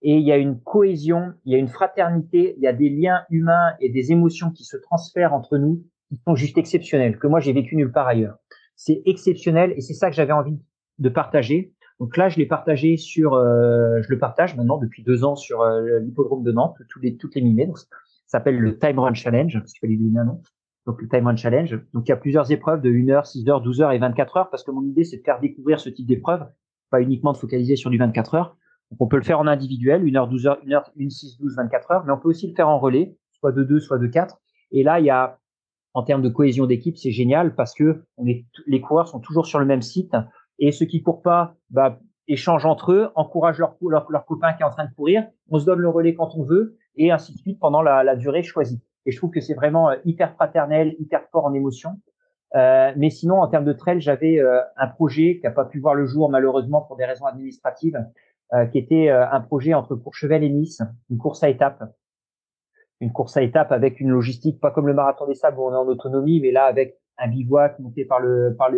[0.02, 2.90] Et il y a une cohésion, il y a une fraternité, il y a des
[2.90, 7.28] liens humains et des émotions qui se transfèrent entre nous qui sont juste exceptionnels, que
[7.28, 8.38] moi j'ai vécu nulle part ailleurs.
[8.76, 10.58] C'est exceptionnel et c'est ça que j'avais envie
[10.98, 11.74] de partager.
[12.00, 15.62] Donc là, je l'ai partagé sur, euh, je le partage maintenant depuis deux ans sur
[15.62, 17.66] euh, l'hippodrome de Nantes, tous les, toutes les mi-mai.
[17.66, 17.88] Donc, ça
[18.26, 20.42] s'appelle le Time Run Challenge, parce qu'il fallait donner un nom.
[20.86, 21.78] Donc, le Time Run Challenge.
[21.94, 24.38] Donc, il y a plusieurs épreuves de 1 heure, 6 heures, 12 heures et 24
[24.38, 26.48] heures, parce que mon idée, c'est de faire découvrir ce type d'épreuve,
[26.90, 28.58] pas uniquement de focaliser sur du 24 heures.
[28.98, 31.56] On peut le faire en individuel, 1 heure, 12 heures, 1 heure, 1, 6, 12,
[31.56, 34.08] 24 heures, mais on peut aussi le faire en relais, soit de 2, soit de
[34.08, 34.40] 4.
[34.72, 35.40] Et là, il y a,
[35.94, 39.66] en termes de cohésion d'équipe, c'est génial parce que les coureurs sont toujours sur le
[39.66, 40.16] même site.
[40.60, 42.00] Et ceux qui courent pas, bah,
[42.30, 45.66] échangent entre eux, encouragent leur, leur, copain qui est en train de courir, on se
[45.66, 48.82] donne le relais quand on veut, et ainsi de suite pendant la, durée choisie.
[49.06, 52.00] Et je trouve que c'est vraiment euh, hyper fraternel, hyper fort en émotion.
[52.56, 55.80] Euh, mais sinon, en termes de trail, j'avais euh, un projet qui n'a pas pu
[55.80, 57.98] voir le jour malheureusement pour des raisons administratives,
[58.72, 61.84] qui était euh, un projet entre Courchevel et Nice, une course à étapes.
[63.02, 65.74] Une course à étapes avec une logistique, pas comme le marathon des sables où on
[65.74, 68.72] est en autonomie, mais là avec un bivouac monté par le par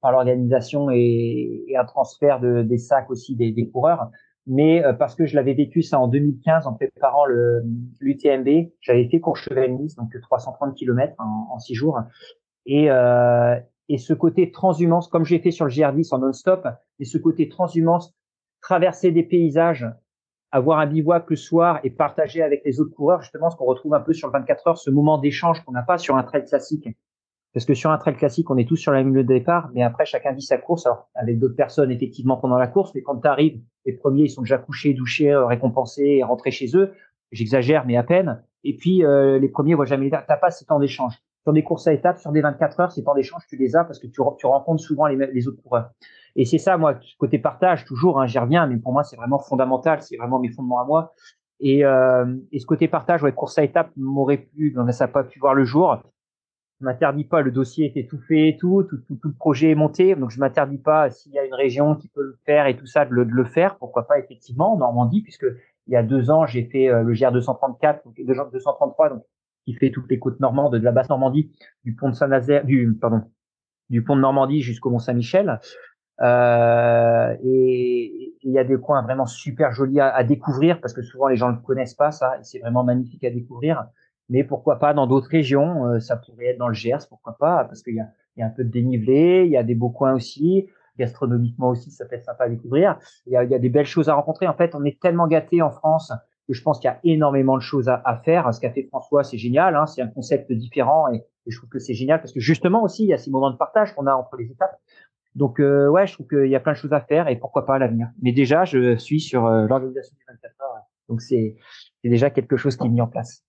[0.00, 4.10] par l'organisation et, et, un transfert de, des sacs aussi des, des coureurs.
[4.46, 7.62] Mais euh, parce que je l'avais vécu ça en 2015 en préparant le
[8.00, 11.98] l'UTMB, j'avais fait Courchevel-Nice, donc 330 km en, en six jours.
[12.66, 16.66] Et, euh, et ce côté transhumance, comme j'ai fait sur le GR10 en non-stop,
[16.98, 18.14] et ce côté transhumance,
[18.64, 19.86] traverser des paysages,
[20.50, 23.92] avoir un bivouac le soir et partager avec les autres coureurs, justement, ce qu'on retrouve
[23.94, 26.46] un peu sur le 24 heures, ce moment d'échange qu'on n'a pas sur un trail
[26.46, 26.88] classique.
[27.52, 29.82] Parce que sur un trail classique, on est tous sur la ligne de départ, mais
[29.82, 33.20] après, chacun vit sa course, alors avec d'autres personnes, effectivement, pendant la course, mais quand
[33.20, 36.94] tu arrives, les premiers, ils sont déjà couchés, douchés, euh, récompensés rentrés chez eux.
[37.32, 38.42] J'exagère, mais à peine.
[38.64, 41.14] Et puis, euh, les premiers voient jamais, t'as pas ces temps d'échange.
[41.42, 43.84] Sur des courses à étapes, sur des 24 heures, ces temps d'échange, tu les as
[43.84, 45.90] parce que tu, rencontres souvent les, autres coureurs.
[46.36, 49.38] Et c'est ça, moi, côté partage, toujours, hein, j'y reviens, mais pour moi, c'est vraiment
[49.38, 51.14] fondamental, c'est vraiment mes fondements à moi.
[51.60, 55.22] Et, euh, et ce côté partage, ouais, course à étapes m'aurait plu, ça n'a pas
[55.22, 55.96] pu voir le jour.
[56.80, 59.76] Je m'interdis pas, le dossier est étouffé et tout, tout, tout, tout, le projet est
[59.76, 62.76] monté, donc je m'interdis pas, s'il y a une région qui peut le faire et
[62.76, 65.46] tout ça, de le, de le faire, pourquoi pas effectivement en Normandie, puisque
[65.86, 69.22] il y a deux ans, j'ai fait euh, le GR 234, donc 233, donc
[69.64, 71.52] qui fait toutes les côtes normandes de la basse Normandie,
[71.84, 73.22] du pont de Saint-Nazaire, du pardon,
[73.88, 75.60] du pont de Normandie jusqu'au Mont Saint-Michel.
[76.20, 81.02] Euh, et il y a des coins vraiment super jolis à, à, découvrir parce que
[81.02, 82.34] souvent les gens ne connaissent pas ça.
[82.42, 83.86] C'est vraiment magnifique à découvrir.
[84.28, 87.64] Mais pourquoi pas dans d'autres régions euh, Ça pourrait être dans le Gers, pourquoi pas
[87.64, 89.90] Parce qu'il y a, y a un peu de dénivelé, il y a des beaux
[89.90, 90.68] coins aussi
[90.98, 92.98] gastronomiquement aussi, ça peut être sympa à découvrir.
[93.26, 94.46] Il y a, y a des belles choses à rencontrer.
[94.46, 96.12] En fait, on est tellement gâté en France
[96.46, 98.52] que je pense qu'il y a énormément de choses à, à faire.
[98.52, 99.76] Ce qu'a fait François, c'est génial.
[99.76, 101.16] Hein, c'est un concept différent et,
[101.46, 103.50] et je trouve que c'est génial parce que justement aussi, il y a ces moments
[103.50, 104.78] de partage qu'on a entre les étapes.
[105.34, 107.66] Donc euh, ouais, je trouve qu'il y a plein de choses à faire et pourquoi
[107.66, 108.08] pas à l'avenir.
[108.22, 111.56] Mais déjà, je suis sur euh, l'organisation du 24 heures, donc c'est
[112.02, 113.44] déjà quelque chose qui est mis en place.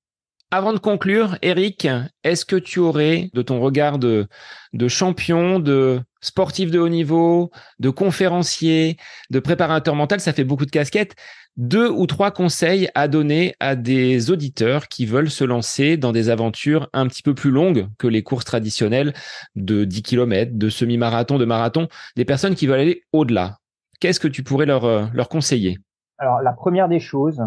[0.56, 1.86] Avant de conclure, Eric,
[2.24, 4.26] est-ce que tu aurais, de ton regard de,
[4.72, 8.96] de champion, de sportif de haut niveau, de conférencier,
[9.30, 11.18] de préparateur mental, ça fait beaucoup de casquettes,
[11.58, 16.30] deux ou trois conseils à donner à des auditeurs qui veulent se lancer dans des
[16.30, 19.14] aventures un petit peu plus longues que les courses traditionnelles
[19.58, 23.58] de 10 km, de semi-marathon, de marathon, des personnes qui veulent aller au-delà.
[24.00, 25.80] Qu'est-ce que tu pourrais leur, euh, leur conseiller?
[26.18, 27.42] Alors, la première des choses,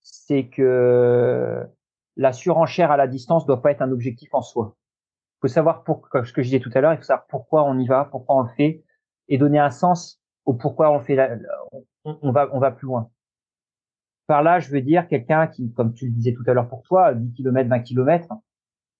[0.00, 1.62] c'est que
[2.16, 4.76] la surenchère à la distance doit pas être un objectif en soi.
[5.38, 7.64] Il faut savoir pour, ce que je disais tout à l'heure, il faut savoir pourquoi
[7.64, 8.84] on y va, pourquoi on le fait,
[9.28, 11.14] et donner un sens au pourquoi on fait.
[11.14, 11.36] La,
[12.04, 13.10] on, va, on va plus loin.
[14.26, 16.82] Par là, je veux dire quelqu'un qui, comme tu le disais tout à l'heure pour
[16.82, 18.28] toi, 10 km, 20 km,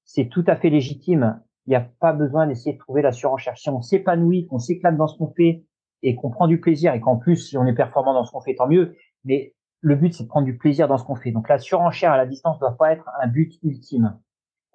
[0.04, 1.40] c'est tout à fait légitime.
[1.66, 3.56] Il n'y a pas besoin d'essayer de trouver la surenchère.
[3.56, 5.64] Si on s'épanouit, qu'on s'éclate dans ce qu'on fait
[6.02, 8.40] et qu'on prend du plaisir et qu'en plus, si on est performant dans ce qu'on
[8.40, 8.96] fait, tant mieux.
[9.24, 11.32] Mais le but, c'est de prendre du plaisir dans ce qu'on fait.
[11.32, 14.18] Donc la surenchère à la distance ne doit pas être un but ultime.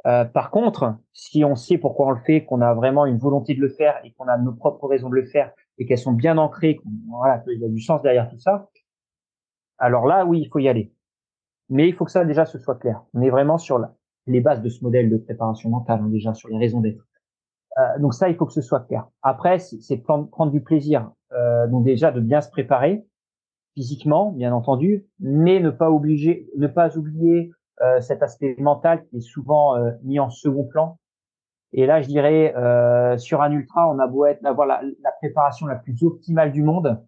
[0.06, 3.56] Euh, par contre, si on sait pourquoi on le fait, qu'on a vraiment une volonté
[3.56, 6.12] de le faire et qu'on a nos propres raisons de le faire et qu'elles sont
[6.12, 6.80] bien ancrées,
[7.10, 8.70] voilà, qu'il y a du sens derrière tout ça,
[9.78, 10.94] alors là, oui, il faut y aller.
[11.70, 13.04] Mais il faut que ça déjà se soit clair.
[13.14, 13.86] On est vraiment sur
[14.26, 17.06] les bases de ce modèle de préparation mentale, hein, déjà sur les raisons d'être.
[17.78, 19.08] Euh, donc ça, il faut que ce soit clair.
[19.22, 21.12] Après, c'est prendre, prendre, du plaisir.
[21.34, 23.06] Euh, donc déjà de bien se préparer,
[23.78, 27.52] physiquement, bien entendu, mais ne pas obliger, ne pas oublier
[27.84, 30.98] euh, cet aspect mental qui est souvent euh, mis en second plan.
[31.74, 35.12] Et là, je dirais, euh, sur un ultra, on a beau être avoir la, la
[35.20, 36.99] préparation la plus optimale du monde,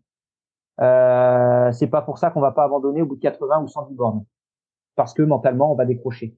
[0.79, 3.95] euh, c'est pas pour ça qu'on va pas abandonner au bout de 80 ou 110
[3.95, 4.23] bornes,
[4.95, 6.37] parce que mentalement, on va décrocher.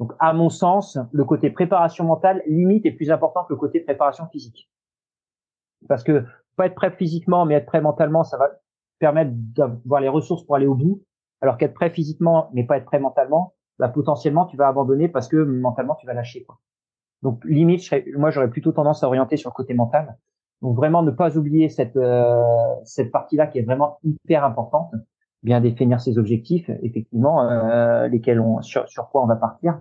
[0.00, 3.78] Donc, à mon sens, le côté préparation mentale limite est plus important que le côté
[3.78, 4.68] préparation physique,
[5.88, 6.24] parce que
[6.56, 8.50] pas être prêt physiquement, mais être prêt mentalement, ça va
[8.98, 11.02] permettre d'avoir les ressources pour aller au bout,
[11.40, 15.28] alors qu'être prêt physiquement mais pas être prêt mentalement, bah, potentiellement tu vas abandonner parce
[15.28, 16.44] que mentalement tu vas lâcher.
[16.44, 16.58] Quoi.
[17.22, 17.82] Donc limite,
[18.16, 20.16] moi j'aurais plutôt tendance à orienter sur le côté mental.
[20.62, 22.42] Donc vraiment ne pas oublier cette euh,
[22.84, 24.92] cette partie-là qui est vraiment hyper importante.
[25.44, 29.80] Bien définir ses objectifs, effectivement, euh, lesquels on sur, sur quoi on va partir.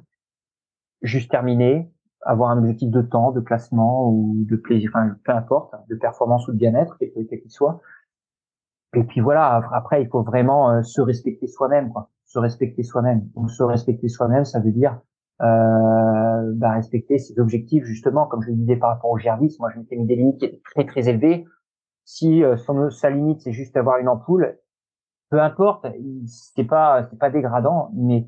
[1.01, 1.91] Juste terminer,
[2.21, 6.47] avoir un objectif de temps, de classement ou de plaisir, enfin peu importe, de performance
[6.47, 7.81] ou de bien-être, quel qu'il soit
[8.97, 12.09] et puis voilà, après, il faut vraiment euh, se respecter soi-même, quoi.
[12.25, 13.29] Se respecter soi-même.
[13.35, 14.99] Donc, se respecter soi-même, ça veut dire
[15.41, 19.57] euh, bah, respecter ses objectifs, justement, comme je le disais par rapport au GR10.
[19.59, 21.45] Moi, je m'étais mis des limites très, très élevées.
[22.05, 24.57] Si euh, son, sa limite, c'est juste avoir une ampoule,
[25.29, 25.85] peu importe,
[26.25, 28.27] c'est pas, c'est pas dégradant, mais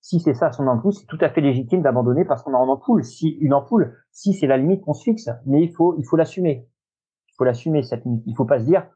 [0.00, 2.70] si c'est ça son ampoule, c'est tout à fait légitime d'abandonner parce qu'on a une
[2.70, 3.04] ampoule.
[3.04, 6.16] Si une ampoule, si c'est la limite qu'on se fixe, mais il faut, il faut
[6.16, 6.66] l'assumer.
[7.28, 8.24] Il faut l'assumer cette limite.
[8.26, 8.88] Il faut pas se dire,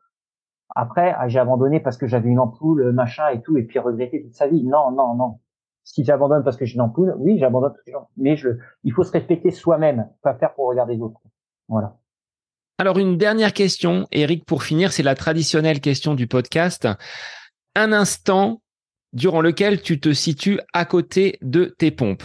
[0.75, 3.79] après, ah, j'ai abandonné parce que j'avais une ampoule, euh, machin et tout, et puis
[3.79, 4.65] regretter toute sa vie.
[4.65, 5.39] Non, non, non.
[5.85, 8.09] Si j'abandonne parce que j'ai une ampoule, oui, j'abandonne toutes les gens.
[8.17, 8.49] Mais je,
[8.83, 11.21] il faut se respecter soi-même, pas faire pour regarder les autres.
[11.69, 11.97] Voilà.
[12.79, 16.89] Alors une dernière question, Eric, pour finir, c'est la traditionnelle question du podcast.
[17.77, 18.61] Un instant
[19.13, 22.25] durant lequel tu te situes à côté de tes pompes.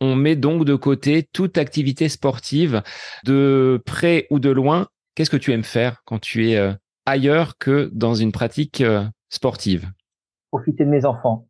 [0.00, 2.82] On met donc de côté toute activité sportive
[3.24, 4.88] de près ou de loin.
[5.14, 6.72] Qu'est-ce que tu aimes faire quand tu es euh,
[7.06, 9.90] ailleurs que dans une pratique euh, sportive
[10.50, 11.48] Profiter de mes enfants.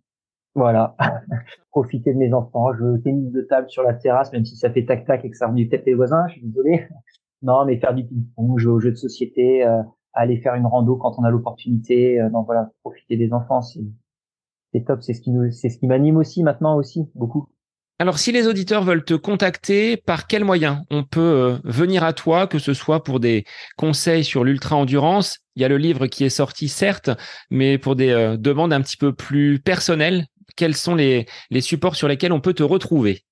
[0.55, 0.97] Voilà.
[1.70, 2.73] Profiter de mes enfants.
[2.74, 5.49] Je tennis de table sur la terrasse, même si ça fait tac-tac et que ça
[5.49, 6.87] remue peut-être les voisins, je suis désolé.
[7.43, 9.83] Non, mais faire du ping-pong, jouer aux jeux de société, euh,
[10.15, 12.19] aller faire une rando quand on a l'opportunité.
[12.19, 15.87] Euh, donc voilà, profiter des enfants, c'est top, c'est ce qui nous, c'est ce qui
[15.87, 17.49] m'anime aussi maintenant aussi beaucoup.
[17.98, 22.12] Alors, si les auditeurs veulent te contacter, par quel moyen on peut euh, venir à
[22.12, 23.44] toi, que ce soit pour des
[23.78, 25.39] conseils sur l'ultra-endurance?
[25.55, 27.09] Il y a le livre qui est sorti, certes,
[27.51, 31.27] mais pour des euh, demandes un petit peu plus personnelles, quels sont les,
[31.60, 33.23] supports sur lesquels on peut te retrouver?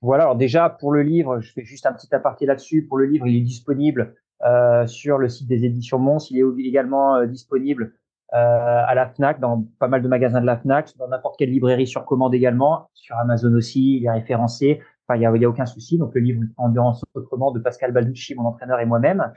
[0.00, 2.86] Voilà, alors déjà, pour le livre, je fais juste un petit aparté là-dessus.
[2.86, 4.14] Pour le livre, il est disponible
[4.46, 6.30] euh, sur le site des éditions Mons.
[6.30, 7.92] Il est également disponible
[8.32, 11.86] à la Fnac, dans pas mal de magasins de la Fnac, dans n'importe quelle librairie
[11.86, 14.80] sur commande également, sur Amazon aussi, il est référencé.
[15.08, 15.98] Enfin, il y a, a aucun souci.
[15.98, 19.32] Donc le livre Endurance autrement de Pascal Balducci, mon entraîneur et moi-même.